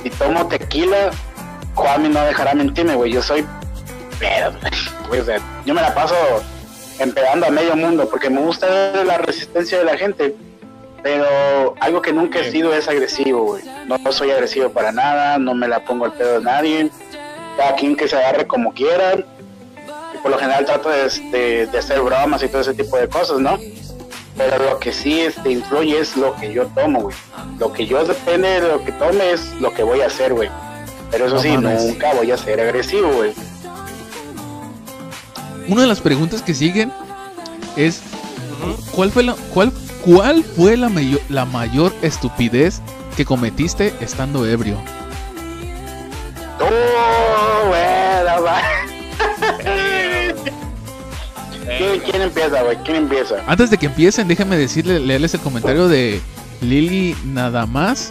Si 0.02 0.10
tomo 0.10 0.46
tequila, 0.46 1.10
Juan 1.74 2.12
no 2.12 2.22
dejará 2.22 2.54
mentirme, 2.54 2.94
güey. 2.94 3.12
Yo 3.12 3.22
soy 3.22 3.44
pedo, 4.20 4.52
güey. 5.08 5.22
Yo 5.64 5.74
me 5.74 5.80
la 5.80 5.94
paso 5.94 6.14
empedando 6.98 7.46
a 7.46 7.50
medio 7.50 7.76
mundo 7.76 8.08
porque 8.08 8.30
me 8.30 8.40
gusta 8.40 8.66
ver 8.66 9.06
la 9.06 9.18
resistencia 9.18 9.78
de 9.78 9.84
la 9.84 9.96
gente. 9.96 10.36
Pero 11.06 11.76
algo 11.78 12.02
que 12.02 12.12
nunca 12.12 12.40
he 12.40 12.50
sido 12.50 12.74
es 12.74 12.88
agresivo, 12.88 13.44
güey. 13.44 13.62
No 13.86 13.96
soy 14.10 14.32
agresivo 14.32 14.70
para 14.70 14.90
nada, 14.90 15.38
no 15.38 15.54
me 15.54 15.68
la 15.68 15.84
pongo 15.84 16.04
al 16.04 16.12
pedo 16.14 16.40
de 16.40 16.44
nadie. 16.44 16.90
Cada 17.56 17.76
quien 17.76 17.94
que 17.94 18.08
se 18.08 18.16
agarre 18.16 18.44
como 18.48 18.72
quiera. 18.74 19.14
Y 19.14 20.18
por 20.20 20.32
lo 20.32 20.36
general 20.36 20.64
trato 20.66 20.88
de, 20.88 21.08
de- 21.30 21.66
de 21.68 21.78
hacer 21.78 22.00
bromas 22.00 22.42
y 22.42 22.48
todo 22.48 22.60
ese 22.62 22.74
tipo 22.74 22.96
de 22.96 23.08
cosas, 23.08 23.38
¿no? 23.38 23.56
Pero 24.36 24.58
lo 24.68 24.80
que 24.80 24.92
sí 24.92 25.20
este, 25.20 25.52
influye 25.52 25.96
es 26.00 26.16
lo 26.16 26.34
que 26.34 26.52
yo 26.52 26.66
tomo, 26.74 27.02
güey. 27.02 27.14
Lo 27.60 27.72
que 27.72 27.86
yo 27.86 28.04
depende 28.04 28.60
de 28.60 28.66
lo 28.68 28.84
que 28.84 28.90
tome 28.90 29.30
es 29.30 29.52
lo 29.60 29.72
que 29.72 29.84
voy 29.84 30.00
a 30.00 30.06
hacer, 30.08 30.34
güey. 30.34 30.50
Pero 31.12 31.26
eso 31.26 31.36
No 31.36 31.40
sí, 31.40 31.50
mames. 31.50 31.84
nunca 31.84 32.14
voy 32.14 32.32
a 32.32 32.36
ser 32.36 32.60
agresivo, 32.60 33.12
güey. 33.12 33.32
Una 35.68 35.82
de 35.82 35.86
las 35.86 36.00
preguntas 36.00 36.42
que 36.42 36.52
siguen 36.52 36.92
es. 37.76 38.02
¿cuál 38.92 39.12
fue 39.12 39.22
la 39.22 39.36
cuál 39.54 39.70
cuál 40.06 40.42
fue 40.44 40.76
la 40.78 40.88
mayor 40.88 41.20
la 41.28 41.44
mayor 41.44 41.92
estupidez 42.00 42.80
que 43.16 43.24
cometiste 43.26 43.92
estando 44.00 44.46
ebrio? 44.46 44.78
¡Oh, 46.60 47.68
bueno, 47.68 48.42
va! 48.42 48.62
¿Quién, 51.78 52.00
quién 52.00 52.22
empieza, 52.22 52.62
güey? 52.62 52.76
¿Quién 52.84 52.96
empieza? 52.96 53.36
Antes 53.46 53.70
de 53.70 53.76
que 53.78 53.86
empiecen, 53.86 54.28
déjenme 54.28 54.56
decirle 54.56 55.00
leerles 55.00 55.34
el 55.34 55.40
comentario 55.40 55.88
de 55.88 56.20
Lili 56.60 57.14
nada 57.24 57.66
más 57.66 58.10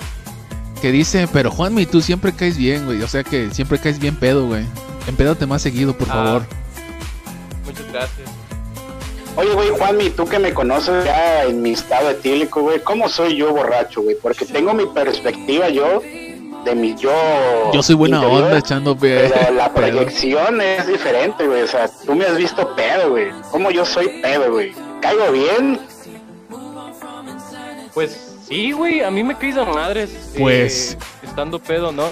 que 0.82 0.92
dice, 0.92 1.28
"Pero 1.32 1.50
Juanmi, 1.50 1.86
tú 1.86 2.02
siempre 2.02 2.34
caes 2.34 2.58
bien, 2.58 2.86
güey, 2.86 3.02
o 3.02 3.08
sea 3.08 3.24
que 3.24 3.50
siempre 3.52 3.80
caes 3.80 3.98
bien 3.98 4.16
pedo, 4.18 4.46
güey. 4.46 4.66
Empédate 5.08 5.46
más 5.46 5.62
seguido, 5.62 5.98
por 5.98 6.10
Ah. 6.10 6.14
favor." 6.14 6.46
Muchas 7.66 7.88
gracias. 7.92 8.30
Oye, 9.38 9.54
güey, 9.54 9.70
Juanmi, 9.70 10.10
tú 10.12 10.26
que 10.26 10.40
me 10.40 10.54
conoces 10.54 11.04
ya 11.04 11.44
en 11.44 11.62
mi 11.62 11.72
estado 11.72 12.10
etílico, 12.12 12.62
güey, 12.62 12.82
¿cómo 12.82 13.10
soy 13.10 13.36
yo 13.36 13.52
borracho, 13.54 14.02
güey? 14.02 14.16
Porque 14.22 14.46
tengo 14.46 14.74
mi 14.74 14.86
perspectiva 14.86 15.68
yo 15.70 16.02
de 16.64 16.74
mi 16.76 16.96
yo. 16.96 17.12
Yo 17.74 17.84
soy 17.84 17.96
buena 17.96 18.18
interior, 18.18 18.44
onda 18.44 18.58
echando 18.60 18.96
pe- 18.98 19.30
Pero 19.30 19.54
la 19.54 19.74
pedo. 19.74 19.88
proyección 19.88 20.62
es 20.62 20.88
diferente, 20.88 21.46
güey. 21.46 21.64
O 21.64 21.68
sea, 21.68 21.90
tú 22.06 22.16
me 22.16 22.26
has 22.26 22.38
visto 22.38 22.74
pedo, 22.76 23.10
güey. 23.12 23.28
¿Cómo 23.52 23.72
yo 23.72 23.86
soy 23.86 24.08
pedo, 24.22 24.52
güey? 24.54 24.74
¿Caigo 25.02 25.30
bien? 25.32 25.80
Pues 27.94 28.38
sí, 28.48 28.72
güey, 28.72 29.02
a 29.04 29.12
mí 29.12 29.24
me 29.24 29.38
caes 29.38 29.58
a 29.58 29.66
madres. 29.66 30.10
eh, 30.34 30.38
Pues. 30.40 30.98
estando 31.24 31.60
pedo, 31.60 31.92
¿no? 31.92 32.06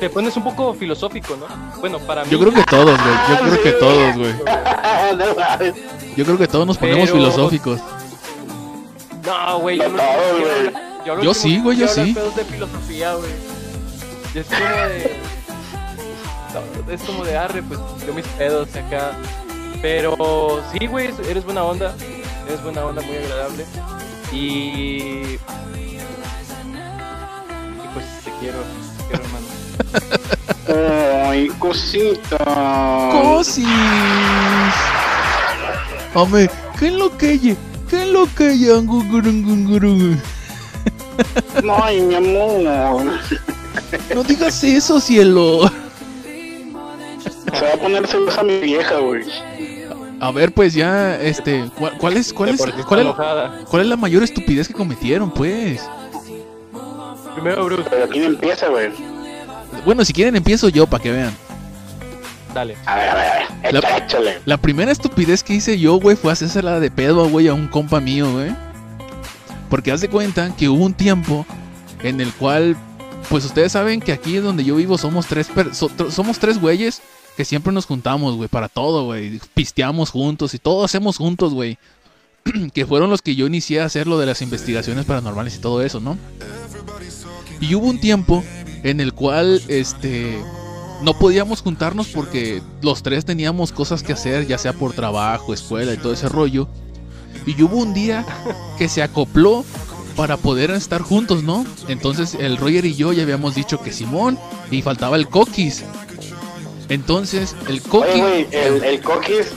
Te 0.00 0.08
pones 0.10 0.36
un 0.36 0.44
poco 0.44 0.74
filosófico, 0.74 1.36
¿no? 1.36 1.46
Bueno, 1.80 1.98
para 1.98 2.24
mí. 2.24 2.30
Yo 2.30 2.38
creo 2.38 2.52
que 2.52 2.62
todos, 2.70 2.98
güey. 2.98 3.14
Yo 3.28 3.38
creo 3.40 3.62
que 3.62 3.72
todos, 3.72 4.16
güey. 4.16 4.34
Yo 6.16 6.24
creo 6.24 6.38
que 6.38 6.48
todos 6.48 6.66
nos 6.66 6.78
ponemos 6.78 7.10
Pero- 7.10 7.16
filosóficos. 7.16 7.80
No, 9.24 9.58
güey, 9.60 9.76
yo 9.78 9.88
No, 9.90 9.98
yo 11.04 11.20
yo 11.22 11.34
sí, 11.34 11.60
güey, 11.60 11.76
yo 11.76 11.86
sí. 11.86 12.14
pedos 12.14 12.34
de 12.34 12.44
filosofía, 12.44 13.14
güey. 13.14 13.30
Es 14.34 14.46
como 14.46 14.60
de. 14.88 15.16
no, 16.86 16.92
Es 16.92 17.02
como 17.02 17.24
de 17.24 17.36
arre, 17.36 17.62
pues 17.62 17.78
yo 18.06 18.14
mis 18.14 18.26
pedos 18.26 18.74
acá. 18.74 19.12
Pero 19.82 20.62
sí, 20.72 20.86
güey, 20.86 21.10
eres 21.28 21.44
buena 21.44 21.62
onda. 21.64 21.94
Eres 22.46 22.62
buena 22.62 22.84
onda, 22.86 23.02
muy 23.02 23.16
agradable. 23.16 23.66
Y. 24.32 24.36
Y 24.38 25.38
pues 27.92 28.06
te 28.24 28.30
quiero, 28.40 28.58
te 28.96 29.04
quiero, 29.08 29.24
hermano. 29.24 29.46
Ay, 31.26 31.48
cosita. 31.58 32.38
Cosis. 33.12 33.66
Hombre, 36.14 36.50
¿qué 36.78 36.88
es 36.88 36.92
lo 36.92 37.16
que 37.16 37.28
hay? 37.28 37.56
¿Qué 37.88 38.02
es 38.02 38.08
lo 38.08 38.26
que 38.34 38.44
hay? 38.44 38.68
Ay, 41.82 42.00
mi 42.02 42.14
amor. 42.14 43.18
No 44.14 44.24
digas 44.24 44.62
eso, 44.64 45.00
cielo. 45.00 45.70
Se 46.24 47.64
va 47.64 47.74
a 47.74 47.76
poner 47.76 48.06
celosa 48.06 48.42
mi 48.42 48.60
vieja, 48.60 48.98
güey. 48.98 49.24
A 50.20 50.30
ver, 50.32 50.52
pues 50.52 50.74
ya, 50.74 51.14
este, 51.20 51.70
¿cuál, 51.78 51.96
cuál 51.96 52.16
es, 52.16 52.32
cuál 52.32 52.50
es, 52.50 52.60
cuál 52.86 53.00
es, 53.00 53.06
enojada. 53.06 53.64
cuál 53.70 53.82
es 53.82 53.88
la 53.88 53.96
mayor 53.96 54.22
estupidez 54.24 54.66
que 54.66 54.74
cometieron, 54.74 55.30
pues? 55.30 55.88
Primero, 57.34 57.64
Bruce, 57.66 57.84
Pero 57.88 58.08
¿quién 58.08 58.24
empieza, 58.24 58.68
güey? 58.68 58.90
Bueno, 59.84 60.04
si 60.04 60.12
quieren 60.12 60.36
empiezo 60.36 60.68
yo 60.68 60.86
para 60.86 61.02
que 61.02 61.12
vean. 61.12 61.32
dale. 62.54 62.76
A 62.86 62.96
ver, 62.96 63.08
a 63.10 63.14
ver, 63.14 63.26
a 63.26 63.38
ver. 63.62 63.72
La- 63.74 63.78
Échale, 63.80 64.04
échale. 64.04 64.38
La 64.44 64.56
primera 64.56 64.90
estupidez 64.92 65.42
que 65.42 65.54
hice 65.54 65.78
yo, 65.78 65.96
güey, 66.00 66.16
fue 66.16 66.32
hacérsela 66.32 66.80
de 66.80 66.90
pedo, 66.90 67.28
güey, 67.28 67.48
a 67.48 67.54
un 67.54 67.68
compa 67.68 68.00
mío, 68.00 68.32
güey. 68.32 68.54
Porque 69.70 69.92
haz 69.92 70.00
de 70.00 70.08
cuenta 70.08 70.54
que 70.56 70.68
hubo 70.68 70.84
un 70.84 70.94
tiempo 70.94 71.44
en 72.02 72.20
el 72.20 72.32
cual, 72.32 72.76
pues 73.28 73.44
ustedes 73.44 73.72
saben 73.72 74.00
que 74.00 74.12
aquí 74.12 74.36
donde 74.36 74.64
yo 74.64 74.76
vivo 74.76 74.96
somos 74.96 75.26
tres, 75.26 75.48
per- 75.48 75.74
so- 75.74 75.90
tr- 75.90 76.10
somos 76.10 76.38
tres 76.38 76.60
güeyes 76.60 77.02
que 77.36 77.44
siempre 77.44 77.72
nos 77.72 77.86
juntamos, 77.86 78.34
güey, 78.36 78.48
para 78.48 78.68
todo, 78.68 79.04
güey. 79.04 79.40
Pisteamos 79.54 80.10
juntos 80.10 80.54
y 80.54 80.58
todo 80.58 80.84
hacemos 80.84 81.18
juntos, 81.18 81.52
güey. 81.54 81.78
que 82.72 82.86
fueron 82.86 83.10
los 83.10 83.20
que 83.20 83.34
yo 83.36 83.46
inicié 83.46 83.80
a 83.80 83.84
hacer 83.84 84.06
lo 84.06 84.18
de 84.18 84.26
las 84.26 84.40
investigaciones 84.42 85.04
paranormales 85.04 85.54
y 85.56 85.58
todo 85.58 85.82
eso, 85.82 86.00
¿no? 86.00 86.16
Y 87.60 87.74
hubo 87.74 87.86
un 87.88 88.00
tiempo 88.00 88.42
en 88.82 89.00
el 89.00 89.12
cual, 89.12 89.62
este, 89.68 90.38
no 91.02 91.18
podíamos 91.18 91.62
juntarnos 91.62 92.08
porque 92.08 92.62
los 92.82 93.02
tres 93.02 93.24
teníamos 93.24 93.72
cosas 93.72 94.02
que 94.02 94.12
hacer, 94.12 94.46
ya 94.46 94.58
sea 94.58 94.72
por 94.72 94.92
trabajo, 94.92 95.54
escuela 95.54 95.92
y 95.94 95.96
todo 95.96 96.12
ese 96.12 96.28
rollo. 96.28 96.68
Y 97.46 97.60
hubo 97.62 97.76
un 97.76 97.94
día 97.94 98.26
que 98.78 98.88
se 98.88 99.02
acopló 99.02 99.64
para 100.16 100.36
poder 100.36 100.70
estar 100.72 101.00
juntos, 101.00 101.44
¿no? 101.44 101.64
Entonces 101.86 102.34
el 102.34 102.56
Roger 102.56 102.84
y 102.84 102.96
yo 102.96 103.12
ya 103.12 103.22
habíamos 103.22 103.54
dicho 103.54 103.80
que 103.80 103.92
Simón 103.92 104.38
y 104.70 104.82
faltaba 104.82 105.16
el 105.16 105.28
Coquis. 105.28 105.84
Entonces 106.88 107.54
el 107.68 107.80
Oye, 107.80 107.88
Coquis... 107.88 108.20
güey, 108.20 108.48
el, 108.50 108.82
el 108.82 109.00
coquis, 109.02 109.52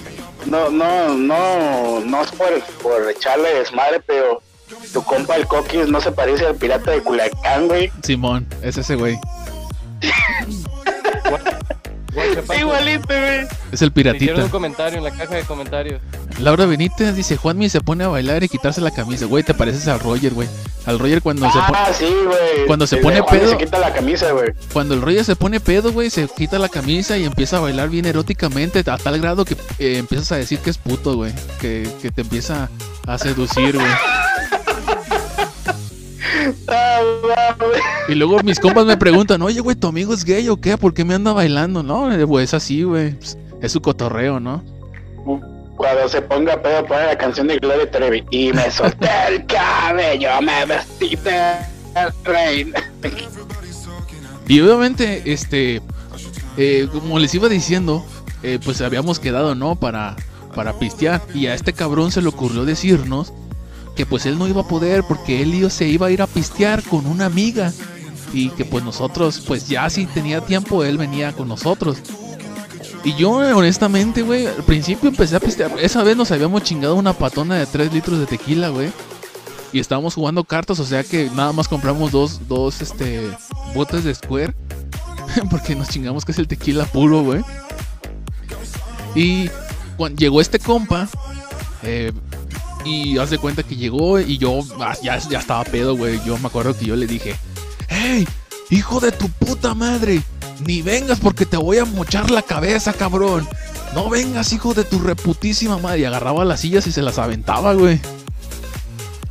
no, 0.45 0.69
no, 0.69 1.15
no, 1.15 1.99
no 2.01 2.21
es 2.21 2.31
por, 2.31 2.62
por 2.84 3.10
echarle 3.10 3.55
desmadre, 3.55 4.01
pero 4.05 4.41
tu 4.94 5.04
compa 5.04 5.36
el 5.36 5.48
coquis 5.48 5.88
no 5.88 6.02
se 6.02 6.12
parece 6.12 6.46
al 6.46 6.56
pirata 6.56 6.91
de 6.91 7.02
Culiacán, 7.02 7.67
güey. 7.67 7.91
Simón, 8.04 8.48
es 8.62 8.78
ese 8.78 8.96
güey. 8.96 9.17
Igualito, 12.60 13.08
güey. 13.08 13.48
Es 13.72 13.82
el 13.82 13.91
piratita. 13.91 14.36
un 14.36 14.50
comentario 14.50 14.98
en 14.98 15.04
la 15.04 15.12
caja 15.12 15.36
de 15.36 15.44
comentarios. 15.44 16.02
Laura 16.39 16.65
Benítez 16.65 17.15
dice, 17.15 17.38
Juanmi 17.38 17.70
se 17.70 17.80
pone 17.82 18.04
a 18.04 18.08
bailar 18.10 18.44
y 18.44 18.50
quitarse 18.50 18.82
la 18.82 18.91
camisa. 18.91 19.26
Güey, 19.26 19.44
te 19.44 19.54
pareces 19.54 19.88
al 19.88 20.00
Roger, 20.00 20.34
güey. 20.34 20.48
Al 20.86 20.98
Roger 21.00 21.22
cuando 21.22 21.46
se 21.52 21.60
pone... 21.60 21.78
Ah, 21.78 21.91
sí, 21.94 22.13
güey. 22.26 22.65
cuando 22.67 22.88
se 22.88 22.98
pone 22.98 23.22
Juan 23.22 23.39
pedo- 23.39 23.52
Se 23.52 23.58
quita 23.58 23.78
la 23.80 23.94
camisa, 23.94 24.32
güey. 24.32 24.52
Cuando 24.74 24.96
el 24.96 25.02
Roger 25.02 25.24
se 25.24 25.36
pone 25.36 25.60
pedo, 25.60 25.91
güey, 25.94 26.10
se 26.10 26.28
quita 26.28 26.58
la 26.60 26.67
camisa 26.70 27.17
y 27.17 27.24
empieza 27.26 27.58
a 27.58 27.60
bailar 27.62 27.89
bien 27.89 28.06
eróticamente 28.06 28.80
a 28.80 28.98
tal 28.98 29.20
grado 29.22 29.46
que 29.46 29.54
eh, 29.80 29.98
empiezas 29.98 30.32
a 30.32 30.38
decir 30.38 30.60
que 30.60 30.72
es 30.72 30.78
puto, 30.78 31.15
güey. 31.15 31.32
Que, 31.62 31.88
que 32.02 32.12
te 32.12 32.22
empieza 32.22 32.70
a 33.08 33.17
seducir, 33.20 33.76
güey. 33.76 33.88
Ah. 36.67 37.02
Y 38.08 38.15
luego 38.15 38.39
mis 38.44 38.60
compas 38.60 38.86
me 38.86 38.98
preguntan, 38.98 39.41
oye, 39.41 39.60
güey, 39.60 39.76
¿tu 39.76 39.88
amigo 39.88 40.13
es 40.13 40.24
gay 40.24 40.48
o 40.50 40.60
qué? 40.60 40.78
¿Por 40.78 40.94
qué 40.94 41.04
me 41.06 41.13
anda 41.13 41.34
bailando? 41.34 41.84
No, 41.84 42.10
güey, 42.26 42.44
es 42.44 42.54
así, 42.54 42.84
güey. 42.84 43.12
Pues, 43.12 43.38
Es 43.62 43.72
su 43.72 43.82
cotorreo, 43.82 44.39
¿no? 44.39 44.63
Cuando 45.78 46.08
se 46.10 46.22
ponga 46.22 46.62
pedo, 46.62 46.86
pone 46.86 47.06
la 47.06 47.17
canción 47.17 47.48
de 47.48 47.58
Gloria 47.58 47.89
Trevi. 47.89 48.24
Y 48.32 48.54
me 48.54 48.70
solté 48.72 49.10
el 49.30 49.46
cabello, 49.46 50.30
me 50.41 50.65
vestí 50.65 51.15
de 51.15 51.54
reina. 52.24 52.91
Y 54.48 54.60
obviamente, 54.62 55.22
este, 55.32 55.82
eh, 56.58 56.88
como 56.91 57.20
les 57.20 57.34
iba 57.34 57.50
diciendo, 57.50 58.06
eh, 58.44 58.60
pues 58.63 58.82
habíamos 58.82 59.20
quedado, 59.20 59.56
¿no? 59.56 59.76
Para, 59.76 60.15
para 60.56 60.74
pistear. 60.74 61.22
Y 61.34 61.48
a 61.48 61.54
este 61.54 61.74
cabrón 61.74 62.12
se 62.12 62.22
le 62.22 62.28
ocurrió 62.30 62.65
decirnos 62.65 63.34
que 64.01 64.07
pues 64.07 64.25
él 64.25 64.39
no 64.39 64.47
iba 64.47 64.61
a 64.61 64.67
poder 64.67 65.03
porque 65.03 65.43
él 65.43 65.53
iba- 65.53 65.69
se 65.69 65.87
iba 65.87 66.07
a 66.07 66.11
ir 66.11 66.23
a 66.23 66.27
pistear 66.27 66.81
con 66.81 67.05
una 67.05 67.27
amiga. 67.27 67.71
Y 68.33 68.49
que 68.49 68.65
pues 68.65 68.83
nosotros, 68.83 69.43
pues 69.45 69.67
ya 69.67 69.87
si 69.91 70.07
tenía 70.07 70.41
tiempo, 70.41 70.83
él 70.83 70.97
venía 70.97 71.33
con 71.33 71.47
nosotros. 71.47 71.97
Y 73.04 73.13
yo, 73.13 73.29
honestamente, 73.56 74.23
güey, 74.23 74.47
al 74.47 74.63
principio 74.63 75.08
empecé 75.10 75.35
a 75.35 75.39
pistear. 75.39 75.71
Esa 75.79 76.02
vez 76.02 76.17
nos 76.17 76.31
habíamos 76.31 76.63
chingado 76.63 76.95
una 76.95 77.13
patona 77.13 77.58
de 77.58 77.67
3 77.67 77.93
litros 77.93 78.17
de 78.17 78.25
tequila, 78.25 78.69
güey. 78.69 78.89
Y 79.71 79.79
estábamos 79.79 80.15
jugando 80.15 80.43
cartas, 80.45 80.79
o 80.79 80.85
sea 80.85 81.04
que 81.04 81.29
nada 81.35 81.54
más 81.54 81.67
compramos 81.67 82.12
dos, 82.12 82.41
dos, 82.47 82.81
este, 82.81 83.21
botes 83.75 84.04
de 84.04 84.15
Square. 84.15 84.56
Porque 85.52 85.75
nos 85.75 85.89
chingamos 85.89 86.25
que 86.25 86.31
es 86.31 86.39
el 86.39 86.47
tequila 86.47 86.85
puro, 86.85 87.21
güey. 87.21 87.43
Y 89.13 89.47
cuando 89.95 90.17
llegó 90.19 90.41
este 90.41 90.58
compa, 90.58 91.08
eh, 91.83 92.12
y 92.86 93.17
haz 93.17 93.29
de 93.29 93.38
cuenta 93.38 93.63
que 93.63 93.75
llegó 93.75 94.19
y 94.19 94.38
yo 94.38 94.60
ah, 94.79 94.96
ya, 95.02 95.17
ya 95.17 95.40
estaba 95.40 95.63
pedo, 95.63 95.96
güey. 95.96 96.19
Yo 96.25 96.38
me 96.38 96.48
acuerdo 96.48 96.77
que 96.77 96.86
yo 96.86 96.96
le 96.96 97.08
dije, 97.08 97.36
¡Hey, 97.88 98.27
hijo 98.69 99.00
de 99.00 99.12
tu 99.12 99.29
puta 99.29 99.73
madre! 99.73 100.21
Ni 100.65 100.82
vengas 100.82 101.19
porque 101.19 101.46
te 101.46 101.58
voy 101.58 101.79
a 101.79 101.86
mochar 101.86 102.29
la 102.29 102.42
cabeza, 102.42 102.94
cabrón. 102.94 103.48
No 103.94 104.10
vengas, 104.10 104.54
hijo 104.54 104.73
de 104.73 104.84
tu 104.84 105.00
reputísima 105.00 105.77
madre. 105.77 106.02
Y 106.02 106.06
agarraba 106.06 106.46
las 106.46 106.62
sillas 106.62 106.88
y 106.88 106.92
se 106.92 107.02
las 107.02 107.17
aventaba, 107.17 107.73
güey. 107.73 108.00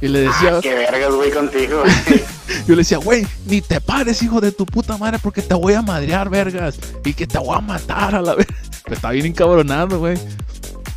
Y 0.00 0.08
le 0.08 0.20
decía, 0.20 0.60
Qué 0.60 0.74
vergas, 0.74 1.14
güey, 1.14 1.30
contigo. 1.30 1.82
yo 2.66 2.74
le 2.74 2.76
decía, 2.76 2.98
güey, 2.98 3.26
ni 3.46 3.60
te 3.60 3.80
pares, 3.80 4.22
hijo 4.22 4.40
de 4.40 4.50
tu 4.50 4.66
puta 4.66 4.96
madre, 4.96 5.18
porque 5.22 5.42
te 5.42 5.54
voy 5.54 5.74
a 5.74 5.82
madrear, 5.82 6.28
vergas. 6.30 6.78
Y 7.04 7.14
que 7.14 7.26
te 7.26 7.38
voy 7.38 7.56
a 7.56 7.60
matar 7.60 8.14
a 8.14 8.22
la 8.22 8.34
vez. 8.34 8.46
Está 8.86 9.10
bien 9.10 9.26
encabronado, 9.26 9.98
güey. 9.98 10.18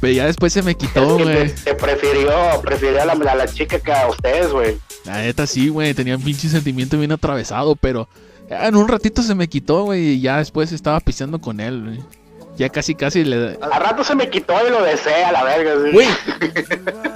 Pero 0.03 0.15
ya 0.15 0.25
después 0.25 0.51
se 0.51 0.61
me 0.61 0.75
quitó, 0.75 1.17
güey. 1.17 1.55
te 1.55 1.75
prefirió, 1.75 2.33
prefirió 2.61 3.01
a 3.01 3.05
la, 3.05 3.13
a 3.13 3.35
la 3.35 3.47
chica 3.47 3.79
que 3.79 3.93
a 3.93 4.09
ustedes, 4.09 4.51
güey. 4.51 4.77
La 5.05 5.21
neta 5.21 5.47
sí, 5.47 5.69
güey. 5.69 5.93
Tenía 5.93 6.17
un 6.17 6.21
pinche 6.21 6.49
sentimiento 6.49 6.99
bien 6.99 7.13
atravesado, 7.13 7.77
pero 7.77 8.09
En 8.49 8.75
un 8.75 8.89
ratito 8.89 9.21
se 9.21 9.33
me 9.33 9.47
quitó, 9.47 9.85
güey, 9.85 10.15
y 10.15 10.19
ya 10.19 10.39
después 10.39 10.73
estaba 10.73 10.99
pisteando 10.99 11.39
con 11.39 11.61
él, 11.61 11.83
güey. 11.85 11.99
Ya 12.57 12.67
casi, 12.67 12.95
casi 12.95 13.23
le... 13.23 13.57
Al 13.61 13.81
rato 13.81 14.03
se 14.03 14.13
me 14.13 14.29
quitó 14.29 14.53
y 14.67 14.71
lo 14.71 14.83
deseé 14.83 15.23
a 15.23 15.31
la 15.31 15.45
verga. 15.45 15.73
Güey, 15.93 16.07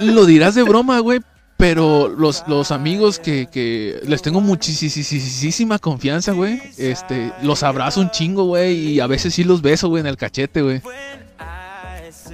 lo 0.00 0.24
dirás 0.24 0.54
de 0.54 0.62
broma, 0.62 1.00
güey, 1.00 1.20
pero 1.58 2.08
los, 2.08 2.44
los 2.46 2.70
amigos 2.72 3.18
que, 3.18 3.48
que 3.52 4.00
les 4.04 4.22
tengo 4.22 4.40
muchísima 4.40 5.78
confianza, 5.78 6.32
güey, 6.32 6.62
este, 6.78 7.32
los 7.42 7.62
abrazo 7.62 8.00
un 8.00 8.10
chingo, 8.10 8.44
güey, 8.44 8.92
y 8.92 9.00
a 9.00 9.06
veces 9.06 9.34
sí 9.34 9.44
los 9.44 9.60
beso, 9.60 9.90
güey, 9.90 10.00
en 10.00 10.06
el 10.06 10.16
cachete, 10.16 10.62
güey. 10.62 10.80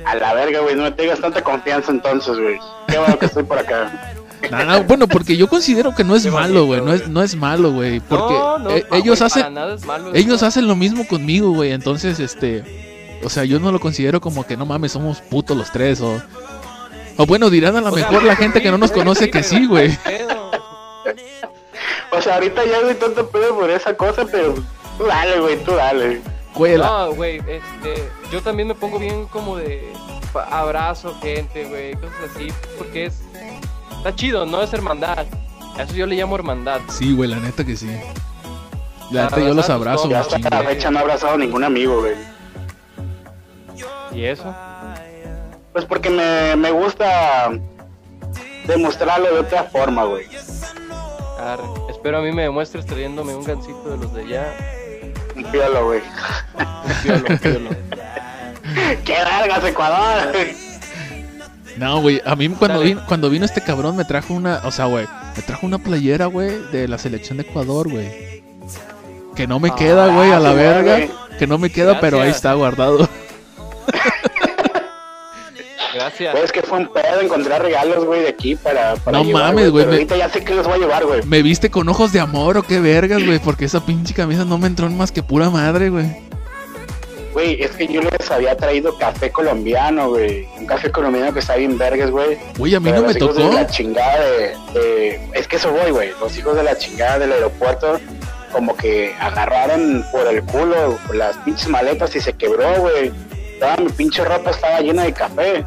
A 0.04 0.14
la 0.16 0.34
verga, 0.34 0.60
güey. 0.60 0.74
No 0.74 0.84
me 0.84 0.92
tengas 0.92 1.20
tanta 1.20 1.42
confianza 1.42 1.90
entonces, 1.90 2.38
güey. 2.38 2.58
Qué 2.88 2.98
bueno 2.98 3.18
que 3.18 3.26
estoy 3.26 3.44
por 3.44 3.58
acá. 3.58 4.14
No, 4.50 4.64
no, 4.64 4.84
bueno, 4.84 5.08
porque 5.08 5.36
yo 5.36 5.48
considero 5.48 5.94
que 5.94 6.04
no 6.04 6.14
es 6.14 6.26
malo, 6.26 6.66
güey, 6.66 6.82
no 6.82 6.92
es, 6.92 7.08
no 7.08 7.22
es 7.22 7.34
malo, 7.34 7.72
güey, 7.72 8.00
porque 8.00 8.34
no, 8.34 8.58
no, 8.58 8.70
eh, 8.70 8.86
no, 8.90 8.96
ellos 8.98 9.22
hacen... 9.22 9.54
malo, 9.54 10.14
Ellos 10.14 10.42
hacen 10.42 10.68
lo 10.68 10.76
mismo 10.76 11.06
conmigo, 11.06 11.50
güey. 11.52 11.72
Entonces, 11.72 12.20
este. 12.20 13.20
O 13.24 13.30
sea, 13.30 13.44
yo 13.44 13.58
no 13.58 13.72
lo 13.72 13.80
considero 13.80 14.20
como 14.20 14.46
que 14.46 14.56
no 14.56 14.66
mames, 14.66 14.92
somos 14.92 15.22
putos 15.22 15.56
los 15.56 15.72
tres. 15.72 16.00
O, 16.02 16.20
o 17.16 17.26
bueno, 17.26 17.48
dirán 17.48 17.76
a 17.76 17.80
lo 17.80 17.90
sea, 17.92 18.06
mejor 18.06 18.22
la 18.22 18.36
gente 18.42 18.60
que 18.60 18.70
no 18.70 18.76
nos 18.76 18.92
conoce 18.92 19.30
que 19.30 19.42
sí, 19.42 19.66
güey. 19.66 19.96
O 22.16 22.22
sea, 22.22 22.34
ahorita 22.34 22.64
ya 22.64 22.80
doy 22.80 22.94
tanto 22.94 23.28
pedo 23.28 23.56
por 23.58 23.68
esa 23.70 23.96
cosa, 23.96 24.24
pero 24.24 24.54
tú 24.96 25.04
dale, 25.04 25.40
güey, 25.40 25.62
tú 25.64 25.72
dale. 25.74 26.22
No, 26.78 27.14
güey, 27.14 27.38
este, 27.38 28.08
yo 28.30 28.40
también 28.40 28.68
me 28.68 28.74
pongo 28.74 28.98
bien 28.98 29.26
como 29.26 29.56
de 29.56 29.92
abrazo 30.50 31.14
gente, 31.20 31.64
güey, 31.68 31.94
cosas 31.94 32.30
así, 32.34 32.48
porque 32.78 33.06
es, 33.06 33.22
está 33.96 34.14
chido, 34.14 34.46
¿no? 34.46 34.62
Es 34.62 34.72
hermandad. 34.72 35.26
A 35.76 35.82
eso 35.82 35.94
yo 35.94 36.06
le 36.06 36.16
llamo 36.16 36.36
hermandad. 36.36 36.80
Sí, 36.88 37.12
güey, 37.14 37.28
la 37.28 37.40
neta 37.40 37.64
que 37.64 37.76
sí. 37.76 37.88
La 39.10 39.24
neta 39.24 39.40
yo 39.40 39.54
los 39.54 39.68
abrazo 39.68 40.08
hasta 40.14 40.38
la 40.38 40.62
fecha 40.62 40.90
no 40.90 40.98
he 40.98 41.02
abrazado 41.02 41.34
a 41.34 41.38
ningún 41.38 41.64
amigo, 41.64 42.00
güey. 42.00 42.14
¿Y 44.12 44.24
eso? 44.24 44.54
Pues 45.72 45.84
porque 45.84 46.08
me, 46.08 46.54
me 46.54 46.70
gusta 46.70 47.50
demostrarlo 48.66 49.32
de 49.32 49.40
otra 49.40 49.64
forma, 49.64 50.04
güey. 50.04 50.26
Espero 51.90 52.18
a 52.18 52.22
mí 52.22 52.32
me 52.32 52.42
demuestres 52.42 52.86
trayéndome 52.86 53.34
un 53.34 53.44
gancito 53.44 53.90
de 53.90 53.96
los 53.98 54.14
de 54.14 54.22
allá. 54.22 54.54
Un 55.36 55.44
piolo, 55.44 55.86
güey. 55.86 56.00
Un 56.54 57.02
piolo, 57.02 57.38
piolo. 57.40 57.70
¡Qué 59.04 59.12
vergas, 59.12 59.64
Ecuador! 59.64 60.34
No, 61.76 62.00
güey, 62.00 62.22
a 62.24 62.36
mí 62.36 62.48
cuando 62.50 62.80
vino, 62.80 63.02
cuando 63.06 63.30
vino 63.30 63.44
este 63.44 63.60
cabrón 63.60 63.96
me 63.96 64.04
trajo 64.04 64.32
una, 64.32 64.60
o 64.64 64.70
sea, 64.70 64.86
güey, 64.86 65.06
me 65.36 65.42
trajo 65.42 65.66
una 65.66 65.78
playera, 65.78 66.26
güey, 66.26 66.62
de 66.70 66.86
la 66.86 66.98
selección 66.98 67.38
de 67.38 67.44
Ecuador, 67.44 67.90
güey. 67.90 68.42
Que 69.34 69.46
no 69.46 69.58
me 69.58 69.74
queda, 69.74 70.14
güey, 70.14 70.30
a 70.30 70.38
la 70.38 70.50
sí, 70.50 70.56
verga. 70.56 71.08
Que 71.38 71.46
no 71.46 71.58
me 71.58 71.70
queda, 71.70 71.98
pero 72.00 72.20
ahí 72.20 72.30
está 72.30 72.54
guardado. 72.54 73.08
Gracias. 75.94 76.32
Güey, 76.32 76.44
es 76.44 76.52
que 76.52 76.62
fue 76.62 76.78
un 76.78 76.88
pedo 76.88 77.20
encontrar 77.20 77.62
regalos, 77.62 78.04
güey, 78.04 78.22
de 78.22 78.28
aquí 78.28 78.56
para, 78.56 78.96
para 78.96 79.18
No 79.18 79.24
llevar, 79.24 79.44
mames, 79.54 79.70
güey, 79.70 79.86
me- 79.86 79.92
ahorita 79.92 80.16
ya 80.16 80.28
sé 80.28 80.44
que 80.44 80.54
los 80.54 80.66
voy 80.66 80.74
a 80.76 80.78
llevar, 80.78 81.04
güey. 81.04 81.22
¿Me 81.24 81.40
viste 81.42 81.70
con 81.70 81.88
ojos 81.88 82.12
de 82.12 82.20
amor 82.20 82.56
o 82.58 82.62
qué 82.62 82.80
vergas, 82.80 83.24
güey? 83.24 83.38
Porque 83.38 83.64
esa 83.66 83.84
pinche 83.86 84.12
camisa 84.14 84.44
no 84.44 84.58
me 84.58 84.66
entró 84.66 84.86
en 84.86 84.96
más 84.96 85.12
que 85.12 85.22
pura 85.22 85.50
madre, 85.50 85.90
güey. 85.90 86.06
Güey, 87.32 87.60
es 87.62 87.72
que 87.72 87.88
yo 87.88 88.00
les 88.00 88.30
había 88.30 88.56
traído 88.56 88.96
café 88.96 89.30
colombiano, 89.30 90.08
güey. 90.10 90.46
Un 90.56 90.66
café 90.66 90.90
colombiano 90.92 91.32
que 91.32 91.40
está 91.40 91.56
bien 91.56 91.76
vergas, 91.76 92.10
güey. 92.10 92.38
Uy, 92.58 92.74
a 92.74 92.80
mí 92.80 92.84
Pero 92.90 92.96
no 93.02 93.08
me 93.08 93.14
los 93.14 93.16
hijos 93.16 93.36
tocó. 93.36 93.48
De 93.48 93.54
la 93.54 93.66
chingada 93.66 94.20
de, 94.20 94.56
de- 94.80 95.30
Es 95.34 95.48
que 95.48 95.56
eso 95.56 95.72
voy, 95.72 95.90
güey. 95.90 96.10
Los 96.20 96.36
hijos 96.38 96.54
de 96.56 96.62
la 96.62 96.78
chingada 96.78 97.18
del 97.18 97.32
aeropuerto, 97.32 97.98
como 98.52 98.76
que 98.76 99.14
agarraron 99.18 100.04
por 100.12 100.28
el 100.28 100.44
culo 100.44 100.96
las 101.12 101.36
pinches 101.38 101.66
maletas 101.68 102.14
y 102.14 102.20
se 102.20 102.32
quebró, 102.34 102.72
güey. 102.80 103.10
Toda 103.58 103.76
mi 103.78 103.88
pinche 103.88 104.24
ropa 104.24 104.50
estaba 104.50 104.80
llena 104.80 105.02
de 105.02 105.12
café. 105.12 105.64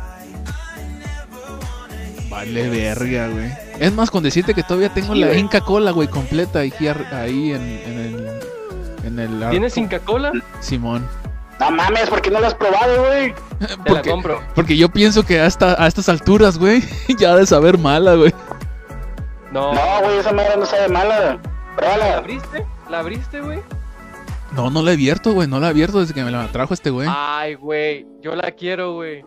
Vale, 2.29 2.69
verga, 2.69 3.27
güey. 3.29 3.51
Es 3.79 3.93
más, 3.93 4.11
con 4.11 4.23
decirte 4.23 4.53
que 4.53 4.63
todavía 4.63 4.93
tengo 4.93 5.13
Sí, 5.13 5.19
la 5.19 5.27
güey. 5.27 5.39
Inca 5.39 5.61
Cola, 5.61 5.91
güey, 5.91 6.07
completa 6.07 6.59
aquí, 6.59 6.87
ahí 6.87 7.51
en, 7.53 7.61
en 7.61 7.99
el. 7.99 8.27
En 9.05 9.19
el 9.19 9.49
¿Tienes 9.49 9.77
Inca 9.77 9.99
Cola? 9.99 10.31
Simón. 10.59 11.07
No 11.59 11.71
mames, 11.71 12.09
¿por 12.09 12.21
qué 12.21 12.29
no 12.29 12.39
lo 12.39 12.47
has 12.47 12.53
probado, 12.53 13.05
güey? 13.05 13.33
Te 13.85 13.91
la 13.91 14.01
compro. 14.01 14.41
porque 14.53 14.77
yo 14.77 14.89
pienso 14.89 15.23
que 15.23 15.39
hasta 15.39 15.81
a 15.81 15.87
estas 15.87 16.09
alturas, 16.09 16.57
güey, 16.57 16.83
ya 17.19 17.31
ha 17.33 17.35
de 17.37 17.45
saber 17.47 17.77
mala, 17.77 18.15
güey. 18.15 18.33
No. 19.51 19.73
No, 19.73 20.01
güey, 20.03 20.17
esa 20.19 20.33
madre 20.33 20.57
no 20.57 20.65
sabe 20.65 20.87
mala. 20.89 21.19
¿La 21.19 21.41
Pruébala. 21.75 22.17
abriste? 22.17 22.65
¿La 22.89 22.99
abriste, 22.99 23.41
güey? 23.41 23.59
No, 24.51 24.69
no 24.69 24.81
la 24.81 24.91
he 24.91 24.93
abierto, 24.95 25.33
güey, 25.33 25.47
no 25.47 25.59
la 25.59 25.67
he 25.67 25.69
abierto 25.69 25.99
desde 25.99 26.13
que 26.13 26.23
me 26.23 26.31
la 26.31 26.47
trajo 26.51 26.73
este 26.73 26.89
güey. 26.89 27.07
Ay, 27.11 27.55
güey, 27.55 28.05
yo 28.21 28.35
la 28.35 28.51
quiero, 28.51 28.93
güey. 28.93 29.23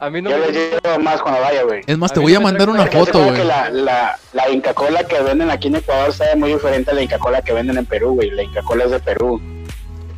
A 0.00 0.08
mí 0.08 0.22
no 0.22 0.30
Yo 0.30 0.38
me 0.38 0.46
le 0.50 0.52
llevo 0.82 0.98
más 1.00 1.20
cuando 1.20 1.40
vaya, 1.42 1.62
güey. 1.62 1.82
Es 1.86 1.98
más, 1.98 2.10
a 2.10 2.14
te 2.14 2.20
voy 2.20 2.32
no 2.32 2.38
a 2.38 2.42
mandar 2.42 2.70
una 2.70 2.86
foto, 2.86 3.22
güey. 3.22 3.44
la, 3.44 3.68
la, 3.70 4.18
la 4.32 4.48
Inca 4.50 4.72
Cola 4.72 5.04
que 5.04 5.20
venden 5.20 5.50
aquí 5.50 5.68
en 5.68 5.76
Ecuador 5.76 6.12
sabe 6.12 6.36
muy 6.36 6.52
diferente 6.54 6.90
a 6.90 6.94
la 6.94 7.02
Inca 7.02 7.18
Cola 7.18 7.42
que 7.42 7.52
venden 7.52 7.76
en 7.76 7.84
Perú, 7.84 8.14
güey. 8.14 8.30
La 8.30 8.42
Inca 8.42 8.62
Cola 8.62 8.84
es 8.84 8.90
de 8.92 9.00
Perú. 9.00 9.40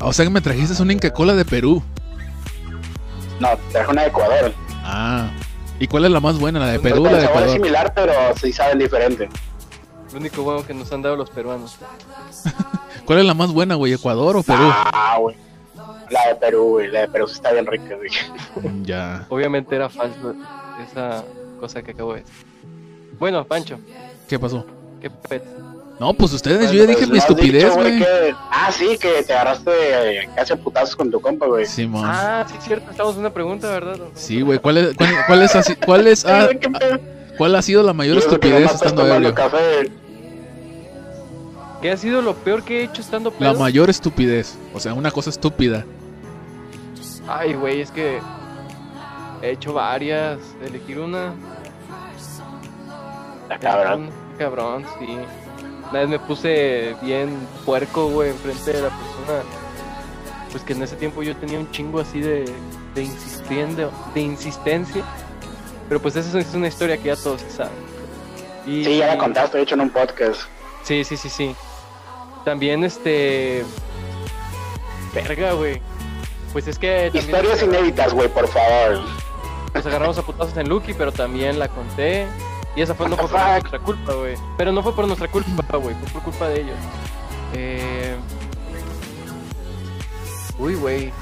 O 0.01 0.13
sea 0.13 0.25
que 0.25 0.31
me 0.31 0.41
trajiste 0.41 0.81
una 0.81 0.93
Inca 0.93 1.11
Cola 1.13 1.35
de 1.35 1.45
Perú. 1.45 1.83
No, 3.41 3.49
traje 3.73 3.91
una 3.91 4.03
de 4.03 4.09
Ecuador. 4.09 4.53
Ah. 4.85 5.31
¿Y 5.81 5.89
cuál 5.89 6.05
es 6.05 6.13
la 6.13 6.21
más 6.21 6.39
buena, 6.39 6.61
la 6.61 6.67
de 6.69 6.79
Perú 6.79 6.99
o 6.99 7.01
Pues 7.01 7.13
la 7.15 7.19
de 7.19 7.25
sabor 7.25 7.43
es 7.43 7.43
Ecuador? 7.49 7.57
similar, 7.57 7.93
pero 7.95 8.13
sí 8.41 8.53
saben 8.53 8.79
diferente. 8.79 9.29
Lo 10.13 10.19
único 10.19 10.43
bueno 10.43 10.65
que 10.65 10.75
nos 10.75 10.93
han 10.93 11.03
dado 11.03 11.17
los 11.17 11.29
peruanos. 11.31 11.77
¿Cuál 13.05 13.19
es 13.19 13.25
la 13.25 13.35
más 13.35 13.51
buena, 13.51 13.75
güey? 13.75 13.93
¿Ecuador 13.95 14.37
o 14.37 14.43
Perú? 14.45 14.63
Ah, 14.63 15.17
güey. 15.19 15.35
La 16.13 16.29
de 16.29 16.35
Perú, 16.37 16.65
güey. 16.71 16.89
La 16.89 17.01
de 17.01 17.09
Perú 17.09 17.27
sí 17.27 17.35
está 17.35 17.53
bien 17.53 17.67
rica, 17.67 17.97
güey. 17.97 18.11
Ya. 18.85 19.27
Obviamente 19.29 19.75
era 19.75 19.89
falso 19.89 20.35
esa 20.91 21.25
cosa 21.59 21.83
que 21.83 21.93
acabo 21.93 22.15
de 22.15 22.21
decir. 22.21 22.35
Bueno, 23.19 23.45
Pancho, 23.45 23.79
¿Qué 24.29 24.39
pasó? 24.39 24.65
qué 25.01 25.11
pet. 25.11 25.43
No, 26.01 26.15
pues 26.15 26.33
ustedes, 26.33 26.73
yo 26.73 26.81
ya 26.81 26.87
dije 26.87 27.07
mi 27.07 27.19
has 27.19 27.25
estupidez, 27.25 27.75
güey. 27.77 28.03
Ah, 28.51 28.71
sí, 28.73 28.99
que 28.99 29.23
te 29.23 29.33
agarraste 29.33 29.71
eh, 30.23 30.29
casi 30.35 30.53
a 30.53 30.57
putazos 30.57 30.97
con 30.97 31.11
tu 31.11 31.21
compa, 31.21 31.47
güey. 31.47 31.65
Simón. 31.67 32.05
Ah, 32.05 32.45
sí, 32.49 32.55
cierto, 32.61 32.91
estamos 32.91 33.15
en 33.15 33.21
una 33.21 33.31
pregunta, 33.31 33.69
¿verdad? 33.71 33.99
Sí, 34.15 34.41
güey. 34.41 34.59
¿Cuál 34.59 34.79
es, 34.79 34.97
cuál, 34.97 35.11
cuál 35.27 35.43
es 35.43 35.55
así- 35.55 35.77
cuál 35.77 36.07
es, 36.09 36.25
ah, 36.27 36.49
cuál 37.39 37.55
ha 37.55 37.63
sido 37.63 37.83
la 37.85 37.93
mayor 37.93 38.19
estupidez 38.19 38.73
estando 38.73 39.07
ebrio? 39.07 39.35
¿Qué 41.81 41.91
ha 41.91 41.97
sido 41.97 42.23
lo 42.23 42.35
peor 42.35 42.63
que 42.63 42.81
he 42.81 42.85
hecho 42.85 43.01
estando 43.03 43.31
pedo? 43.33 43.53
La 43.53 43.59
mayor 43.59 43.91
estupidez. 43.91 44.57
O 44.73 44.81
sea, 44.81 44.95
una 44.95 45.11
cosa 45.11 45.31
estúpida. 45.31 45.85
Ay, 47.29 47.55
güey, 47.55 47.81
es 47.81 47.91
que 47.91 48.21
he 49.43 49.51
hecho 49.51 49.73
varias. 49.73 50.39
Elegir 50.65 50.99
una. 51.01 51.35
Está 53.43 53.59
cabrón. 53.59 54.11
Cabrón, 54.39 54.87
sí. 54.99 55.19
Una 55.91 56.01
vez 56.01 56.09
me 56.09 56.19
puse 56.19 56.97
bien 57.03 57.37
puerco, 57.67 58.09
güey, 58.09 58.31
enfrente 58.31 58.73
de 58.73 58.83
la 58.83 58.89
persona. 58.89 59.43
Pues 60.51 60.65
que 60.65 60.73
en 60.73 60.83
ese 60.83 60.97
tiempo 60.97 61.23
yo 61.23 61.37
tenía 61.37 61.59
un 61.59 61.71
chingo 61.71 62.01
así 62.01 62.21
de, 62.21 62.45
de, 62.95 63.03
insistiendo, 63.03 63.91
de 64.15 64.21
insistencia. 64.21 65.05
Pero 65.89 66.01
pues 66.01 66.17
esa 66.17 66.39
es 66.39 66.55
una 66.55 66.69
historia 66.69 66.97
que 66.97 67.05
ya 67.05 67.17
todos 67.17 67.41
se 67.43 67.51
saben. 67.51 67.73
Y, 68.67 68.85
Sí, 68.85 68.99
ya 68.99 69.09
la 69.09 69.19
contaste, 69.19 69.59
de 69.59 69.65
hecho, 69.65 69.75
en 69.75 69.83
un 69.83 69.91
podcast. 69.91 70.43
Sí, 70.83 71.05
sí, 71.05 71.17
sí, 71.17 71.29
sí. 71.29 71.55
También 72.45 72.85
este. 72.85 73.65
Verga, 75.15 75.53
güey. 75.53 75.81
Pues 76.53 76.67
es 76.69 76.79
que. 76.79 77.11
también- 77.13 77.25
Historias 77.25 77.63
inéditas, 77.63 78.13
güey, 78.13 78.29
por 78.29 78.47
favor. 78.49 79.01
Nos 79.75 79.87
agarramos 79.87 80.19
a 80.19 80.23
putazos 80.23 80.57
en 80.59 80.69
Lucky, 80.69 80.93
pero 80.95 81.13
también 81.13 81.59
la 81.59 81.69
conté. 81.69 82.27
Y 82.77 82.83
esa 82.83 82.95
fue, 82.95 83.09
no 83.09 83.17
fue 83.17 83.29
por 83.29 83.41
nuestra 83.41 83.79
culpa, 83.79 84.13
güey. 84.15 84.35
Pero 84.59 84.73
no 84.73 84.83
fue 84.83 84.95
por 84.95 85.07
nuestra 85.07 85.29
culpa, 85.29 85.77
güey. 85.77 85.95
Fue 85.95 86.09
por 86.13 86.23
culpa 86.23 86.49
de 86.49 86.61
ellos. 86.61 86.77
Eh... 87.55 88.17
Uy, 90.59 90.75
güey. 90.75 91.13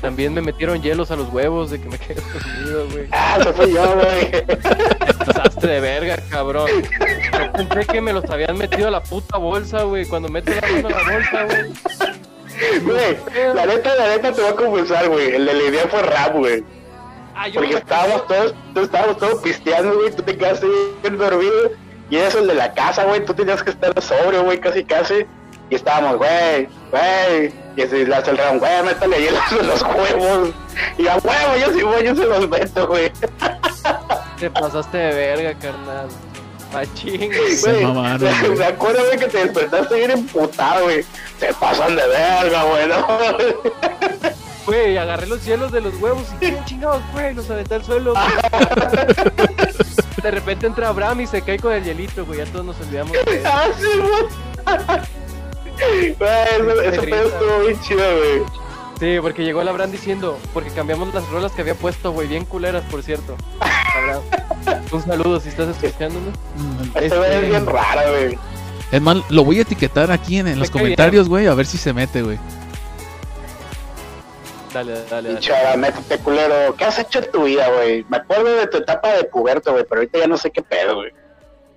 También 0.00 0.32
me 0.32 0.40
metieron 0.40 0.80
hielos 0.80 1.10
a 1.10 1.16
los 1.16 1.28
huevos 1.28 1.70
de 1.70 1.80
que 1.80 1.88
me 1.88 1.98
quedé 1.98 2.20
dormido, 2.32 2.86
güey. 2.90 3.08
Ah, 3.12 3.36
eso 3.40 3.52
fui 3.52 3.72
yo, 3.72 3.94
güey. 3.94 4.30
Desastre 5.26 5.72
de 5.74 5.80
verga, 5.80 6.16
cabrón. 6.30 6.70
Yo 6.72 7.52
pensé 7.52 7.86
que 7.86 8.00
me 8.00 8.12
los 8.12 8.24
habían 8.30 8.56
metido 8.56 8.88
a 8.88 8.90
la 8.90 9.02
puta 9.02 9.36
bolsa, 9.36 9.82
güey. 9.82 10.06
Cuando 10.06 10.28
meto 10.28 10.50
la 10.52 10.60
mano 10.82 10.88
a 10.88 11.02
la 11.02 11.12
bolsa, 11.12 11.44
güey. 11.44 11.72
Güey, 12.82 13.16
la 13.54 13.66
neta, 13.66 13.94
la 13.96 14.08
neta 14.08 14.32
te 14.32 14.40
voy 14.42 14.50
a 14.50 14.54
confesar, 14.56 15.08
güey. 15.08 15.34
El 15.34 15.46
de 15.46 15.54
la 15.54 15.62
idea 15.62 15.88
fue 15.88 16.02
rap, 16.02 16.34
güey. 16.34 16.64
Ah, 17.34 17.46
Porque 17.54 17.74
estábamos 17.74 18.26
todos, 18.26 18.54
estábamos 18.76 19.18
todos 19.18 19.42
pisteando, 19.42 19.94
güey. 19.94 20.10
Tú 20.10 20.22
te 20.22 20.36
quedaste 20.36 20.66
bien 21.02 21.16
dormido. 21.16 21.70
Y 22.10 22.16
eso 22.16 22.40
el 22.40 22.48
de 22.48 22.54
la 22.54 22.72
casa, 22.74 23.04
güey. 23.04 23.24
Tú 23.24 23.32
tenías 23.32 23.62
que 23.62 23.70
estar 23.70 23.98
sobrio, 24.02 24.42
güey, 24.44 24.58
casi 24.60 24.84
casi. 24.84 25.26
Y 25.70 25.76
estábamos, 25.76 26.18
güey, 26.18 26.68
güey. 26.90 27.52
Y 27.76 27.82
hace 27.82 28.02
el 28.02 28.38
round, 28.38 28.60
güey, 28.60 28.82
métale 28.82 29.20
hielos 29.20 29.40
en 29.58 29.66
los 29.66 29.82
huevos. 29.82 30.50
Y 30.98 31.06
a 31.06 31.16
huevo, 31.16 31.56
yo 31.58 31.72
sí, 31.72 31.80
güey, 31.80 32.04
yo 32.04 32.14
se 32.14 32.26
los 32.26 32.48
meto, 32.48 32.86
güey. 32.88 33.10
Te 34.38 34.50
pasaste 34.50 34.98
de 34.98 35.14
verga, 35.14 35.58
carnal. 35.60 36.08
Machín, 36.72 37.30
Se 37.56 37.72
Güey, 37.72 37.84
mamaron, 37.84 38.32
güey. 38.40 38.56
me 38.58 38.64
acuerdo, 38.64 39.04
güey, 39.06 39.18
que 39.18 39.26
te 39.28 39.38
despertaste 39.44 39.94
bien 39.96 40.10
emputado, 40.12 40.84
güey. 40.84 41.04
Se 41.38 41.52
pasan 41.54 41.96
de 41.96 42.06
verga, 42.06 42.62
güey, 42.64 42.86
¿no? 42.88 43.06
Güey, 44.66 44.96
agarré 44.98 45.26
los 45.26 45.44
hielos 45.44 45.72
de 45.72 45.80
los 45.80 45.94
huevos 45.96 46.24
y 46.40 46.50
bien 46.50 46.64
chingados, 46.64 47.02
güey, 47.12 47.34
los 47.34 47.50
aventé 47.50 47.74
al 47.76 47.84
suelo. 47.84 48.12
güey. 48.12 48.24
De 50.22 50.30
repente 50.30 50.66
entra 50.66 50.88
Abraham 50.88 51.22
y 51.22 51.26
se 51.26 51.40
cae 51.42 51.58
con 51.58 51.72
el 51.72 51.82
hielito, 51.82 52.24
güey, 52.26 52.38
ya 52.38 52.44
todos 52.46 52.64
nos 52.66 52.78
olvidamos 52.80 53.12
de. 53.12 53.42
Ah, 53.44 53.66
sí, 53.76 53.86
güey. 53.98 54.26
Güey, 56.18 56.90
risa. 56.90 57.02
pedo 57.02 57.28
estuvo 57.28 57.58
bien 57.60 57.80
chido, 57.80 58.16
güey. 58.18 58.42
Sí, 59.00 59.16
porque 59.22 59.42
llegó 59.44 59.62
el 59.62 59.68
Abraham 59.68 59.90
diciendo, 59.92 60.38
porque 60.52 60.70
cambiamos 60.70 61.12
las 61.14 61.26
rolas 61.30 61.52
que 61.52 61.62
había 61.62 61.74
puesto, 61.74 62.12
güey, 62.12 62.28
bien 62.28 62.44
culeras, 62.44 62.84
por 62.90 63.02
cierto. 63.02 63.34
Un 64.92 65.02
saludo 65.02 65.40
si 65.40 65.48
estás 65.48 65.68
escuchándonos. 65.68 66.34
Este 66.94 67.16
güey 67.16 67.30
es 67.30 67.36
Este- 67.36 67.48
bien 67.48 67.66
raro, 67.66 68.10
güey. 68.10 68.38
Es 68.92 69.00
más, 69.00 69.18
lo 69.30 69.44
voy 69.44 69.58
a 69.58 69.62
etiquetar 69.62 70.10
aquí 70.12 70.38
en, 70.38 70.48
en 70.48 70.58
los 70.58 70.70
comentarios, 70.70 71.28
güey, 71.28 71.46
a 71.46 71.54
ver 71.54 71.64
si 71.66 71.78
se 71.78 71.92
mete, 71.92 72.22
güey. 72.22 72.38
Dale, 74.74 75.04
dale, 75.10 75.34
dale. 75.34 75.76
Métete, 75.76 76.18
culero. 76.18 76.74
¿Qué 76.76 76.84
has 76.84 76.98
hecho 76.98 77.18
en 77.20 77.30
tu 77.32 77.44
vida, 77.44 77.68
güey? 77.74 78.04
Me 78.08 78.18
acuerdo 78.18 78.54
de 78.56 78.66
tu 78.68 78.76
etapa 78.78 79.08
de 79.14 79.24
puberto, 79.24 79.72
güey, 79.72 79.84
pero 79.88 80.00
ahorita 80.02 80.18
ya 80.18 80.26
no 80.28 80.36
sé 80.36 80.50
qué 80.50 80.62
pedo, 80.62 80.96
güey. 80.96 81.10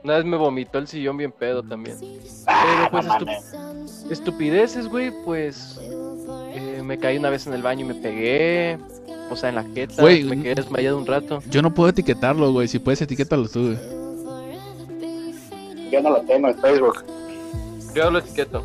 Una 0.04 0.18
vez 0.18 0.26
me 0.26 0.36
vomitó 0.38 0.78
el 0.80 0.88
sillón 0.88 1.18
bien 1.18 1.32
pedo 1.32 1.64
también. 1.64 1.98
Ah, 2.46 2.90
Pero 2.90 2.92
pues 2.92 3.06
no 3.06 3.18
estu- 3.20 3.26
mames. 3.26 4.06
estupideces, 4.12 4.88
güey, 4.90 5.12
pues 5.24 5.80
eh, 6.54 6.73
me 6.84 6.98
caí 6.98 7.18
una 7.18 7.30
vez 7.30 7.48
en 7.48 7.54
el 7.54 7.62
baño 7.64 7.86
y 7.86 7.90
me 7.90 7.96
pegué. 7.96 8.78
O 9.32 9.36
sea, 9.36 9.50
en 9.50 9.56
la 9.56 9.64
jeta. 9.64 10.02
Güey, 10.02 10.24
me 10.24 10.42
quedé 10.42 10.56
desmayado 10.56 10.98
un 10.98 11.06
rato. 11.08 11.42
Yo 11.50 11.62
no 11.62 11.74
puedo 11.74 11.90
etiquetarlo, 11.90 12.52
güey. 12.52 12.68
Si 12.68 12.78
puedes, 12.80 13.02
etiquétalo 13.02 13.48
tú, 13.48 13.68
güey. 13.68 13.78
Yo 15.92 16.02
no 16.02 16.10
lo 16.12 16.22
tengo 16.22 16.48
en 16.50 16.58
Facebook. 16.60 17.04
Yo 17.96 18.10
lo 18.12 18.20
etiqueto. 18.20 18.64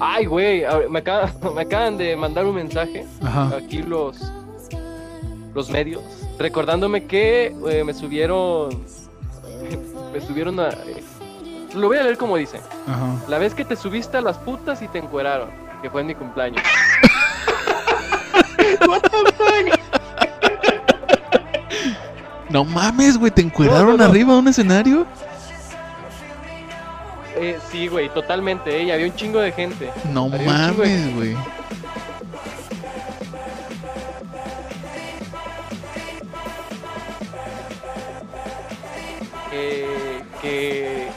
Ay, 0.00 0.26
güey, 0.26 0.64
acaba- 0.64 1.32
me 1.54 1.62
acaban 1.62 1.96
de 1.96 2.16
mandar 2.16 2.44
un 2.44 2.56
mensaje 2.56 3.06
Ajá. 3.22 3.56
aquí 3.56 3.82
los 3.82 4.16
los 5.54 5.68
medios 5.70 6.02
recordándome 6.38 7.04
que 7.04 7.54
eh, 7.70 7.84
me 7.84 7.92
subieron 7.94 8.70
me 10.12 10.20
subieron 10.22 10.58
a 10.58 10.70
eh, 10.70 11.04
lo 11.76 11.88
voy 11.88 11.98
a 11.98 12.02
leer 12.02 12.16
como 12.16 12.36
dice 12.38 12.58
Ajá. 12.86 13.22
la 13.28 13.36
vez 13.38 13.54
que 13.54 13.64
te 13.64 13.76
subiste 13.76 14.16
a 14.16 14.22
las 14.22 14.38
putas 14.38 14.80
y 14.82 14.88
te 14.88 14.98
encueraron 14.98 15.50
que 15.82 15.90
fue 15.90 16.00
en 16.02 16.06
mi 16.08 16.14
cumpleaños 16.14 16.62
No 22.50 22.64
mames, 22.64 23.16
güey. 23.16 23.30
¿Te 23.30 23.40
encueraron 23.40 23.86
No, 23.86 23.92
no, 23.92 23.98
no. 23.98 24.04
arriba 24.04 24.32
de 24.34 24.38
un 24.40 24.48
escenario? 24.48 25.06
Eh, 27.36 27.58
sí 27.70 27.88
güey 27.88 28.08
totalmente 28.10 28.76
eh, 28.78 28.82
y 28.84 28.90
había 28.90 29.06
un 29.06 29.16
chingo 29.16 29.40
de 29.40 29.50
gente 29.52 29.90
No 30.12 30.26
Había 30.32 30.46
mames, 30.52 31.14
güey. 31.14 31.34
eh, 39.52 40.22
que 40.40 41.08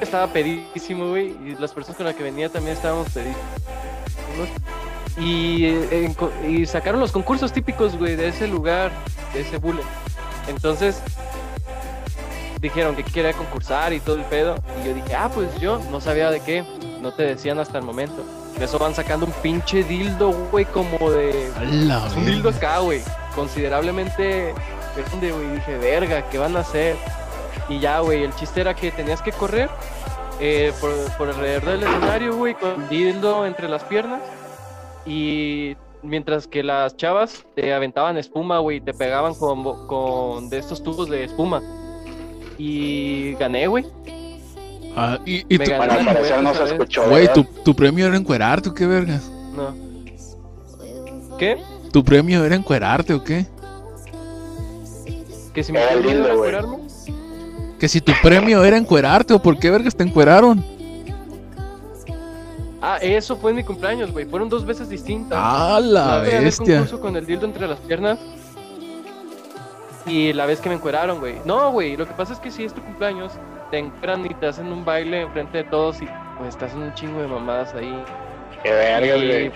estaba 0.00 0.26
pedísimo, 0.32 1.08
güey, 1.10 1.36
y 1.44 1.56
las 1.58 1.72
personas 1.72 1.96
con 1.96 2.06
las 2.06 2.14
que 2.14 2.22
venía 2.22 2.48
también 2.48 2.76
estábamos 2.76 3.08
pedísimos. 3.10 3.38
Y, 5.18 5.64
eh, 5.64 6.14
y 6.48 6.66
sacaron 6.66 7.00
los 7.00 7.10
concursos 7.10 7.52
típicos, 7.52 7.96
güey, 7.96 8.14
de 8.14 8.28
ese 8.28 8.46
lugar, 8.46 8.92
de 9.34 9.40
ese 9.40 9.58
bule. 9.58 9.82
Entonces, 10.46 11.02
dijeron 12.60 12.96
que 12.96 13.04
quería 13.04 13.32
concursar 13.32 13.92
y 13.92 14.00
todo 14.00 14.16
el 14.16 14.24
pedo. 14.24 14.56
Y 14.82 14.88
yo 14.88 14.94
dije, 14.94 15.14
ah, 15.14 15.30
pues 15.32 15.48
yo 15.60 15.80
no 15.90 16.00
sabía 16.00 16.30
de 16.30 16.40
qué, 16.40 16.64
no 17.00 17.12
te 17.12 17.24
decían 17.24 17.58
hasta 17.58 17.78
el 17.78 17.84
momento. 17.84 18.24
De 18.58 18.64
eso 18.64 18.78
van 18.78 18.94
sacando 18.94 19.26
un 19.26 19.32
pinche 19.32 19.84
dildo, 19.84 20.32
güey, 20.50 20.64
como 20.64 21.10
de 21.10 21.50
un 22.16 22.24
dildo 22.24 22.50
acá, 22.50 22.78
güey. 22.78 23.02
Considerablemente 23.34 24.52
grande, 24.96 25.32
güey. 25.32 25.50
Dije, 25.54 25.78
verga, 25.78 26.28
¿qué 26.28 26.38
van 26.38 26.56
a 26.56 26.60
hacer? 26.60 26.96
Y 27.68 27.80
ya, 27.80 28.00
güey, 28.00 28.24
el 28.24 28.34
chiste 28.34 28.60
era 28.62 28.74
que 28.74 28.90
tenías 28.90 29.20
que 29.22 29.32
correr 29.32 29.68
eh, 30.40 30.72
por, 30.80 30.90
por 31.18 31.28
alrededor 31.28 31.64
del 31.66 31.82
escenario, 31.82 32.36
güey, 32.36 32.54
con 32.54 32.88
dildo 32.88 33.44
entre 33.46 33.68
las 33.68 33.84
piernas. 33.84 34.22
Y 35.04 35.76
mientras 36.02 36.46
que 36.46 36.62
las 36.62 36.96
chavas 36.96 37.44
te 37.54 37.72
aventaban 37.74 38.16
espuma, 38.16 38.58
güey, 38.60 38.80
te 38.80 38.94
pegaban 38.94 39.34
con, 39.34 39.62
bo- 39.64 39.86
con 39.86 40.48
de 40.48 40.58
estos 40.58 40.82
tubos 40.82 41.08
de 41.08 41.24
espuma. 41.24 41.62
Y 42.56 43.34
gané, 43.34 43.66
güey. 43.66 43.86
Ah, 44.96 45.18
y 45.24 45.44
y 45.48 45.58
tu, 45.58 45.70
gané. 45.70 45.86
Para 45.88 46.04
parecer 46.04 46.42
no 46.42 46.54
se 46.54 46.64
escuchó, 46.64 47.08
güey, 47.08 47.32
tu, 47.32 47.44
tu 47.44 47.74
premio 47.74 48.06
era 48.06 48.16
encuerarte 48.16 48.70
o 48.70 48.74
qué 48.74 48.86
vergas. 48.86 49.30
No. 49.54 49.74
¿Qué? 51.38 51.58
¿Tu 51.92 52.02
premio 52.02 52.44
era 52.44 52.56
encuerarte 52.56 53.14
o 53.14 53.22
qué? 53.22 53.46
¿Que 55.54 55.62
si 55.62 55.72
me 55.72 55.80
Era 55.80 55.92
a 55.92 56.32
güey. 56.34 56.87
Que 57.78 57.88
si 57.88 58.00
tu 58.00 58.12
premio 58.22 58.64
era 58.64 58.76
encuerarte 58.76 59.34
o 59.34 59.38
por 59.38 59.58
qué 59.58 59.70
vergas 59.70 59.94
te 59.94 60.02
encueraron. 60.02 60.64
Ah, 62.80 62.98
eso 63.00 63.36
fue 63.36 63.50
en 63.50 63.56
mi 63.56 63.64
cumpleaños, 63.64 64.12
güey. 64.12 64.24
Fueron 64.24 64.48
dos 64.48 64.64
veces 64.64 64.88
distintas. 64.88 65.38
Ah, 65.40 65.80
la 65.82 66.18
vez 66.18 66.26
gané 66.26 66.38
el 66.38 66.44
bestia. 66.44 66.76
concurso 66.76 67.00
con 67.00 67.16
el 67.16 67.26
dildo 67.26 67.46
entre 67.46 67.66
las 67.66 67.78
piernas. 67.80 68.18
Y 70.06 70.32
la 70.32 70.46
vez 70.46 70.60
que 70.60 70.68
me 70.68 70.76
encueraron, 70.76 71.18
güey. 71.20 71.36
No, 71.44 71.70
güey, 71.70 71.96
lo 71.96 72.06
que 72.06 72.14
pasa 72.14 72.32
es 72.32 72.40
que 72.40 72.50
si 72.50 72.64
es 72.64 72.72
tu 72.72 72.80
cumpleaños, 72.82 73.32
te 73.70 73.78
encueran 73.78 74.24
y 74.26 74.34
te 74.34 74.46
hacen 74.46 74.72
un 74.72 74.84
baile 74.84 75.22
enfrente 75.22 75.58
de 75.58 75.64
todos 75.64 76.00
y 76.00 76.08
pues 76.38 76.50
estás 76.50 76.72
en 76.72 76.82
un 76.82 76.94
chingo 76.94 77.20
de 77.20 77.28
mamadas 77.28 77.74
ahí. 77.74 78.04
Qué 78.62 78.70
verga, 78.70 79.16
güey. 79.16 79.52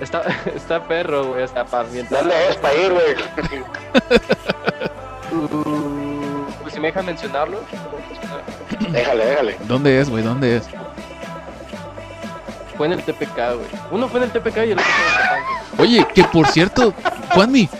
Está, 0.00 0.22
está 0.54 0.86
perro, 0.86 1.28
güey, 1.28 1.44
está 1.44 1.64
para. 1.64 1.84
¿Dónde 1.84 2.34
es 2.50 2.56
para 2.56 2.74
ir, 2.74 2.92
güey? 2.92 3.14
Me 6.84 6.88
dejan 6.88 7.06
mencionarlo. 7.06 7.60
déjale, 8.90 9.24
déjale. 9.24 9.56
¿Dónde 9.66 10.00
es, 10.02 10.10
güey? 10.10 10.22
¿Dónde 10.22 10.58
es? 10.58 10.64
Fue 12.76 12.88
en 12.88 12.92
el 12.92 13.02
TPK, 13.02 13.36
güey. 13.54 13.66
Uno 13.90 14.06
fue 14.06 14.20
en 14.20 14.24
el 14.24 14.30
TPK 14.32 14.56
y 14.58 14.72
el 14.72 14.78
otro 14.78 14.84
fue 14.84 15.06
en 15.06 15.10
el 15.10 15.18
Tapanco. 15.18 15.82
Oye, 15.82 16.06
que 16.14 16.24
por 16.24 16.46
cierto, 16.48 16.92
Juanmi, 17.32 17.70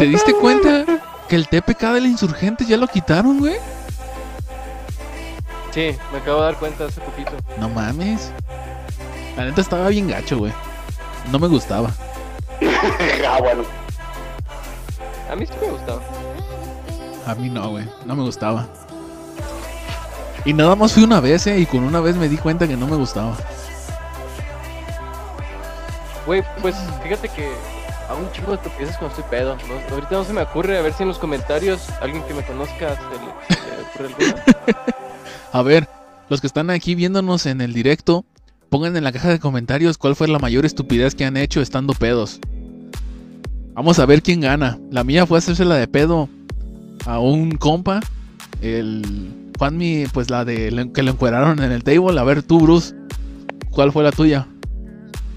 ¿te 0.00 0.04
diste 0.04 0.34
cuenta 0.34 0.84
que 1.28 1.36
el 1.36 1.46
TPK 1.46 1.92
del 1.92 2.06
insurgente 2.06 2.64
ya 2.64 2.76
lo 2.76 2.88
quitaron, 2.88 3.38
güey? 3.38 3.54
Sí, 5.70 5.96
me 6.10 6.18
acabo 6.18 6.40
de 6.40 6.46
dar 6.46 6.56
cuenta 6.56 6.86
hace 6.86 7.00
poquito. 7.02 7.30
No 7.56 7.68
mames. 7.68 8.32
La 9.36 9.44
neta 9.44 9.60
estaba 9.60 9.90
bien 9.90 10.08
gacho, 10.08 10.38
güey. 10.38 10.52
No 11.30 11.38
me 11.38 11.46
gustaba. 11.46 11.92
ah, 13.28 13.38
bueno. 13.40 13.62
A 15.30 15.36
mí 15.36 15.46
sí 15.46 15.52
me 15.60 15.70
gustaba. 15.70 16.00
A 17.30 17.34
mí 17.36 17.48
no, 17.48 17.70
güey. 17.70 17.84
No 18.06 18.16
me 18.16 18.24
gustaba. 18.24 18.66
Y 20.44 20.52
nada 20.52 20.74
más 20.74 20.92
fui 20.92 21.04
una 21.04 21.20
vez, 21.20 21.46
eh, 21.46 21.60
y 21.60 21.66
con 21.66 21.84
una 21.84 22.00
vez 22.00 22.16
me 22.16 22.28
di 22.28 22.36
cuenta 22.36 22.66
que 22.66 22.76
no 22.76 22.88
me 22.88 22.96
gustaba. 22.96 23.36
Güey, 26.26 26.42
pues 26.60 26.74
fíjate 27.04 27.28
que 27.28 27.52
hago 28.08 28.18
un 28.18 28.32
chingo 28.32 28.50
de 28.50 28.56
estupideces 28.56 28.96
cuando 28.96 29.16
estoy 29.16 29.30
pedo. 29.30 29.56
¿no? 29.68 29.94
Ahorita 29.94 30.10
no 30.10 30.24
se 30.24 30.32
me 30.32 30.42
ocurre, 30.42 30.76
a 30.76 30.82
ver 30.82 30.92
si 30.92 31.04
en 31.04 31.08
los 31.10 31.20
comentarios 31.20 31.82
alguien 32.00 32.24
que 32.24 32.34
me 32.34 32.44
conozca 32.44 32.96
se 32.96 33.54
le, 33.54 33.56
se 33.56 33.76
le 33.76 33.82
ocurre 33.82 34.24
alguna. 34.26 34.44
A 35.52 35.62
ver, 35.62 35.88
los 36.28 36.40
que 36.40 36.48
están 36.48 36.70
aquí 36.70 36.96
viéndonos 36.96 37.46
en 37.46 37.60
el 37.60 37.72
directo, 37.72 38.24
pongan 38.70 38.96
en 38.96 39.04
la 39.04 39.12
caja 39.12 39.28
de 39.28 39.38
comentarios 39.38 39.98
cuál 39.98 40.16
fue 40.16 40.26
la 40.26 40.38
mayor 40.40 40.66
estupidez 40.66 41.14
que 41.14 41.24
han 41.24 41.36
hecho 41.36 41.60
estando 41.60 41.92
pedos. 41.92 42.40
Vamos 43.74 44.00
a 44.00 44.06
ver 44.06 44.20
quién 44.20 44.40
gana. 44.40 44.78
La 44.90 45.04
mía 45.04 45.26
fue 45.26 45.38
hacérsela 45.38 45.76
de 45.76 45.86
pedo 45.86 46.28
a 47.10 47.18
un 47.18 47.52
compa. 47.52 48.00
El 48.62 49.50
Juanmi, 49.58 50.06
pues 50.12 50.30
la 50.30 50.44
de 50.44 50.90
que 50.94 51.02
lo 51.02 51.10
encueraron 51.10 51.62
en 51.62 51.72
el 51.72 51.82
table. 51.82 52.18
A 52.20 52.24
ver 52.24 52.42
tú, 52.42 52.60
Bruce, 52.60 52.94
¿cuál 53.70 53.92
fue 53.92 54.04
la 54.04 54.12
tuya? 54.12 54.46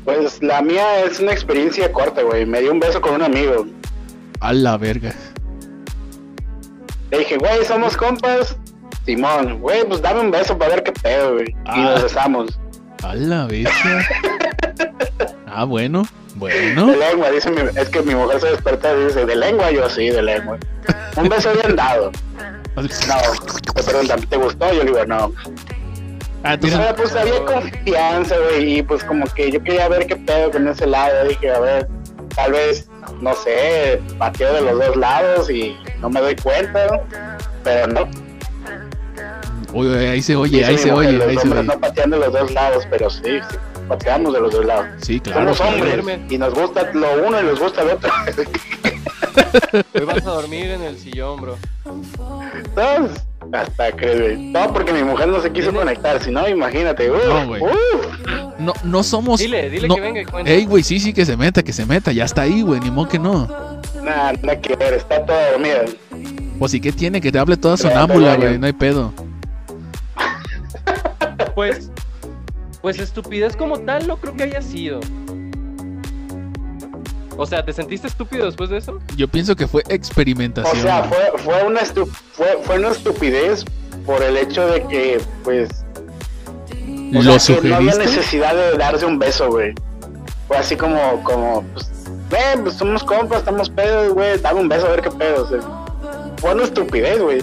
Pues 0.05 0.41
la 0.43 0.61
mía 0.61 1.03
es 1.03 1.19
una 1.19 1.32
experiencia 1.32 1.91
corta, 1.91 2.21
güey. 2.21 2.45
Me 2.45 2.61
dio 2.61 2.71
un 2.71 2.80
beso 2.80 3.01
con 3.01 3.15
un 3.15 3.24
amigo. 3.24 3.65
A 4.39 4.53
la 4.53 4.78
verga. 4.78 5.13
Le 7.11 7.19
dije, 7.19 7.38
güey, 7.38 7.65
somos 7.65 7.97
compas. 7.97 8.57
Simón, 9.05 9.59
güey, 9.59 9.86
pues 9.88 10.01
dame 10.01 10.21
un 10.21 10.32
beso 10.32 10.57
para 10.57 10.76
ver 10.76 10.84
qué 10.84 10.91
pedo, 10.91 11.34
güey. 11.34 11.55
Ah. 11.65 11.78
Y 11.78 11.82
nos 11.82 12.03
besamos. 12.03 12.59
A 13.03 13.15
la 13.15 13.47
bestia. 13.47 14.07
Ah, 15.55 15.65
bueno, 15.65 16.03
bueno. 16.34 16.88
De 16.88 16.97
lengua, 16.97 17.30
dice 17.30 17.51
mi, 17.51 17.61
es 17.80 17.88
que 17.89 18.01
mi 18.01 18.15
mujer 18.15 18.41
se 18.41 18.47
despertó 18.47 18.99
y 18.99 19.05
dice, 19.05 19.24
¿de 19.24 19.36
lengua? 19.36 19.69
Yo 19.69 19.88
sí, 19.88 20.09
de 20.09 20.24
lengua. 20.24 20.57
Un 21.16 21.30
beso 21.30 21.51
bien 21.53 21.76
dado. 21.76 22.11
No, 22.76 22.84
me 23.76 23.84
preguntan, 23.84 24.22
¿te 24.22 24.36
gustó? 24.36 24.74
Yo 24.74 24.84
le 24.84 24.86
digo, 24.86 25.05
no. 25.05 25.32
Ah, 26.41 26.55
entonces, 26.55 26.80
no, 26.80 26.95
pues 26.95 27.16
había 27.16 27.45
confianza, 27.45 28.36
güey, 28.49 28.80
y 28.80 28.82
pues 28.82 29.03
como 29.03 29.28
que 29.28 29.51
yo 29.51 29.61
quería 29.64 29.88
ver 29.89 30.07
qué 30.07 30.16
pedo 30.16 30.49
con 30.49 30.68
ese 30.68 30.88
lado. 30.88 31.28
Dije, 31.28 31.51
a 31.51 31.59
ver, 31.59 31.88
tal 32.36 32.51
vez, 32.51 32.89
no 33.22 33.36
sé, 33.36 34.01
pateo 34.18 34.53
de 34.55 34.61
los 34.61 34.80
dos 34.80 34.95
lados 34.95 35.51
y 35.51 35.78
no 36.01 36.09
me 36.09 36.20
doy 36.20 36.36
cuenta, 36.36 36.88
¿no? 36.88 37.01
pero 37.64 37.88
no. 37.88 38.09
Oye, 39.74 40.09
ahí 40.09 40.22
se 40.22 40.36
oye, 40.36 40.66
ahí 40.66 40.78
se 40.78 40.91
oye, 40.91 41.14
los 41.14 41.28
ahí 41.28 41.38
se 41.38 41.49
oye. 41.49 41.64
no 41.64 41.80
patean 41.80 42.11
de 42.11 42.18
los 42.18 42.34
dos 42.34 42.51
lados, 42.51 42.86
pero 42.89 43.09
sí, 43.09 43.22
sí, 43.24 43.57
pateamos 43.88 44.34
de 44.34 44.41
los 44.41 44.53
dos 44.53 44.66
lados. 44.66 44.88
Sí, 45.01 45.20
claro. 45.20 45.53
Somos 45.55 45.74
hombres 45.74 46.05
y 46.30 46.38
nos 46.38 46.53
gusta 46.53 46.91
lo 46.93 47.28
uno 47.28 47.39
y 47.39 47.43
les 47.43 47.59
gusta 47.59 47.84
lo 47.84 47.93
otro. 47.93 48.11
Hoy 49.93 50.05
vas 50.05 50.17
a 50.26 50.30
dormir 50.32 50.71
en 50.71 50.82
el 50.84 50.97
sillón, 50.97 51.41
bro. 51.41 51.57
Hasta 53.51 53.91
que, 53.91 54.19
güey. 54.19 54.38
No, 54.38 54.71
porque 54.74 54.93
mi 54.93 55.03
mujer 55.03 55.28
no 55.28 55.41
se 55.41 55.51
quiso 55.51 55.67
Dile. 55.69 55.80
conectar, 55.80 56.24
si 56.24 56.32
no, 56.32 56.47
imagínate. 56.47 57.11
uf, 57.11 57.17
No, 57.28 57.47
güey. 57.47 57.61
uf. 57.61 57.71
No, 58.59 58.74
no 58.84 59.03
somos. 59.03 59.39
Dile, 59.39 59.69
dile 59.69 59.88
no- 59.88 59.95
que 59.95 60.01
venga 60.01 60.21
y 60.21 60.26
cuente. 60.26 60.53
Ey, 60.55 60.65
güey, 60.65 60.84
sí, 60.84 60.99
sí, 60.99 61.13
que 61.13 61.26
se 61.26 61.36
meta, 61.38 61.61
que 61.63 61.74
se 61.74 61.86
meta. 61.86 62.11
Ya 62.11 62.26
está 62.26 62.43
ahí, 62.43 62.61
güey, 62.61 62.80
ni 62.80 62.89
modo 62.91 63.09
que 63.09 63.19
no. 63.19 63.47
Nada, 64.01 64.34
nada 64.41 64.59
que 64.59 64.76
ver, 64.76 64.93
está 64.95 65.26
todo 65.26 65.38
dormida. 65.51 65.84
Pues 66.59 66.71
sí 66.71 66.80
que 66.80 66.91
tiene, 66.91 67.19
que 67.19 67.32
te 67.32 67.39
hable 67.39 67.57
toda 67.57 67.78
sonámbula, 67.78 68.36
güey, 68.38 68.57
no 68.57 68.65
hay 68.65 68.74
pedo. 68.74 69.13
Pues, 71.55 71.91
pues 72.82 72.99
estupidez 72.99 73.55
como 73.55 73.80
tal 73.80 74.07
no 74.07 74.17
creo 74.17 74.36
que 74.36 74.43
haya 74.43 74.61
sido. 74.61 74.99
O 77.38 77.46
sea, 77.46 77.66
¿te 77.66 77.74
sentiste 77.74 78.08
estúpido 78.08 78.46
después 78.46 78.70
de 78.70 78.78
eso? 78.78 79.00
Yo 79.16 79.28
pienso 79.28 79.56
que 79.56 79.68
fue 79.68 79.82
O 79.90 79.92
experimentación. 79.94 80.82
sea, 80.82 81.02
güey. 81.02 81.20
fue, 81.36 81.40
fue, 81.44 81.64
una 81.64 81.82
estu- 81.82 82.08
fue, 82.34 82.60
fue 82.64 82.78
una 82.78 82.90
estupidez 82.90 83.66
por 84.06 84.22
el 84.22 84.38
hecho 84.38 84.68
de 84.68 84.84
que, 84.88 85.22
pues, 85.44 85.70
o 87.16 87.22
¿Lo 87.22 87.40
sea, 87.40 87.60
que 87.60 87.68
no 87.70 87.76
había 87.76 87.96
necesidad 87.96 88.56
de 88.56 88.78
darse 88.78 89.06
un 89.06 89.20
beso, 89.20 89.50
güey. 89.50 89.74
Fue 90.48 90.58
así 90.58 90.76
como, 90.76 91.24
como, 91.24 91.64
pues, 91.74 91.90
eh, 92.32 92.58
pues 92.62 92.76
somos 92.76 93.04
compas, 93.04 93.40
estamos 93.40 93.70
pedos, 93.70 94.14
güey, 94.14 94.40
dame 94.40 94.62
un 94.62 94.70
beso 94.70 94.88
a 94.88 94.90
ver 94.90 95.02
qué 95.02 95.12
pedo. 95.12 95.44
o 95.44 95.48
sea, 95.48 95.60
fue 96.38 96.54
una 96.54 96.64
estupidez, 96.64 97.20
güey. 97.22 97.42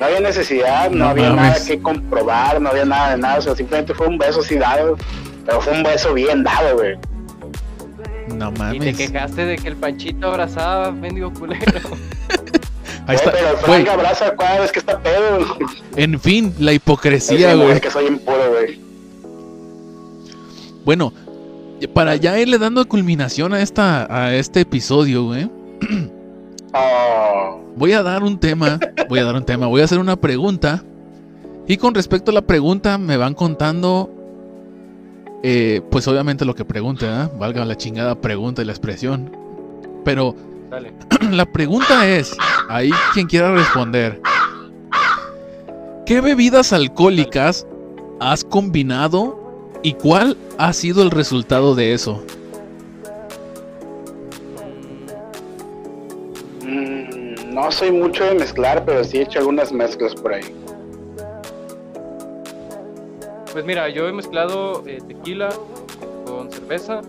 No 0.00 0.06
había 0.06 0.20
necesidad, 0.20 0.90
no, 0.90 0.96
No 1.04 1.08
había 1.10 1.30
mames. 1.30 1.42
nada 1.58 1.64
que 1.66 1.80
comprobar, 1.82 2.60
no 2.60 2.70
había 2.70 2.84
nada 2.84 3.10
de 3.12 3.18
nada, 3.18 3.38
o 3.38 3.42
sea, 3.42 3.54
simplemente 3.56 3.94
fue 3.94 4.06
un 4.06 4.18
beso 4.18 4.40
así 4.40 4.56
dado, 4.56 4.96
pero 5.44 5.60
fue 5.60 5.72
un 5.72 5.82
beso 5.82 6.14
bien 6.14 6.42
dado, 6.42 6.76
güey. 6.76 6.96
No 8.34 8.50
Y 8.50 8.52
te 8.54 8.58
mames. 8.58 8.96
quejaste 8.96 9.44
de 9.46 9.56
que 9.56 9.68
el 9.68 9.76
Panchito 9.76 10.28
abrazaba, 10.28 10.90
mendigo 10.90 11.32
culero. 11.32 11.62
Ahí 13.06 13.16
Güey, 13.16 13.16
está. 13.16 13.30
pero 13.32 13.56
Frank 13.58 13.88
abraza 13.88 14.34
cada 14.36 14.60
vez 14.60 14.72
que 14.72 14.78
está 14.78 14.98
pedo. 15.00 15.38
en 15.96 16.18
fin, 16.18 16.54
la 16.58 16.70
Sí, 16.70 16.76
hipocresía, 16.76 17.54
güey, 17.54 17.68
güey. 17.68 17.80
que 17.80 17.90
soy 17.90 18.06
impuro, 18.06 18.50
güey. 18.50 18.80
Bueno, 20.84 21.12
para 21.92 22.16
ya 22.16 22.38
irle 22.38 22.58
dando 22.58 22.86
culminación 22.88 23.52
a 23.52 23.60
esta 23.62 24.06
a 24.24 24.34
este 24.34 24.60
episodio, 24.60 25.24
güey. 25.24 25.50
Oh, 26.72 27.60
Voy 27.76 27.92
a 27.92 28.02
dar 28.02 28.22
un 28.22 28.38
tema, 28.38 28.78
voy 29.08 29.18
a 29.18 29.24
dar 29.24 29.34
un 29.34 29.44
tema, 29.44 29.66
voy 29.66 29.80
a 29.80 29.84
hacer 29.84 29.98
una 29.98 30.16
pregunta. 30.16 30.82
Y 31.66 31.76
con 31.76 31.94
respecto 31.94 32.30
a 32.30 32.34
la 32.34 32.42
pregunta, 32.42 32.98
me 32.98 33.16
van 33.16 33.34
contando, 33.34 34.10
eh, 35.46 35.82
pues 35.90 36.08
obviamente 36.08 36.46
lo 36.46 36.54
que 36.54 36.64
pregunte, 36.64 37.04
¿verdad? 37.04 37.30
Valga 37.36 37.66
la 37.66 37.76
chingada 37.76 38.14
pregunta 38.18 38.62
y 38.62 38.64
la 38.64 38.72
expresión. 38.72 39.30
Pero 40.02 40.34
Dale. 40.70 40.94
la 41.30 41.44
pregunta 41.44 42.08
es, 42.08 42.34
ahí 42.70 42.90
quien 43.12 43.26
quiera 43.26 43.52
responder, 43.52 44.22
¿qué 46.06 46.22
bebidas 46.22 46.72
alcohólicas 46.72 47.66
has 48.20 48.42
combinado 48.42 49.70
y 49.82 49.92
cuál 49.92 50.38
ha 50.56 50.72
sido 50.72 51.02
el 51.02 51.10
resultado 51.10 51.74
de 51.74 51.92
eso? 51.92 52.24
mm, 56.62 57.52
no 57.52 57.70
soy 57.70 57.92
mucho 57.92 58.24
de 58.24 58.36
mezclar, 58.36 58.82
pero 58.86 59.04
sí 59.04 59.18
he 59.18 59.22
hecho 59.24 59.40
algunas 59.40 59.70
mezclas 59.72 60.14
por 60.14 60.32
ahí. 60.32 60.63
Pues 63.54 63.64
mira, 63.64 63.88
yo 63.88 64.08
he 64.08 64.12
mezclado 64.12 64.82
eh, 64.84 64.98
tequila 65.06 65.48
con 66.26 66.50
cerveza 66.50 67.02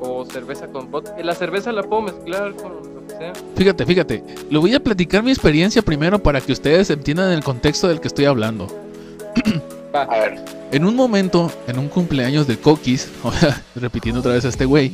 o 0.00 0.24
cerveza 0.24 0.68
con 0.68 0.90
vodka. 0.90 1.14
La 1.22 1.34
cerveza 1.34 1.70
la 1.70 1.82
puedo 1.82 2.00
mezclar 2.00 2.54
con 2.54 2.72
lo 2.94 3.06
que 3.06 3.14
sea. 3.14 3.32
Fíjate, 3.54 3.84
fíjate, 3.84 4.24
le 4.48 4.58
voy 4.58 4.74
a 4.74 4.80
platicar 4.80 5.22
mi 5.22 5.30
experiencia 5.30 5.82
primero 5.82 6.18
para 6.18 6.40
que 6.40 6.50
ustedes 6.50 6.88
entiendan 6.88 7.30
el 7.30 7.44
contexto 7.44 7.88
del 7.88 8.00
que 8.00 8.08
estoy 8.08 8.24
hablando. 8.24 8.68
Va. 9.94 10.04
A 10.04 10.18
ver, 10.18 10.42
En 10.72 10.86
un 10.86 10.96
momento, 10.96 11.52
en 11.66 11.78
un 11.78 11.88
cumpleaños 11.88 12.46
de 12.46 12.56
Coquis, 12.56 13.10
repitiendo 13.76 14.20
otra 14.20 14.32
vez 14.32 14.46
a 14.46 14.48
este 14.48 14.64
güey, 14.64 14.92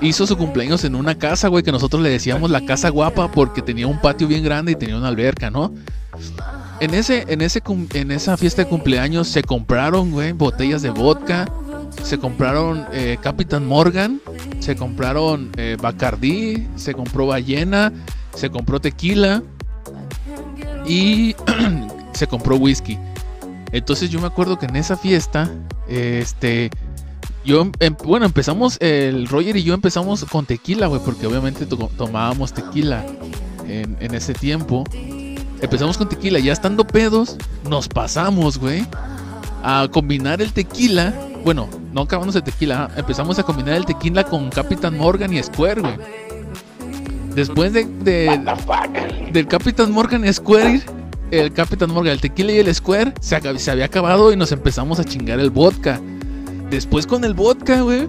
hizo 0.00 0.28
su 0.28 0.36
cumpleaños 0.36 0.84
en 0.84 0.94
una 0.94 1.18
casa, 1.18 1.48
güey, 1.48 1.64
que 1.64 1.72
nosotros 1.72 2.02
le 2.02 2.10
decíamos 2.10 2.52
la 2.52 2.64
casa 2.64 2.88
guapa 2.88 3.32
porque 3.32 3.62
tenía 3.62 3.88
un 3.88 4.00
patio 4.00 4.28
bien 4.28 4.44
grande 4.44 4.70
y 4.70 4.76
tenía 4.76 4.96
una 4.96 5.08
alberca, 5.08 5.50
¿no? 5.50 5.74
En, 6.80 6.94
ese, 6.94 7.24
en, 7.28 7.42
ese, 7.42 7.62
en 7.94 8.10
esa 8.10 8.36
fiesta 8.36 8.62
de 8.62 8.68
cumpleaños 8.68 9.28
se 9.28 9.42
compraron, 9.42 10.10
güey, 10.12 10.32
botellas 10.32 10.80
de 10.82 10.90
vodka, 10.90 11.46
se 12.02 12.18
compraron 12.18 12.86
eh, 12.92 13.18
Captain 13.22 13.66
Morgan, 13.66 14.20
se 14.60 14.76
compraron 14.76 15.50
eh, 15.56 15.76
Bacardí, 15.80 16.66
se 16.76 16.94
compró 16.94 17.26
ballena, 17.26 17.92
se 18.34 18.48
compró 18.48 18.80
tequila 18.80 19.42
y 20.86 21.34
se 22.14 22.26
compró 22.26 22.56
whisky. 22.56 22.98
Entonces 23.72 24.08
yo 24.10 24.18
me 24.20 24.26
acuerdo 24.26 24.58
que 24.58 24.66
en 24.66 24.76
esa 24.76 24.96
fiesta, 24.96 25.50
este, 25.86 26.70
yo, 27.44 27.70
em- 27.80 27.96
bueno, 28.04 28.24
empezamos, 28.24 28.78
el 28.80 29.28
Roger 29.28 29.56
y 29.56 29.62
yo 29.62 29.74
empezamos 29.74 30.24
con 30.24 30.46
tequila, 30.46 30.86
güey, 30.86 31.00
porque 31.04 31.26
obviamente 31.26 31.66
to- 31.66 31.90
tomábamos 31.98 32.54
tequila 32.54 33.04
en, 33.68 33.98
en 34.00 34.14
ese 34.14 34.32
tiempo. 34.32 34.84
Empezamos 35.62 35.98
con 35.98 36.08
tequila, 36.08 36.38
ya 36.38 36.52
estando 36.52 36.86
pedos, 36.86 37.36
nos 37.68 37.88
pasamos, 37.88 38.58
güey, 38.58 38.86
a 39.62 39.86
combinar 39.92 40.40
el 40.40 40.52
tequila. 40.52 41.14
Bueno, 41.44 41.68
no 41.92 42.02
acabamos 42.02 42.34
el 42.36 42.42
tequila, 42.42 42.90
empezamos 42.96 43.38
a 43.38 43.42
combinar 43.42 43.74
el 43.74 43.84
tequila 43.84 44.24
con 44.24 44.50
Captain 44.50 44.96
Morgan 44.96 45.32
y 45.32 45.42
Square, 45.42 45.80
güey. 45.82 45.94
Después 47.34 47.72
de, 47.72 47.84
de- 47.84 48.40
del 49.32 49.46
Capitán 49.46 49.92
Morgan 49.92 50.24
y 50.26 50.32
Square, 50.32 50.82
el 51.30 51.52
Capitán 51.52 51.90
Morgan, 51.92 52.14
el 52.14 52.20
tequila 52.20 52.52
y 52.52 52.58
el 52.58 52.74
Square, 52.74 53.14
se, 53.20 53.36
acab- 53.40 53.58
se 53.58 53.70
había 53.70 53.84
acabado 53.84 54.32
y 54.32 54.36
nos 54.36 54.52
empezamos 54.52 54.98
a 54.98 55.04
chingar 55.04 55.38
el 55.40 55.50
vodka. 55.50 56.00
Después 56.70 57.06
con 57.06 57.24
el 57.24 57.34
vodka, 57.34 57.82
güey, 57.82 58.08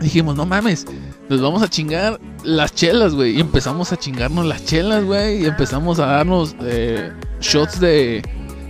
dijimos, 0.00 0.36
no 0.36 0.46
mames, 0.46 0.86
nos 1.28 1.40
vamos 1.40 1.62
a 1.62 1.68
chingar 1.68 2.20
las 2.44 2.74
chelas, 2.74 3.14
güey. 3.14 3.36
Y 3.36 3.40
empezamos 3.40 3.92
a 3.92 3.96
chingarnos 3.96 4.46
las 4.46 4.64
chelas, 4.64 5.04
güey. 5.04 5.42
Y 5.42 5.46
empezamos 5.46 5.98
a 5.98 6.06
darnos 6.06 6.54
eh, 6.62 7.12
shots 7.40 7.80
de, 7.80 8.22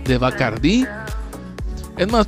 de 0.05 0.17
Bacardí. 0.17 0.85
Es 1.97 2.11
más, 2.11 2.27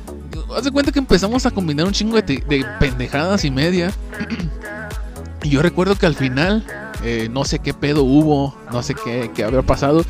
haz 0.56 0.64
de 0.64 0.70
cuenta 0.70 0.92
que 0.92 0.98
empezamos 0.98 1.46
a 1.46 1.50
combinar 1.50 1.86
un 1.86 1.92
chingo 1.92 2.16
de, 2.16 2.22
de 2.22 2.66
pendejadas 2.78 3.44
y 3.44 3.50
media. 3.50 3.90
y 5.42 5.50
yo 5.50 5.62
recuerdo 5.62 5.96
que 5.96 6.06
al 6.06 6.14
final, 6.14 6.64
eh, 7.02 7.28
no 7.30 7.44
sé 7.44 7.58
qué 7.58 7.74
pedo 7.74 8.02
hubo, 8.04 8.56
no 8.72 8.82
sé 8.82 8.94
qué, 8.94 9.30
qué 9.34 9.44
había 9.44 9.62
pasado. 9.62 10.04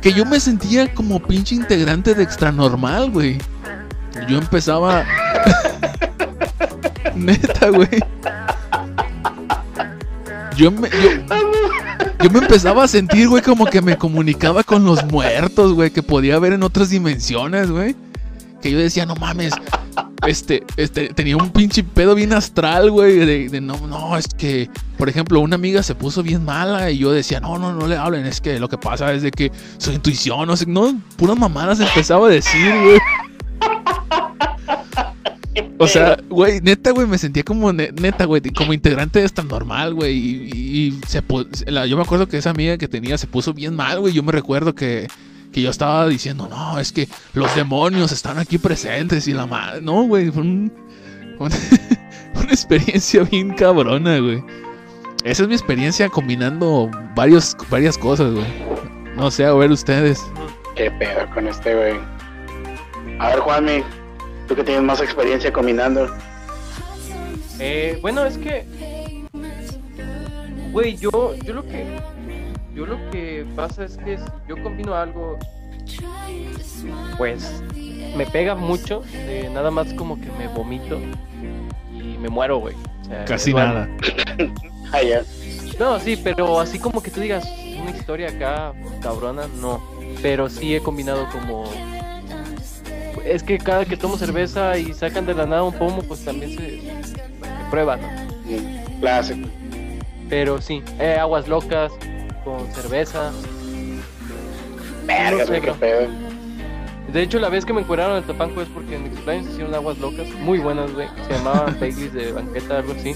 Que 0.00 0.12
yo 0.12 0.24
me 0.24 0.40
sentía 0.40 0.92
como 0.94 1.20
pinche 1.22 1.54
integrante 1.54 2.14
de 2.14 2.22
extra 2.24 2.50
normal, 2.50 3.10
güey. 3.10 3.38
Yo 4.28 4.38
empezaba. 4.38 5.04
Neta, 7.14 7.68
güey. 7.70 8.00
Yo 10.62 10.70
me, 10.70 10.88
yo, 12.22 12.30
me 12.30 12.38
empezaba 12.38 12.84
a 12.84 12.88
sentir, 12.88 13.28
güey, 13.28 13.42
como 13.42 13.66
que 13.66 13.82
me 13.82 13.98
comunicaba 13.98 14.62
con 14.62 14.84
los 14.84 15.04
muertos, 15.06 15.72
güey, 15.72 15.90
que 15.90 16.04
podía 16.04 16.38
ver 16.38 16.52
en 16.52 16.62
otras 16.62 16.90
dimensiones, 16.90 17.68
güey. 17.68 17.96
Que 18.60 18.70
yo 18.70 18.78
decía, 18.78 19.04
no 19.04 19.16
mames, 19.16 19.54
este, 20.24 20.62
este, 20.76 21.08
tenía 21.08 21.36
un 21.36 21.50
pinche 21.50 21.82
pedo 21.82 22.14
bien 22.14 22.32
astral, 22.32 22.92
güey, 22.92 23.16
de, 23.16 23.48
de 23.48 23.60
no, 23.60 23.76
no, 23.88 24.16
es 24.16 24.28
que, 24.28 24.70
por 24.98 25.08
ejemplo, 25.08 25.40
una 25.40 25.56
amiga 25.56 25.82
se 25.82 25.96
puso 25.96 26.22
bien 26.22 26.44
mala 26.44 26.92
y 26.92 26.98
yo 26.98 27.10
decía, 27.10 27.40
no, 27.40 27.58
no, 27.58 27.72
no 27.72 27.88
le 27.88 27.96
hablen, 27.96 28.24
es 28.24 28.40
que 28.40 28.60
lo 28.60 28.68
que 28.68 28.78
pasa 28.78 29.12
es 29.14 29.22
de 29.22 29.32
que 29.32 29.50
su 29.78 29.90
intuición, 29.90 30.46
no 30.46 30.56
sé, 30.56 30.66
no, 30.66 30.94
puras 31.16 31.36
mamadas 31.36 31.80
empezaba 31.80 32.28
a 32.28 32.30
decir, 32.30 32.72
güey. 32.84 33.00
O 35.78 35.86
sea, 35.86 36.16
güey, 36.30 36.60
neta, 36.60 36.92
güey, 36.92 37.06
me 37.06 37.18
sentía 37.18 37.42
como, 37.42 37.72
ne- 37.72 37.92
neta, 37.92 38.24
güey, 38.24 38.40
como 38.56 38.72
integrante 38.72 39.18
de 39.18 39.26
esta 39.26 39.42
normal, 39.42 39.94
güey. 39.94 40.16
Y, 40.16 40.50
y 40.54 41.00
se 41.06 41.22
la- 41.66 41.86
yo 41.86 41.96
me 41.96 42.02
acuerdo 42.02 42.28
que 42.28 42.38
esa 42.38 42.50
amiga 42.50 42.78
que 42.78 42.88
tenía 42.88 43.18
se 43.18 43.26
puso 43.26 43.52
bien 43.52 43.74
mal, 43.76 44.00
güey. 44.00 44.12
Yo 44.14 44.22
me 44.22 44.32
recuerdo 44.32 44.74
que, 44.74 45.08
que 45.52 45.60
yo 45.60 45.70
estaba 45.70 46.08
diciendo, 46.08 46.48
no, 46.48 46.78
es 46.78 46.92
que 46.92 47.08
los 47.34 47.54
demonios 47.56 48.12
están 48.12 48.38
aquí 48.38 48.58
presentes 48.58 49.28
y 49.28 49.32
la 49.34 49.46
madre. 49.46 49.80
No, 49.82 50.02
güey, 50.04 50.30
fue 50.30 50.42
un- 50.42 50.72
un- 51.38 51.50
una 52.36 52.50
experiencia 52.52 53.24
bien 53.24 53.52
cabrona, 53.54 54.18
güey. 54.20 54.42
Esa 55.24 55.42
es 55.42 55.48
mi 55.48 55.54
experiencia 55.54 56.08
combinando 56.08 56.90
varios, 57.14 57.56
varias 57.70 57.98
cosas, 57.98 58.32
güey. 58.32 58.46
No 59.16 59.30
sé, 59.30 59.44
a 59.44 59.52
ver 59.52 59.70
ustedes. 59.70 60.20
Qué 60.76 60.90
pedo 60.92 61.28
con 61.34 61.46
este, 61.46 61.74
güey. 61.74 61.94
A 63.18 63.28
ver, 63.28 63.38
Juanmi, 63.40 63.82
tú 64.46 64.54
que 64.54 64.64
tienes 64.64 64.82
más 64.82 65.00
experiencia 65.00 65.52
combinando. 65.52 66.08
Eh, 67.58 67.98
bueno, 68.02 68.24
es 68.24 68.38
que. 68.38 68.66
Güey, 70.72 70.96
yo, 70.96 71.34
yo 71.44 71.52
lo 71.52 71.62
que. 71.62 72.00
yo 72.74 72.86
lo 72.86 72.98
que 73.10 73.46
pasa 73.54 73.84
es 73.84 73.96
que 73.98 74.18
si 74.18 74.24
yo 74.48 74.62
combino 74.62 74.94
algo, 74.94 75.38
pues 77.18 77.62
me 78.16 78.26
pega 78.26 78.54
mucho, 78.54 79.02
eh, 79.12 79.48
nada 79.52 79.70
más 79.70 79.92
como 79.94 80.20
que 80.20 80.30
me 80.32 80.48
vomito 80.48 80.98
y 81.92 82.18
me 82.18 82.28
muero, 82.28 82.58
güey. 82.58 82.74
O 83.02 83.04
sea, 83.04 83.24
Casi 83.24 83.52
nada. 83.52 83.88
Ah, 84.94 85.02
ya. 85.02 85.22
No, 85.78 85.98
sí, 85.98 86.20
pero 86.22 86.60
así 86.60 86.78
como 86.78 87.02
que 87.02 87.10
tú 87.10 87.20
digas 87.20 87.48
una 87.80 87.92
historia 87.92 88.28
acá 88.28 88.74
cabrona, 89.00 89.46
no. 89.58 89.82
Pero 90.20 90.50
sí 90.50 90.74
he 90.74 90.80
combinado 90.80 91.26
como. 91.30 91.64
Es 93.24 93.42
que 93.42 93.58
cada 93.58 93.84
que 93.84 93.96
tomo 93.96 94.16
cerveza 94.16 94.76
y 94.78 94.92
sacan 94.94 95.26
de 95.26 95.34
la 95.34 95.46
nada 95.46 95.62
un 95.62 95.72
pomo, 95.74 96.02
pues 96.02 96.24
también 96.24 96.56
se, 96.56 96.80
se 97.08 97.16
prueba, 97.70 97.96
¿no? 97.96 98.08
Clásico. 99.00 99.48
Pero 100.28 100.60
sí, 100.60 100.82
eh, 100.98 101.16
aguas 101.20 101.46
locas 101.48 101.92
con 102.44 102.66
cerveza. 102.72 103.30
Verga, 105.06 105.30
No 105.30 105.38
sé, 105.38 105.44
güey, 105.46 105.60
qué 105.60 105.66
bro. 105.70 105.76
pedo. 105.80 106.08
De 107.12 107.22
hecho, 107.22 107.38
la 107.38 107.48
vez 107.50 107.64
que 107.66 107.72
me 107.74 107.82
encueraron 107.82 108.16
el 108.16 108.24
tapanco 108.24 108.62
es 108.62 108.68
porque 108.68 108.96
en 108.96 109.12
se 109.14 109.50
hicieron 109.50 109.74
aguas 109.74 109.98
locas, 109.98 110.26
muy 110.40 110.58
buenas, 110.58 110.92
güey. 110.94 111.08
Se 111.26 111.34
llamaban 111.34 111.76
Baileys 111.80 112.12
de 112.14 112.32
banqueta, 112.32 112.78
algo 112.78 112.92
así. 112.92 113.14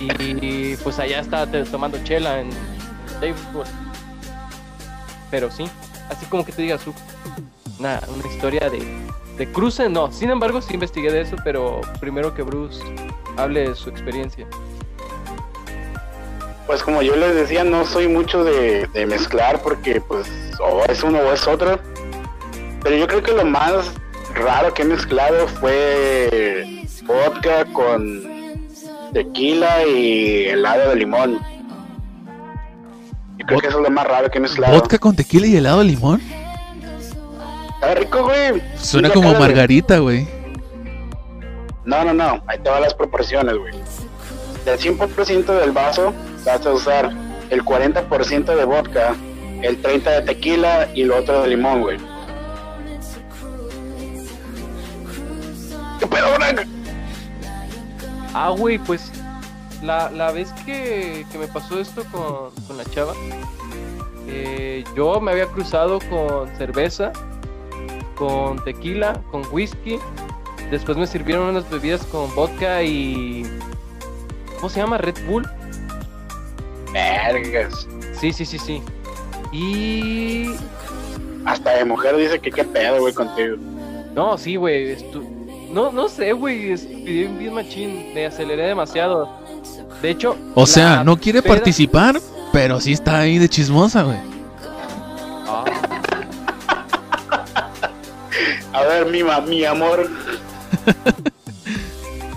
Y 0.00 0.76
pues 0.78 0.98
allá 0.98 1.20
estaba 1.20 1.46
tomando 1.70 1.96
chela 2.04 2.40
en 2.40 2.50
Davidson. 3.20 3.64
Pero 5.30 5.50
sí, 5.50 5.64
así 6.10 6.26
como 6.26 6.44
que 6.44 6.52
te 6.52 6.62
digas, 6.62 6.86
"Uf, 6.86 6.96
una, 7.78 8.00
una 8.14 8.26
historia 8.28 8.68
de, 8.68 8.80
de 9.36 9.50
cruce, 9.50 9.88
no. 9.88 10.12
Sin 10.12 10.30
embargo, 10.30 10.60
sí 10.60 10.74
investigué 10.74 11.10
de 11.10 11.22
eso, 11.22 11.36
pero 11.44 11.80
primero 12.00 12.34
que 12.34 12.42
Bruce 12.42 12.82
hable 13.36 13.68
de 13.68 13.74
su 13.74 13.90
experiencia. 13.90 14.46
Pues 16.66 16.82
como 16.82 17.02
yo 17.02 17.16
les 17.16 17.34
decía, 17.34 17.64
no 17.64 17.84
soy 17.84 18.08
mucho 18.08 18.44
de, 18.44 18.86
de 18.88 19.06
mezclar 19.06 19.60
porque 19.62 20.00
pues 20.00 20.28
o 20.60 20.84
es 20.84 21.02
uno 21.02 21.18
o 21.18 21.32
es 21.32 21.46
otro. 21.46 21.78
Pero 22.82 22.96
yo 22.96 23.06
creo 23.06 23.22
que 23.22 23.32
lo 23.32 23.44
más 23.44 23.92
raro 24.34 24.72
que 24.72 24.82
he 24.82 24.84
mezclado 24.84 25.46
fue 25.48 26.84
vodka 27.04 27.64
con 27.72 28.22
tequila 29.12 29.86
y 29.86 30.46
helado 30.46 30.90
de 30.90 30.96
limón. 30.96 31.38
Yo 33.38 33.46
creo 33.46 33.60
que 33.60 33.66
eso 33.68 33.78
es 33.78 33.82
lo 33.84 33.90
más 33.90 34.06
raro 34.06 34.30
que 34.30 34.38
he 34.38 34.40
mezclado. 34.40 34.74
¿Vodka 34.74 34.98
con 34.98 35.16
tequila 35.16 35.46
y 35.46 35.56
helado 35.56 35.80
de 35.80 35.84
limón? 35.84 36.20
Está 37.82 37.96
rico, 37.96 38.22
güey. 38.22 38.62
Suena 38.76 39.10
como 39.10 39.34
margarita, 39.34 39.98
güey. 39.98 40.28
No, 41.84 42.04
no, 42.04 42.14
no. 42.14 42.40
Ahí 42.46 42.56
te 42.60 42.70
van 42.70 42.80
las 42.80 42.94
proporciones, 42.94 43.56
güey. 43.58 43.74
Del 44.64 44.78
100% 44.78 45.46
del 45.46 45.72
vaso 45.72 46.14
vas 46.44 46.64
a 46.64 46.70
usar 46.70 47.10
el 47.50 47.64
40% 47.64 48.54
de 48.54 48.64
vodka, 48.64 49.16
el 49.62 49.82
30% 49.82 50.02
de 50.04 50.22
tequila 50.22 50.88
y 50.94 51.02
lo 51.02 51.16
otro 51.16 51.42
de 51.42 51.48
limón, 51.48 51.80
güey. 51.80 51.98
¿Qué 55.98 56.06
pedo, 56.06 56.28
Frank? 56.36 56.60
Ah, 58.32 58.50
güey, 58.56 58.78
pues 58.78 59.10
la, 59.82 60.08
la 60.12 60.30
vez 60.30 60.52
que, 60.64 61.26
que 61.32 61.36
me 61.38 61.48
pasó 61.48 61.80
esto 61.80 62.04
con, 62.12 62.52
con 62.68 62.76
la 62.76 62.84
chava, 62.84 63.14
eh, 64.28 64.84
yo 64.96 65.20
me 65.20 65.32
había 65.32 65.46
cruzado 65.46 65.98
con 66.08 66.48
cerveza, 66.56 67.12
con 68.16 68.62
tequila, 68.64 69.20
con 69.30 69.42
whisky. 69.52 69.98
Después 70.70 70.96
me 70.96 71.06
sirvieron 71.06 71.48
unas 71.48 71.68
bebidas 71.70 72.02
con 72.06 72.34
vodka 72.34 72.82
y... 72.82 73.44
¿Cómo 74.56 74.68
se 74.70 74.80
llama? 74.80 74.96
Red 74.98 75.16
Bull. 75.26 75.46
Vergas. 76.92 77.86
Sí, 78.18 78.32
sí, 78.32 78.44
sí, 78.44 78.58
sí. 78.58 78.82
Y... 79.52 80.50
Hasta 81.44 81.72
de 81.76 81.84
mujer 81.84 82.16
dice 82.16 82.38
que 82.38 82.50
qué 82.50 82.64
pedo, 82.64 83.00
güey, 83.00 83.12
contigo. 83.12 83.56
No, 84.14 84.38
sí, 84.38 84.56
güey. 84.56 84.96
estu- 84.96 85.26
No, 85.72 85.90
no 85.90 86.08
sé, 86.08 86.32
güey. 86.32 86.76
Pedí 86.76 87.24
un 87.24 87.38
bien 87.38 87.54
machín. 87.54 88.12
Me 88.14 88.26
aceleré 88.26 88.66
demasiado. 88.68 89.28
De 90.00 90.10
hecho... 90.10 90.36
O 90.54 90.66
sea, 90.66 91.02
no 91.04 91.16
quiere 91.16 91.42
peda- 91.42 91.54
participar, 91.54 92.20
pero 92.52 92.80
sí 92.80 92.92
está 92.92 93.18
ahí 93.20 93.38
de 93.38 93.48
chismosa, 93.48 94.02
güey. 94.04 94.18
A 98.82 98.86
ver, 98.86 99.06
mi, 99.06 99.22
mi 99.48 99.64
amor. 99.64 100.08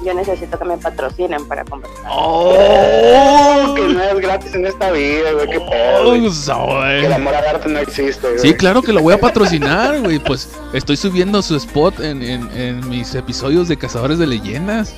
Yo 0.06 0.14
necesito 0.14 0.60
que 0.60 0.66
me 0.66 0.78
patrocinen 0.78 1.48
para 1.48 1.66
conversar. 1.66 2.04
Oh, 2.12 3.74
que 3.76 3.82
no 3.82 4.04
es 4.04 4.20
gratis 4.20 4.54
en 4.54 4.68
esta 4.68 4.91
vida, 4.91 5.32
güey, 5.34 5.50
qué. 5.50 5.58
Oh, 5.58 6.32
soy. 6.32 7.00
Que 7.02 7.06
el 7.08 7.14
amor 7.14 7.34
al 7.34 7.48
arte 7.48 7.68
no 7.70 7.80
existe, 7.80 8.28
güey. 8.28 8.39
Sí, 8.39 8.54
claro 8.54 8.84
que 8.84 8.93
lo 8.93 9.02
voy 9.02 9.16
a 9.16 9.20
patrocinar, 9.20 10.00
güey. 10.02 10.20
Pues 10.20 10.50
estoy 10.74 10.96
subiendo 10.98 11.41
su 11.41 11.56
spot 11.56 12.00
en, 12.02 12.22
en- 12.22 12.52
en 12.56 12.88
mis 12.88 13.16
episodios 13.16 13.68
de 13.68 13.78
Cazadores 13.78 14.20
de 14.20 14.28
Leyendas. 14.28 14.93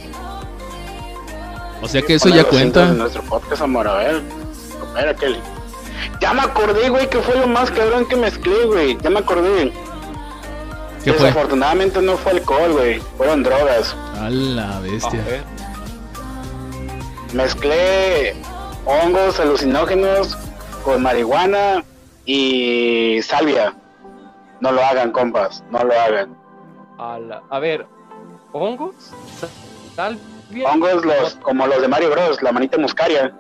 O 1.82 1.88
sea 1.88 2.02
que 2.02 2.16
eso 2.16 2.28
ya 2.28 2.44
cuenta. 2.44 2.88
nuestro 2.88 3.22
podcast, 3.24 3.62
amor, 3.62 3.88
a 3.88 3.94
ver. 3.96 4.22
Kelly. 5.20 5.40
Ya 6.20 6.34
me 6.34 6.42
acordé, 6.42 6.90
güey, 6.90 7.08
que 7.10 7.20
fue 7.20 7.36
lo 7.36 7.48
más 7.48 7.72
cabrón 7.72 8.06
que 8.10 8.16
mezclé, 8.18 8.66
güey. 8.66 8.98
Ya 9.02 9.10
me 9.10 9.20
acordé. 9.20 9.72
¿Qué 11.08 11.14
fue? 11.14 11.28
Desafortunadamente 11.28 12.02
no 12.02 12.18
fue 12.18 12.34
alcohol, 12.34 12.74
güey. 12.74 13.00
Fueron 13.18 13.42
drogas. 13.44 13.96
A 14.20 14.30
la 14.30 14.78
A 14.78 14.80
bestia. 14.82 15.24
ver. 15.24 15.44
Mezclé 17.34 18.36
hongos 18.86 19.40
alucinógenos 19.40 20.38
con 20.84 21.02
marihuana 21.02 21.84
y 22.26 23.22
salvia. 23.24 23.74
No 24.60 24.72
lo 24.72 24.84
hagan, 24.84 25.12
compas. 25.12 25.64
No 25.72 25.84
lo 25.84 25.94
hagan. 26.00 26.36
A, 26.98 27.20
la- 27.20 27.44
a 27.50 27.60
ver, 27.60 27.86
hongos, 28.52 28.96
Sa- 29.40 29.48
salvia. 29.96 30.68
Hongos 30.70 31.06
los, 31.06 31.36
como 31.36 31.68
los 31.68 31.82
de 31.82 31.88
Mario 31.88 32.10
Bros, 32.12 32.42
la 32.42 32.52
manita 32.52 32.78
muscaria. 32.78 33.34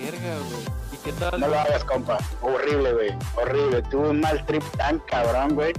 Verga, 0.00 0.36
güey. 0.50 0.61
¿Y 1.02 1.10
qué 1.10 1.12
tal? 1.14 1.40
No 1.40 1.48
lo 1.48 1.58
hagas, 1.58 1.84
compa. 1.84 2.18
Horrible, 2.40 2.92
güey. 2.92 3.10
Horrible. 3.36 3.82
Tuve 3.82 4.10
un 4.10 4.20
mal 4.20 4.44
trip 4.46 4.62
tan 4.76 4.98
cabrón, 5.00 5.54
güey. 5.54 5.72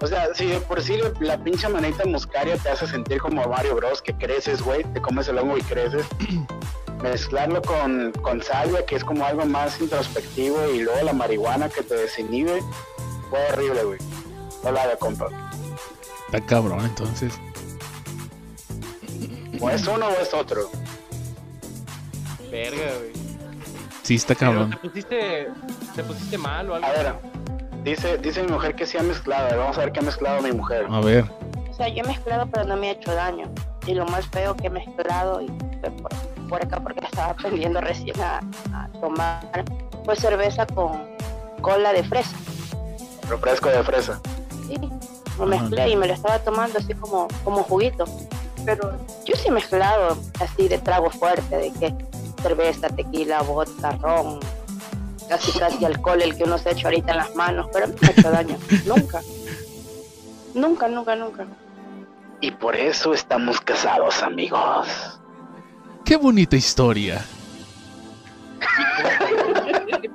O 0.00 0.06
sea, 0.06 0.34
si 0.34 0.46
de 0.46 0.60
por 0.60 0.82
sí 0.82 0.96
la, 0.96 1.12
la 1.20 1.42
pinche 1.42 1.68
manita 1.68 2.04
muscaria 2.04 2.56
te 2.56 2.68
hace 2.68 2.86
sentir 2.86 3.18
como 3.20 3.46
Mario 3.46 3.76
Bros, 3.76 4.02
que 4.02 4.14
creces, 4.14 4.62
güey, 4.62 4.84
te 4.92 5.00
comes 5.00 5.28
el 5.28 5.38
hongo 5.38 5.56
y 5.56 5.62
creces. 5.62 6.06
Mezclarlo 7.02 7.62
con, 7.62 8.12
con 8.22 8.42
salvia, 8.42 8.84
que 8.84 8.96
es 8.96 9.04
como 9.04 9.24
algo 9.24 9.44
más 9.46 9.80
introspectivo, 9.80 10.66
y 10.68 10.80
luego 10.80 11.02
la 11.02 11.12
marihuana 11.12 11.68
que 11.68 11.82
te 11.82 11.94
desinhibe, 11.94 12.62
fue 13.30 13.38
horrible, 13.52 13.84
güey. 13.84 13.98
No 14.64 14.72
lo 14.72 14.80
hagas, 14.80 14.96
compa. 14.98 15.28
Está 16.26 16.44
cabrón, 16.44 16.84
entonces. 16.84 17.34
O 19.60 19.70
es 19.70 19.86
uno 19.86 20.08
o 20.08 20.20
es 20.20 20.34
otro. 20.34 20.70
Verga, 22.50 22.98
güey. 22.98 23.25
Sí, 24.06 24.14
está 24.14 24.36
cabrón. 24.36 24.70
te 24.70 24.76
pusiste, 24.76 25.48
te 25.96 26.04
pusiste 26.04 26.38
mal 26.38 26.70
o 26.70 26.76
algo. 26.76 26.86
A 26.86 26.92
ver, 26.92 27.12
dice, 27.82 28.16
dice 28.18 28.40
mi 28.44 28.52
mujer 28.52 28.76
que 28.76 28.86
sí 28.86 28.96
ha 28.96 29.02
mezclado. 29.02 29.58
Vamos 29.58 29.76
a 29.78 29.80
ver 29.80 29.90
qué 29.90 29.98
ha 29.98 30.02
mezclado 30.04 30.40
mi 30.42 30.52
mujer. 30.52 30.86
A 30.88 31.00
ver. 31.00 31.24
O 31.68 31.74
sea, 31.74 31.88
yo 31.88 32.04
he 32.04 32.06
mezclado, 32.06 32.46
pero 32.46 32.64
no 32.66 32.76
me 32.76 32.90
ha 32.90 32.92
hecho 32.92 33.12
daño. 33.12 33.50
Y 33.84 33.94
lo 33.94 34.06
más 34.06 34.28
feo 34.28 34.54
que 34.54 34.68
he 34.68 34.70
mezclado, 34.70 35.40
y 35.40 35.48
fue 35.80 35.90
por, 35.90 36.12
por 36.48 36.62
acá 36.64 36.78
porque 36.78 37.04
estaba 37.04 37.30
aprendiendo 37.32 37.80
recién 37.80 38.14
a, 38.20 38.38
a 38.72 38.88
tomar, 39.00 39.64
fue 40.04 40.14
cerveza 40.14 40.66
con 40.66 41.02
cola 41.60 41.92
de 41.92 42.04
fresa. 42.04 42.36
Refresco 43.28 43.70
de 43.70 43.82
fresa. 43.82 44.20
Sí, 44.68 44.78
lo 45.36 45.46
mezclé 45.46 45.88
y 45.88 45.96
me 45.96 46.06
lo 46.06 46.14
estaba 46.14 46.38
tomando 46.38 46.78
así 46.78 46.94
como, 46.94 47.26
como 47.42 47.64
juguito. 47.64 48.04
Pero 48.64 48.92
yo 49.24 49.34
sí 49.34 49.48
he 49.48 49.50
mezclado 49.50 50.16
así 50.38 50.68
de 50.68 50.78
trago 50.78 51.10
fuerte, 51.10 51.56
de 51.56 51.72
que 51.72 51.94
cerveza, 52.46 52.88
tequila, 52.88 53.42
vodka, 53.42 53.92
ron, 54.00 54.38
casi 55.28 55.58
casi 55.58 55.84
alcohol, 55.84 56.22
el 56.22 56.36
que 56.36 56.44
uno 56.44 56.58
se 56.58 56.68
ha 56.68 56.72
hecho 56.72 56.86
ahorita 56.86 57.10
en 57.10 57.18
las 57.18 57.34
manos, 57.34 57.66
pero 57.72 57.88
no 57.88 57.94
me 58.00 58.06
ha 58.06 58.10
hecho 58.12 58.30
daño. 58.30 58.56
nunca. 58.86 59.20
Nunca, 60.54 60.88
nunca, 60.88 61.16
nunca. 61.16 61.46
Y 62.40 62.52
por 62.52 62.76
eso 62.76 63.12
estamos 63.14 63.60
casados, 63.60 64.22
amigos. 64.22 64.86
Qué 66.04 66.16
bonita 66.16 66.54
historia. 66.54 67.24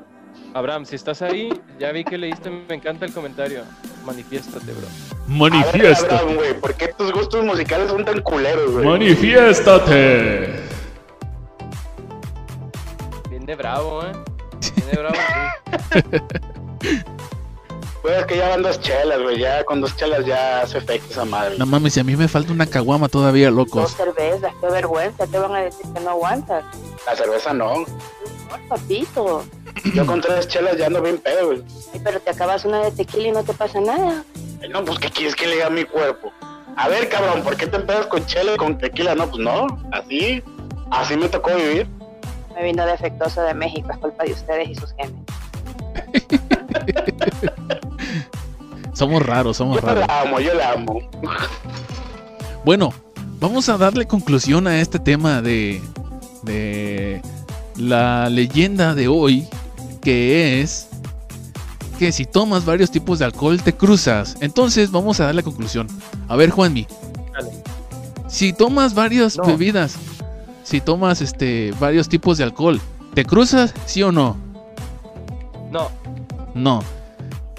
Abraham, 0.53 0.85
si 0.85 0.95
estás 0.95 1.21
ahí, 1.21 1.51
ya 1.79 1.91
vi 1.91 2.03
que 2.05 2.17
leíste, 2.17 2.49
me 2.49 2.75
encanta 2.75 3.05
el 3.05 3.13
comentario. 3.13 3.63
Manifiéstate, 4.05 4.71
bro. 4.71 4.87
Manifiéstate. 5.27 6.15
Abraham, 6.15 6.35
güey, 6.35 6.59
¿por 6.59 6.75
qué 6.75 6.93
tus 6.97 7.11
gustos 7.11 7.43
musicales 7.43 7.89
son 7.89 8.05
tan 8.05 8.21
culeros, 8.21 8.71
güey? 8.71 8.85
Manifiéstate. 8.85 10.70
Viene 13.51 13.63
bravo, 13.63 14.01
eh. 14.05 14.13
Viene 14.77 14.97
bravo, 14.97 15.15
sí. 16.81 16.87
Pues 18.01 18.17
es 18.17 18.25
que 18.25 18.37
ya 18.37 18.47
van 18.47 18.63
dos 18.63 18.79
chelas, 18.79 19.21
güey. 19.21 19.39
Ya 19.39 19.63
con 19.65 19.81
dos 19.81 19.93
chelas 19.97 20.25
ya 20.25 20.61
hace 20.61 20.77
efecto 20.77 21.07
esa 21.11 21.25
madre. 21.25 21.55
No 21.59 21.65
mames, 21.65 21.93
si 21.93 21.99
a 21.99 22.03
mí 22.05 22.15
me 22.15 22.29
falta 22.29 22.53
una 22.53 22.65
caguama 22.65 23.09
todavía, 23.09 23.47
Dos 23.51 23.55
locos. 23.57 23.91
cervezas, 23.91 24.53
qué 24.61 24.67
vergüenza, 24.67 25.27
te 25.27 25.37
van 25.37 25.53
a 25.53 25.59
decir 25.63 25.85
que 25.93 25.99
no 25.99 26.11
aguantas. 26.11 26.63
La 27.05 27.15
cerveza 27.15 27.53
no. 27.53 27.79
No, 27.79 27.85
papito. 28.69 29.43
Yo 29.93 30.05
con 30.05 30.21
tres 30.21 30.47
chelas 30.47 30.77
ya 30.77 30.87
ando 30.87 31.01
bien 31.01 31.17
pedo, 31.17 31.47
güey. 31.47 31.63
Ay, 31.93 31.99
pero 32.03 32.21
te 32.21 32.29
acabas 32.31 32.63
una 32.63 32.79
de 32.85 32.91
tequila 32.91 33.27
y 33.27 33.31
no 33.33 33.43
te 33.43 33.53
pasa 33.53 33.81
nada. 33.81 34.23
No, 34.69 34.85
pues, 34.85 34.97
¿qué 34.97 35.09
quieres 35.09 35.35
que 35.35 35.45
le 35.47 35.55
diga 35.55 35.67
a 35.67 35.71
mi 35.71 35.83
cuerpo? 35.83 36.31
A 36.77 36.87
ver, 36.87 37.09
cabrón, 37.09 37.43
¿por 37.43 37.57
qué 37.57 37.67
te 37.67 37.75
empedas 37.75 38.07
con 38.07 38.25
chela 38.25 38.53
y 38.53 38.57
con 38.57 38.77
tequila? 38.77 39.13
No, 39.13 39.27
pues 39.29 39.43
no, 39.43 39.67
así, 39.91 40.41
así 40.89 41.17
me 41.17 41.27
tocó 41.27 41.53
vivir. 41.53 41.87
Me 42.55 42.63
vino 42.63 42.85
defectuoso 42.85 43.41
de 43.41 43.53
México, 43.53 43.89
es 43.91 43.97
culpa 43.97 44.23
de 44.23 44.33
ustedes 44.33 44.69
y 44.69 44.75
sus 44.75 44.93
genes. 44.93 45.13
Somos 48.93 49.25
raros, 49.25 49.57
somos 49.57 49.79
Yo 49.81 49.87
raros. 49.87 50.05
la 50.07 50.21
amo, 50.21 50.39
yo 50.39 50.53
la 50.53 50.73
amo. 50.73 50.99
Bueno, 52.65 52.93
vamos 53.39 53.67
a 53.69 53.77
darle 53.77 54.05
conclusión 54.05 54.67
a 54.67 54.79
este 54.79 54.99
tema 54.99 55.41
de, 55.41 55.81
de 56.43 57.21
la 57.77 58.29
leyenda 58.29 58.93
de 58.93 59.07
hoy, 59.07 59.47
que 60.01 60.61
es 60.61 60.87
que 61.97 62.11
si 62.11 62.25
tomas 62.25 62.65
varios 62.65 62.91
tipos 62.91 63.19
de 63.19 63.25
alcohol 63.25 63.61
te 63.61 63.73
cruzas. 63.73 64.35
Entonces 64.41 64.91
vamos 64.91 65.19
a 65.19 65.25
darle 65.25 65.41
conclusión. 65.41 65.87
A 66.27 66.35
ver, 66.35 66.49
Juanmi, 66.51 66.85
Dale. 67.33 67.51
si 68.27 68.53
tomas 68.53 68.93
varias 68.93 69.37
No. 69.37 69.45
bebidas, 69.45 69.95
si 70.63 70.81
tomas 70.81 71.21
este 71.21 71.73
varios 71.79 72.07
tipos 72.09 72.37
de 72.37 72.43
alcohol, 72.43 72.79
¿te 73.13 73.25
cruzas? 73.25 73.73
¿Sí 73.85 74.03
o 74.03 74.11
no? 74.11 74.37
No, 75.71 75.89
No. 76.53 76.83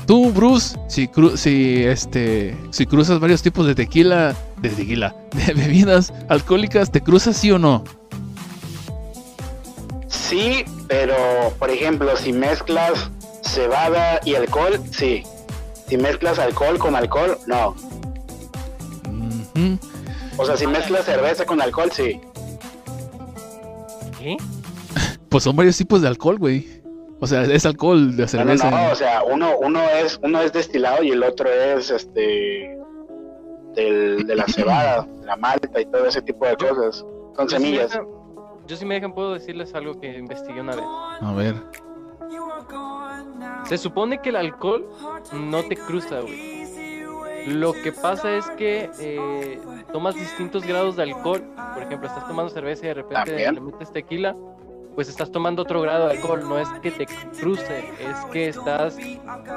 Tú, 0.06 0.32
Bruce, 0.32 0.76
si, 0.88 1.06
cru- 1.06 1.36
si, 1.36 1.84
este, 1.84 2.56
si 2.70 2.86
cruzas 2.86 3.20
varios 3.20 3.40
tipos 3.40 3.66
de 3.68 3.74
tequila, 3.76 4.34
de 4.58 4.70
tequila, 4.70 5.14
de 5.32 5.54
bebidas 5.54 6.12
alcohólicas, 6.28 6.90
¿te 6.90 7.00
cruzas 7.00 7.36
sí 7.36 7.52
o 7.52 7.58
no? 7.58 7.84
Sí, 10.08 10.64
pero, 10.88 11.14
por 11.58 11.70
ejemplo, 11.70 12.16
si 12.16 12.32
mezclas 12.32 13.10
cebada 13.42 14.20
y 14.24 14.34
alcohol, 14.34 14.80
sí. 14.90 15.22
Si 15.88 15.96
mezclas 15.96 16.38
alcohol 16.38 16.78
con 16.78 16.96
alcohol, 16.96 17.38
no. 17.46 17.76
O 20.36 20.46
sea, 20.46 20.56
si 20.56 20.66
mezclas 20.66 21.04
cerveza 21.04 21.44
con 21.44 21.60
alcohol, 21.62 21.90
sí. 21.92 22.20
¿Qué? 24.22 24.36
Pues 25.28 25.44
son 25.44 25.56
varios 25.56 25.76
tipos 25.76 26.00
de 26.02 26.08
alcohol, 26.08 26.38
güey. 26.38 26.68
O 27.20 27.26
sea, 27.26 27.42
es 27.44 27.64
alcohol 27.66 28.10
de 28.16 28.16
No, 28.16 28.22
no, 28.22 28.28
cerveza. 28.28 28.70
no, 28.70 28.90
o 28.92 28.94
sea, 28.94 29.22
uno, 29.24 29.50
uno 29.60 29.80
es, 29.82 30.18
uno 30.22 30.40
es 30.40 30.52
destilado 30.52 31.02
y 31.04 31.10
el 31.10 31.22
otro 31.22 31.48
es 31.48 31.90
este 31.90 32.76
del, 33.74 34.26
de 34.26 34.36
la 34.36 34.44
cebada, 34.46 35.06
la 35.24 35.36
malta 35.36 35.80
y 35.80 35.86
todo 35.86 36.04
ese 36.06 36.20
tipo 36.22 36.44
de 36.46 36.56
cosas. 36.56 37.04
Son 37.36 37.48
semillas. 37.48 37.90
dejan- 37.92 38.06
Yo 38.66 38.76
si 38.76 38.84
me 38.84 38.94
dejan, 38.96 39.14
puedo 39.14 39.34
decirles 39.34 39.72
algo 39.74 39.98
que 40.00 40.18
investigué 40.18 40.60
una 40.60 40.74
vez. 40.76 40.84
A 41.20 41.32
ver. 41.32 41.54
Se 43.64 43.78
supone 43.78 44.20
que 44.20 44.30
el 44.30 44.36
alcohol 44.36 44.88
no 45.32 45.62
te 45.64 45.76
cruza, 45.76 46.20
güey. 46.20 46.61
Lo 47.46 47.72
que 47.72 47.92
pasa 47.92 48.36
es 48.36 48.44
que 48.56 48.90
eh, 49.00 49.60
tomas 49.92 50.14
distintos 50.14 50.64
grados 50.64 50.96
de 50.96 51.02
alcohol. 51.04 51.42
Por 51.74 51.82
ejemplo, 51.82 52.08
estás 52.08 52.26
tomando 52.28 52.50
cerveza 52.50 52.84
y 52.84 52.88
de 52.88 52.94
repente 52.94 53.24
También. 53.30 53.54
le 53.54 53.60
metes 53.60 53.92
tequila. 53.92 54.36
Pues 54.94 55.08
estás 55.08 55.32
tomando 55.32 55.62
otro 55.62 55.80
grado 55.80 56.06
de 56.08 56.12
alcohol. 56.16 56.40
No 56.48 56.58
es 56.58 56.68
que 56.82 56.90
te 56.90 57.06
cruce, 57.40 57.78
es 57.98 58.16
que 58.32 58.48
estás 58.48 58.96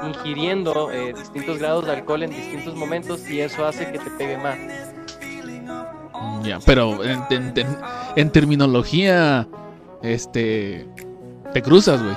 ingiriendo 0.02 0.90
eh, 0.90 1.12
distintos 1.12 1.58
grados 1.58 1.84
de 1.86 1.92
alcohol 1.92 2.22
en 2.22 2.30
distintos 2.30 2.74
momentos 2.74 3.28
y 3.28 3.40
eso 3.40 3.66
hace 3.66 3.90
que 3.92 3.98
te 3.98 4.10
pegue 4.12 4.38
más. 4.38 4.56
Ya, 6.42 6.58
pero 6.64 7.04
en, 7.04 7.22
en- 7.30 7.52
en- 7.56 7.78
en 8.16 8.30
terminología, 8.30 9.46
este, 10.02 10.86
te 11.52 11.62
cruzas, 11.62 12.02
güey. 12.02 12.16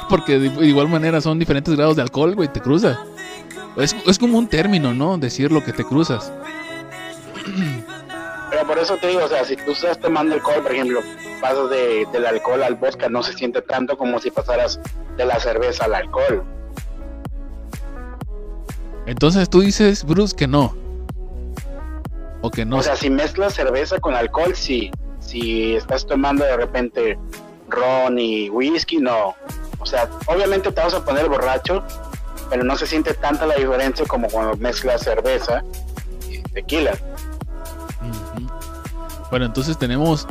Porque 0.10 0.38
de 0.38 0.50
de 0.50 0.66
igual 0.66 0.88
manera 0.88 1.20
son 1.20 1.38
diferentes 1.38 1.74
grados 1.74 1.96
de 1.96 2.02
alcohol, 2.02 2.34
güey, 2.34 2.48
te 2.52 2.60
cruzas. 2.60 2.98
Es, 3.76 3.94
es 4.06 4.18
como 4.18 4.38
un 4.38 4.48
término, 4.48 4.94
¿no? 4.94 5.18
Decir 5.18 5.50
lo 5.50 5.64
que 5.64 5.72
te 5.72 5.84
cruzas. 5.84 6.32
Pero 8.50 8.66
por 8.66 8.78
eso 8.78 8.96
te 8.98 9.08
digo, 9.08 9.24
o 9.24 9.28
sea, 9.28 9.44
si 9.44 9.56
tú 9.56 9.72
estás 9.72 9.98
tomando 9.98 10.34
alcohol, 10.34 10.62
por 10.62 10.72
ejemplo, 10.72 11.00
pasas 11.40 11.70
de, 11.70 12.06
del 12.12 12.24
alcohol 12.26 12.62
al 12.62 12.76
vodka, 12.76 13.08
no 13.08 13.22
se 13.22 13.32
siente 13.32 13.62
tanto 13.62 13.98
como 13.98 14.20
si 14.20 14.30
pasaras 14.30 14.78
de 15.16 15.24
la 15.24 15.40
cerveza 15.40 15.86
al 15.86 15.94
alcohol. 15.94 16.44
Entonces 19.06 19.50
tú 19.50 19.60
dices, 19.60 20.04
Bruce, 20.04 20.34
que 20.34 20.46
no. 20.46 20.74
O 22.42 22.50
que 22.50 22.64
no. 22.64 22.78
O 22.78 22.82
sea, 22.82 22.96
si 22.96 23.10
mezclas 23.10 23.54
cerveza 23.54 23.98
con 23.98 24.14
alcohol, 24.14 24.54
sí. 24.54 24.90
Si 25.20 25.74
estás 25.74 26.06
tomando 26.06 26.44
de 26.44 26.56
repente 26.56 27.18
ron 27.68 28.18
y 28.18 28.50
whisky, 28.50 28.98
no. 28.98 29.34
O 29.80 29.86
sea, 29.86 30.08
obviamente 30.26 30.70
te 30.70 30.80
vas 30.80 30.94
a 30.94 31.04
poner 31.04 31.28
borracho, 31.28 31.82
pero 32.50 32.64
no 32.64 32.76
se 32.76 32.86
siente 32.86 33.14
tanta 33.14 33.46
la 33.46 33.54
diferencia 33.54 34.04
como 34.06 34.28
cuando 34.28 34.56
mezclas 34.56 35.02
cerveza 35.02 35.62
y 36.30 36.38
tequila. 36.40 36.92
Bueno, 39.30 39.46
entonces 39.46 39.78
tenemos 39.78 40.26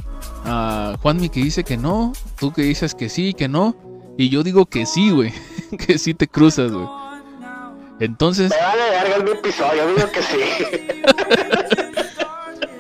a 0.45 0.95
Juanmi 1.01 1.30
que 1.30 1.41
dice 1.41 1.64
que 1.64 1.78
no, 1.78 2.14
tú 2.39 2.53
que 2.53 2.61
dices 2.61 2.95
que 2.95 3.09
sí, 3.09 3.34
que 3.34 3.47
no, 3.47 3.76
y 4.18 4.30
yo 4.30 4.43
digo 4.43 4.66
que 4.66 4.86
sí, 4.86 5.11
güey, 5.11 5.34
que 5.86 5.97
sí 5.97 6.14
te 6.14 6.28
cruzas, 6.28 6.72
güey. 6.72 6.88
Entonces, 7.99 8.51
Me 8.51 8.57
vale 8.57 8.89
verga 8.89 9.16
el 9.16 9.28
episodio, 9.28 9.88
digo 9.88 10.11
que 10.11 10.22
sí. 10.22 10.38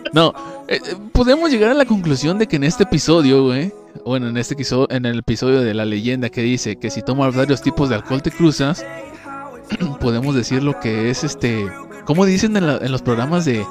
no, 0.13 0.33
eh, 0.67 0.79
eh, 0.83 0.95
podemos 1.11 1.51
llegar 1.51 1.71
a 1.71 1.73
la 1.73 1.85
conclusión 1.85 2.37
de 2.37 2.47
que 2.47 2.55
en 2.55 2.63
este 2.63 2.83
episodio, 2.83 3.43
güey, 3.43 3.73
bueno, 4.05 4.27
en 4.27 4.37
este 4.37 4.53
episodio, 4.55 4.87
en 4.89 5.05
el 5.05 5.19
episodio 5.19 5.61
de 5.61 5.73
la 5.73 5.85
leyenda 5.85 6.29
que 6.29 6.41
dice 6.41 6.77
que 6.77 6.89
si 6.89 7.01
tomas 7.01 7.35
varios 7.35 7.61
tipos 7.61 7.89
de 7.89 7.95
alcohol 7.95 8.21
te 8.21 8.31
cruzas, 8.31 8.85
podemos 9.99 10.35
decir 10.35 10.63
lo 10.63 10.79
que 10.79 11.09
es 11.09 11.23
este, 11.23 11.67
¿cómo 12.05 12.25
dicen 12.25 12.55
en, 12.57 12.67
la- 12.67 12.77
en 12.77 12.91
los 12.91 13.01
programas 13.01 13.45
de, 13.45 13.65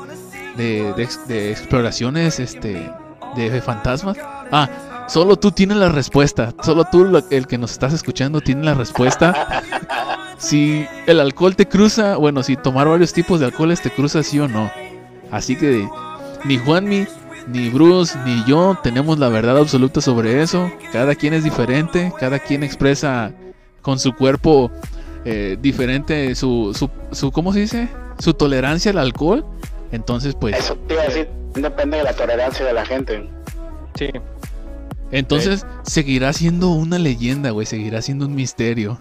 de, 0.56 0.92
de 0.96 1.02
ex- 1.02 1.26
de 1.28 1.50
exploraciones, 1.50 2.40
este, 2.40 2.90
de 3.36 3.60
fantasmas? 3.62 4.16
Ah, 4.50 4.68
solo 5.08 5.36
tú 5.36 5.50
tienes 5.52 5.76
la 5.78 5.88
respuesta, 5.88 6.54
solo 6.62 6.84
tú, 6.90 7.04
lo- 7.04 7.22
el 7.30 7.46
que 7.46 7.58
nos 7.58 7.72
estás 7.72 7.92
escuchando, 7.92 8.40
tiene 8.40 8.64
la 8.64 8.74
respuesta. 8.74 9.62
Si 10.38 10.84
el 11.06 11.20
alcohol 11.20 11.54
te 11.54 11.68
cruza, 11.68 12.16
bueno, 12.16 12.42
si 12.42 12.56
tomar 12.56 12.88
varios 12.88 13.12
tipos 13.12 13.38
de 13.38 13.46
alcoholes 13.46 13.80
te 13.80 13.90
cruza 13.92 14.24
sí 14.24 14.40
o 14.40 14.48
no. 14.48 14.72
Así 15.30 15.54
que 15.54 15.88
ni 16.44 16.58
Juanmi, 16.58 17.06
ni 17.46 17.68
Bruce, 17.68 18.18
ni 18.26 18.42
yo 18.44 18.76
tenemos 18.82 19.20
la 19.20 19.28
verdad 19.28 19.56
absoluta 19.58 20.00
sobre 20.00 20.42
eso. 20.42 20.68
Cada 20.92 21.14
quien 21.14 21.32
es 21.34 21.44
diferente, 21.44 22.12
cada 22.18 22.40
quien 22.40 22.64
expresa 22.64 23.30
con 23.82 24.00
su 24.00 24.14
cuerpo 24.16 24.72
eh, 25.24 25.56
diferente 25.60 26.34
su, 26.34 26.74
su, 26.76 26.90
su, 27.12 27.30
¿cómo 27.30 27.52
se 27.52 27.60
dice? 27.60 27.88
Su 28.18 28.34
tolerancia 28.34 28.90
al 28.90 28.98
alcohol. 28.98 29.44
Entonces, 29.92 30.34
pues, 30.34 30.56
Eso 30.58 30.76
te 30.88 30.94
iba 30.94 31.02
a 31.02 31.06
decir, 31.06 31.28
depende 31.54 31.98
de 31.98 32.04
la 32.04 32.12
tolerancia 32.14 32.64
de 32.64 32.72
la 32.72 32.84
gente. 32.84 33.28
Sí. 33.94 34.08
entonces 35.10 35.66
seguirá 35.82 36.32
siendo 36.32 36.70
una 36.70 36.98
leyenda, 36.98 37.50
güey, 37.50 37.66
seguirá 37.66 38.00
siendo 38.00 38.26
un 38.26 38.34
misterio. 38.34 38.98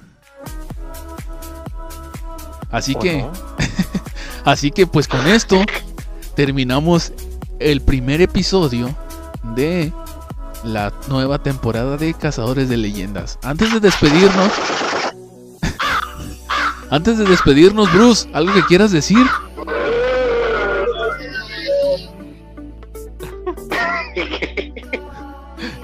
Así 2.72 2.94
¿O 2.96 3.00
que, 3.00 3.20
no? 3.20 3.32
así 4.46 4.72
que 4.72 4.86
pues 4.86 5.08
con 5.08 5.26
esto 5.28 5.64
terminamos 6.36 7.14
el 7.60 7.82
primer 7.82 8.22
episodio 8.22 8.94
de 9.56 9.94
la 10.64 10.94
nueva 11.08 11.42
temporada 11.42 11.98
de 11.98 12.14
Cazadores 12.14 12.70
de 12.70 12.78
Leyendas. 12.78 13.40
Antes 13.44 13.74
de 13.74 13.80
despedirnos, 13.80 14.52
antes 16.92 17.18
de 17.18 17.26
despedirnos, 17.26 17.92
Bruce, 17.94 18.30
¿algo 18.34 18.54
que 18.54 18.64
quieras 18.64 18.92
decir? 18.92 19.26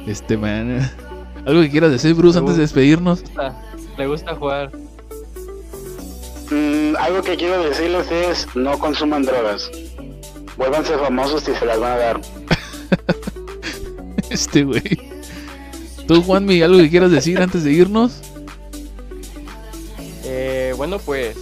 Este 0.05 0.37
man, 0.37 0.89
algo 1.45 1.61
que 1.61 1.69
quieras 1.69 1.91
decir, 1.91 2.13
Bruce, 2.13 2.37
antes 2.37 2.55
de 2.55 2.61
despedirnos. 2.61 3.21
Le 3.21 3.27
gusta, 3.27 3.61
le 3.97 4.07
gusta 4.07 4.35
jugar. 4.35 4.71
Mm, 6.51 6.95
algo 6.97 7.21
que 7.23 7.35
quiero 7.35 7.63
decirles 7.63 8.11
es 8.11 8.47
no 8.55 8.77
consuman 8.77 9.23
drogas. 9.23 9.69
Vuélvanse 10.57 10.97
famosos 10.97 11.47
y 11.47 11.55
se 11.55 11.65
las 11.65 11.79
van 11.79 11.91
a 11.91 11.97
dar. 11.97 12.21
Este 14.29 14.63
güey. 14.63 14.83
Tú, 16.05 16.21
Juanmi, 16.21 16.61
algo 16.61 16.79
que 16.79 16.89
quieras 16.89 17.11
decir 17.11 17.41
antes 17.41 17.63
de 17.63 17.71
irnos. 17.71 18.21
Bueno, 20.77 20.99
pues 20.99 21.35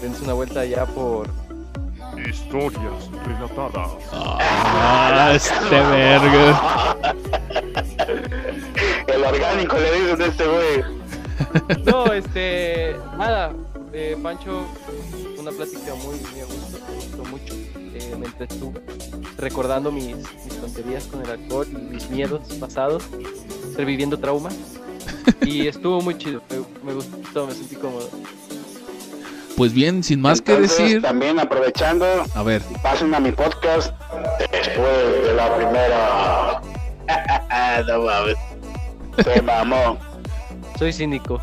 dense 0.00 0.22
una 0.22 0.34
vuelta 0.34 0.64
ya 0.64 0.86
por 0.86 1.28
Historias 2.28 3.10
relatadas. 3.26 3.90
Ah, 4.12 5.32
este 5.34 5.54
verga. 5.70 7.14
El 9.08 9.24
orgánico 9.24 9.76
le 9.76 10.00
dicen 10.00 10.22
a 10.22 10.26
este 10.26 10.46
güey. 10.46 11.04
No, 11.84 12.12
este, 12.12 12.96
nada, 13.18 13.52
eh, 13.92 14.16
Pancho, 14.22 14.64
una 15.36 15.50
plática 15.50 15.94
muy, 15.96 16.16
muy 16.30 16.40
a 16.40 16.44
gusto, 16.44 16.78
me 16.88 16.94
gustó 16.94 17.24
mucho. 17.24 17.54
Eh, 17.54 18.16
me 18.18 18.26
entretuvo 18.26 18.74
recordando 19.36 19.90
mis, 19.90 20.16
mis 20.16 20.60
tonterías 20.60 21.04
con 21.04 21.22
el 21.22 21.30
alcohol 21.30 21.66
y 21.70 21.94
mis 21.94 22.08
miedos 22.08 22.40
pasados, 22.60 23.04
reviviendo 23.76 24.18
traumas. 24.18 24.56
Y 25.44 25.66
estuvo 25.66 26.00
muy 26.00 26.16
chido, 26.16 26.40
me, 26.50 26.92
me 26.92 26.94
gustó, 26.94 27.46
me 27.46 27.52
sentí 27.52 27.76
cómodo. 27.76 28.08
Pues 29.56 29.72
bien, 29.72 30.02
sin 30.02 30.20
más 30.20 30.40
que 30.40 30.56
decir, 30.60 31.00
También 31.02 31.38
aprovechando, 31.38 32.04
a 32.34 32.42
ver, 32.42 32.60
pasen 32.82 33.14
a 33.14 33.20
mi 33.20 33.30
podcast 33.30 33.92
después 34.50 35.22
de 35.26 35.34
la 35.34 35.54
primera. 35.56 36.60
no 37.86 38.02
mames. 38.02 38.36
Se 39.22 39.42
mamó. 39.42 39.96
Soy 40.78 40.92
cínico. 40.92 41.40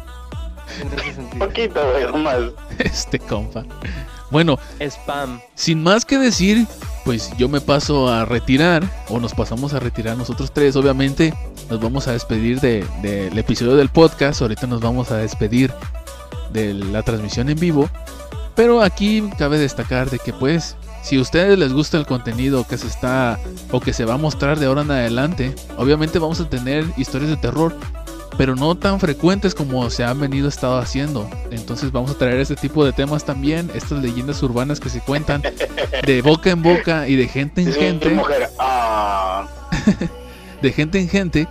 En 0.81 0.87
ese 0.99 1.09
Un 1.09 1.15
sentido. 1.15 1.47
poquito, 1.47 1.91
güey, 1.91 2.05
nomás. 2.05 2.37
este 2.79 3.17
compa. 3.19 3.63
Bueno, 4.29 4.57
Spam. 4.79 5.41
sin 5.55 5.83
más 5.83 6.05
que 6.05 6.17
decir, 6.17 6.65
pues 7.03 7.31
yo 7.37 7.49
me 7.49 7.59
paso 7.59 8.07
a 8.09 8.23
retirar, 8.25 8.83
o 9.09 9.19
nos 9.19 9.33
pasamos 9.33 9.73
a 9.73 9.79
retirar 9.79 10.17
nosotros 10.17 10.51
tres, 10.53 10.75
obviamente. 10.75 11.33
Nos 11.69 11.79
vamos 11.81 12.07
a 12.07 12.13
despedir 12.13 12.59
de- 12.61 12.85
del 13.01 13.37
episodio 13.37 13.75
del 13.75 13.89
podcast. 13.89 14.41
Ahorita 14.41 14.67
nos 14.67 14.81
vamos 14.81 15.11
a 15.11 15.17
despedir 15.17 15.73
de 16.51 16.73
la 16.73 17.03
transmisión 17.03 17.49
en 17.49 17.59
vivo. 17.59 17.89
Pero 18.55 18.81
aquí 18.81 19.23
cabe 19.37 19.57
destacar 19.57 20.09
de 20.09 20.19
que 20.19 20.33
pues, 20.33 20.75
si 21.03 21.17
a 21.17 21.21
ustedes 21.21 21.57
les 21.57 21.73
gusta 21.73 21.97
el 21.97 22.05
contenido 22.05 22.67
que 22.67 22.77
se 22.77 22.87
está 22.87 23.39
o 23.71 23.79
que 23.79 23.93
se 23.93 24.05
va 24.05 24.15
a 24.15 24.17
mostrar 24.17 24.59
de 24.59 24.65
ahora 24.65 24.81
en 24.81 24.91
adelante, 24.91 25.55
obviamente 25.77 26.19
vamos 26.19 26.39
a 26.41 26.49
tener 26.49 26.85
historias 26.97 27.29
de 27.29 27.37
terror, 27.37 27.75
pero 28.37 28.55
no 28.55 28.75
tan 28.75 28.99
frecuentes 28.99 29.55
como 29.55 29.89
se 29.89 30.03
han 30.03 30.19
venido 30.19 30.49
estado 30.49 30.77
haciendo. 30.77 31.29
Entonces 31.49 31.91
vamos 31.91 32.11
a 32.11 32.17
traer 32.17 32.39
este 32.39 32.55
tipo 32.55 32.83
de 32.83 32.91
temas 32.91 33.23
también, 33.23 33.71
estas 33.73 34.01
leyendas 34.01 34.43
urbanas 34.43 34.79
que 34.79 34.89
se 34.89 34.99
cuentan 34.99 35.41
de 36.05 36.21
boca 36.21 36.49
en 36.49 36.61
boca 36.61 37.07
y 37.07 37.15
de 37.15 37.27
gente 37.27 37.61
en 37.61 37.73
gente. 37.73 38.21
Ah, 38.59 39.47
de 40.61 40.71
gente 40.71 40.99
en 40.99 41.09
gente. 41.09 41.47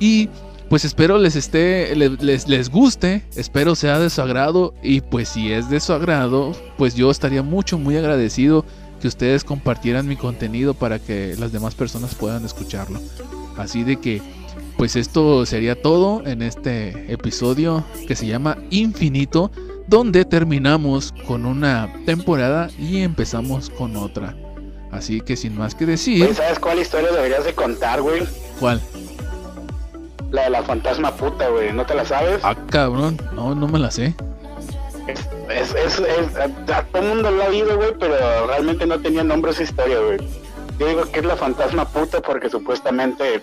Y 0.00 0.28
pues 0.68 0.84
espero 0.84 1.18
les 1.18 1.36
esté, 1.36 1.94
le- 1.96 2.10
les, 2.10 2.46
les 2.48 2.70
guste, 2.70 3.22
espero 3.36 3.74
sea 3.74 3.98
de 3.98 4.10
su 4.10 4.20
agrado. 4.22 4.74
Y 4.82 5.00
pues 5.00 5.28
si 5.30 5.52
es 5.52 5.70
de 5.70 5.80
su 5.80 5.92
agrado, 5.92 6.52
pues 6.76 6.94
yo 6.94 7.10
estaría 7.10 7.42
mucho, 7.42 7.78
muy 7.78 7.96
agradecido 7.96 8.64
que 9.00 9.08
ustedes 9.08 9.44
compartieran 9.44 10.08
mi 10.08 10.16
contenido 10.16 10.74
para 10.74 10.98
que 10.98 11.34
las 11.38 11.52
demás 11.52 11.74
personas 11.74 12.14
puedan 12.14 12.44
escucharlo. 12.44 13.00
Así 13.56 13.82
de 13.84 13.96
que, 14.00 14.20
pues 14.76 14.96
esto 14.96 15.46
sería 15.46 15.80
todo 15.80 16.26
en 16.26 16.42
este 16.42 17.12
episodio 17.12 17.84
que 18.06 18.14
se 18.16 18.26
llama 18.26 18.58
Infinito, 18.70 19.50
donde 19.86 20.24
terminamos 20.24 21.14
con 21.26 21.46
una 21.46 21.92
temporada 22.06 22.68
y 22.78 22.98
empezamos 23.02 23.70
con 23.70 23.96
otra. 23.96 24.36
Así 24.90 25.20
que 25.20 25.36
sin 25.36 25.56
más 25.56 25.74
que 25.74 25.86
decir, 25.86 26.34
¿Sabes 26.34 26.58
cuál 26.58 26.78
historia 26.78 27.10
deberías 27.12 27.44
de 27.44 27.54
contar, 27.54 28.00
güey? 28.02 28.22
¿cuál? 28.58 28.80
La 30.30 30.42
de 30.44 30.50
la 30.50 30.62
fantasma 30.62 31.14
puta, 31.16 31.48
güey. 31.48 31.72
¿No 31.72 31.86
te 31.86 31.94
la 31.94 32.04
sabes? 32.04 32.40
Ah, 32.42 32.54
cabrón, 32.70 33.20
no, 33.32 33.54
no 33.54 33.66
me 33.68 33.78
la 33.78 33.90
sé. 33.90 34.14
Es, 35.06 35.74
es, 35.74 35.98
es, 35.98 36.36
a, 36.36 36.44
a 36.76 36.82
todo 36.84 37.02
el 37.02 37.08
mundo 37.08 37.30
lo 37.30 37.42
ha 37.44 37.46
oído, 37.48 37.76
güey, 37.76 37.94
pero 37.98 38.46
realmente 38.46 38.84
no 38.86 39.00
tenía 39.00 39.24
nombre 39.24 39.52
esa 39.52 39.62
historia, 39.62 39.98
güey. 40.00 40.18
Yo 40.78 40.86
digo 40.86 41.02
que 41.10 41.20
es 41.20 41.24
la 41.24 41.36
fantasma 41.36 41.86
puta 41.88 42.20
porque 42.20 42.50
supuestamente 42.50 43.40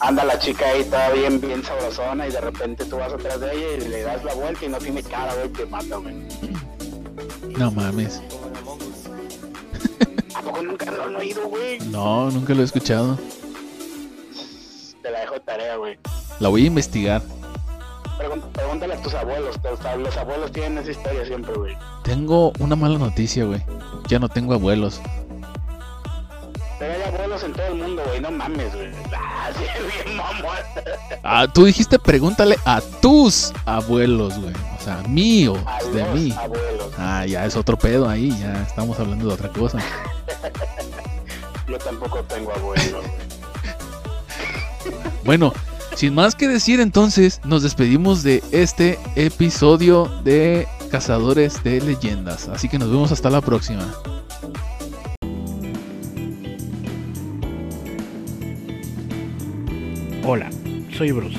anda 0.00 0.24
la 0.24 0.38
chica 0.38 0.66
ahí 0.66 0.84
toda 0.84 1.10
bien, 1.10 1.40
bien 1.40 1.62
sabrosona 1.64 2.28
y 2.28 2.30
de 2.30 2.40
repente 2.40 2.84
tú 2.84 2.96
vas 2.96 3.12
atrás 3.12 3.40
de 3.40 3.52
ella 3.52 3.84
y 3.84 3.88
le 3.88 4.02
das 4.02 4.22
la 4.24 4.34
vuelta 4.34 4.64
y 4.64 4.68
no 4.68 4.78
tiene 4.78 5.02
cara, 5.02 5.34
güey, 5.34 5.48
te 5.48 5.66
mata, 5.66 5.96
güey. 5.96 6.14
No 7.58 7.70
mames. 7.72 8.22
¿A 10.34 10.42
poco 10.42 10.62
nunca 10.62 10.90
lo 10.90 11.04
han 11.04 11.16
oído, 11.16 11.46
güey? 11.48 11.78
No, 11.90 12.30
nunca 12.30 12.54
lo 12.54 12.62
he 12.62 12.64
escuchado. 12.64 13.18
Tarea, 15.44 15.76
güey. 15.76 15.98
La 16.40 16.48
voy 16.48 16.64
a 16.64 16.66
investigar. 16.66 17.22
Pregúntale 18.52 18.94
a 18.94 19.02
tus 19.02 19.14
abuelos, 19.14 19.56
los 19.98 20.16
abuelos 20.16 20.52
tienen 20.52 20.78
esa 20.78 20.90
historia 20.92 21.24
siempre, 21.26 21.52
güey. 21.54 21.76
Tengo 22.04 22.52
una 22.60 22.76
mala 22.76 22.98
noticia, 22.98 23.44
güey. 23.44 23.62
Ya 24.08 24.18
no 24.18 24.28
tengo 24.28 24.54
abuelos. 24.54 25.00
Pero 26.78 26.92
hay 26.92 27.02
abuelos 27.02 27.42
en 27.44 27.52
todo 27.52 27.66
el 27.66 27.74
mundo, 27.74 28.02
güey, 28.06 28.20
no 28.20 28.30
mames, 28.30 28.74
güey. 28.74 28.90
Ah, 29.46 29.50
sí, 29.58 29.64
bien 30.04 30.16
mamón. 30.16 30.56
Ah, 31.22 31.46
tú 31.52 31.66
dijiste 31.66 31.98
pregúntale 31.98 32.56
a 32.64 32.80
tus 33.02 33.52
abuelos, 33.66 34.38
güey. 34.40 34.54
O 34.78 34.82
sea, 34.82 35.02
mío, 35.06 35.54
A 35.66 35.82
de 35.84 36.02
mí. 36.14 36.32
abuelos. 36.32 36.92
Ah, 36.98 37.26
ya 37.26 37.44
es 37.44 37.54
otro 37.56 37.76
pedo 37.76 38.08
ahí, 38.08 38.30
ya 38.40 38.62
estamos 38.62 38.98
hablando 38.98 39.28
de 39.28 39.34
otra 39.34 39.50
cosa. 39.50 39.78
Yo 41.68 41.78
tampoco 41.78 42.22
tengo 42.24 42.52
abuelos. 42.54 43.04
Bueno, 45.24 45.52
sin 45.94 46.14
más 46.14 46.34
que 46.34 46.48
decir 46.48 46.80
entonces, 46.80 47.40
nos 47.44 47.62
despedimos 47.62 48.22
de 48.22 48.42
este 48.50 48.98
episodio 49.16 50.06
de 50.24 50.66
Cazadores 50.90 51.62
de 51.62 51.80
Leyendas. 51.80 52.48
Así 52.48 52.68
que 52.68 52.78
nos 52.78 52.90
vemos 52.90 53.12
hasta 53.12 53.30
la 53.30 53.40
próxima. 53.40 53.86
Hola, 60.26 60.50
soy 60.96 61.12
Bruce 61.12 61.36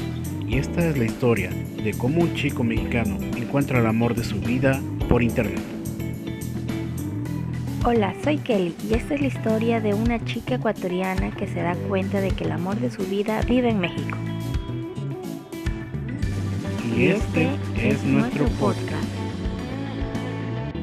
y 0.48 0.58
esta 0.58 0.88
es 0.88 0.98
la 0.98 1.06
historia 1.06 1.50
de 1.50 1.94
cómo 1.98 2.22
un 2.22 2.36
chico 2.36 2.64
mexicano 2.64 3.18
encuentra 3.36 3.80
el 3.80 3.88
amor 3.88 4.16
de 4.16 4.24
su 4.24 4.40
vida 4.40 4.80
por 5.10 5.24
internet. 5.24 5.75
Hola, 7.88 8.16
soy 8.24 8.40
Kelly 8.40 8.76
y 8.90 8.96
esta 8.96 9.14
es 9.14 9.22
la 9.22 9.28
historia 9.28 9.80
de 9.80 9.94
una 9.94 10.26
chica 10.26 10.56
ecuatoriana 10.56 11.30
que 11.30 11.46
se 11.46 11.62
da 11.62 11.76
cuenta 11.88 12.20
de 12.20 12.32
que 12.32 12.44
el 12.44 12.52
amor 12.52 12.78
de 12.78 12.90
su 12.90 13.04
vida 13.04 13.44
vive 13.44 13.70
en 13.70 13.80
México. 13.80 14.18
Y 16.98 17.06
este 17.10 17.48
es 17.78 18.04
nuestro 18.04 18.48
podcast. 18.60 19.08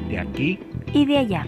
De 0.07 0.17
aquí 0.17 0.59
Y 0.93 1.05
de 1.05 1.17
allá. 1.17 1.45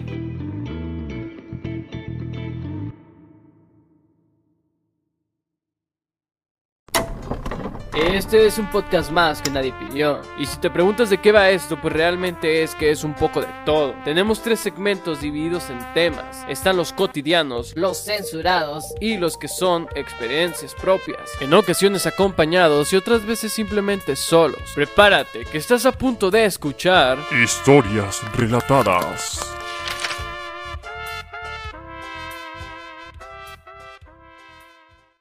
Este 7.96 8.44
es 8.44 8.58
un 8.58 8.66
podcast 8.70 9.10
más 9.10 9.40
que 9.40 9.50
nadie 9.50 9.72
pidió. 9.72 10.20
Y 10.38 10.44
si 10.44 10.58
te 10.58 10.68
preguntas 10.68 11.08
de 11.08 11.16
qué 11.16 11.32
va 11.32 11.48
esto, 11.48 11.80
pues 11.80 11.94
realmente 11.94 12.62
es 12.62 12.74
que 12.74 12.90
es 12.90 13.04
un 13.04 13.14
poco 13.14 13.40
de 13.40 13.48
todo. 13.64 13.94
Tenemos 14.04 14.42
tres 14.42 14.60
segmentos 14.60 15.22
divididos 15.22 15.70
en 15.70 15.78
temas. 15.94 16.44
Están 16.46 16.76
los 16.76 16.92
cotidianos, 16.92 17.72
los 17.74 18.04
censurados 18.04 18.84
y 19.00 19.16
los 19.16 19.38
que 19.38 19.48
son 19.48 19.88
experiencias 19.94 20.74
propias. 20.74 21.30
En 21.40 21.54
ocasiones 21.54 22.06
acompañados 22.06 22.92
y 22.92 22.96
otras 22.96 23.24
veces 23.24 23.54
simplemente 23.54 24.14
solos. 24.14 24.60
Prepárate, 24.74 25.46
que 25.46 25.56
estás 25.56 25.86
a 25.86 25.92
punto 25.92 26.30
de 26.30 26.44
escuchar 26.44 27.18
Historias 27.42 28.20
relatadas. 28.34 29.55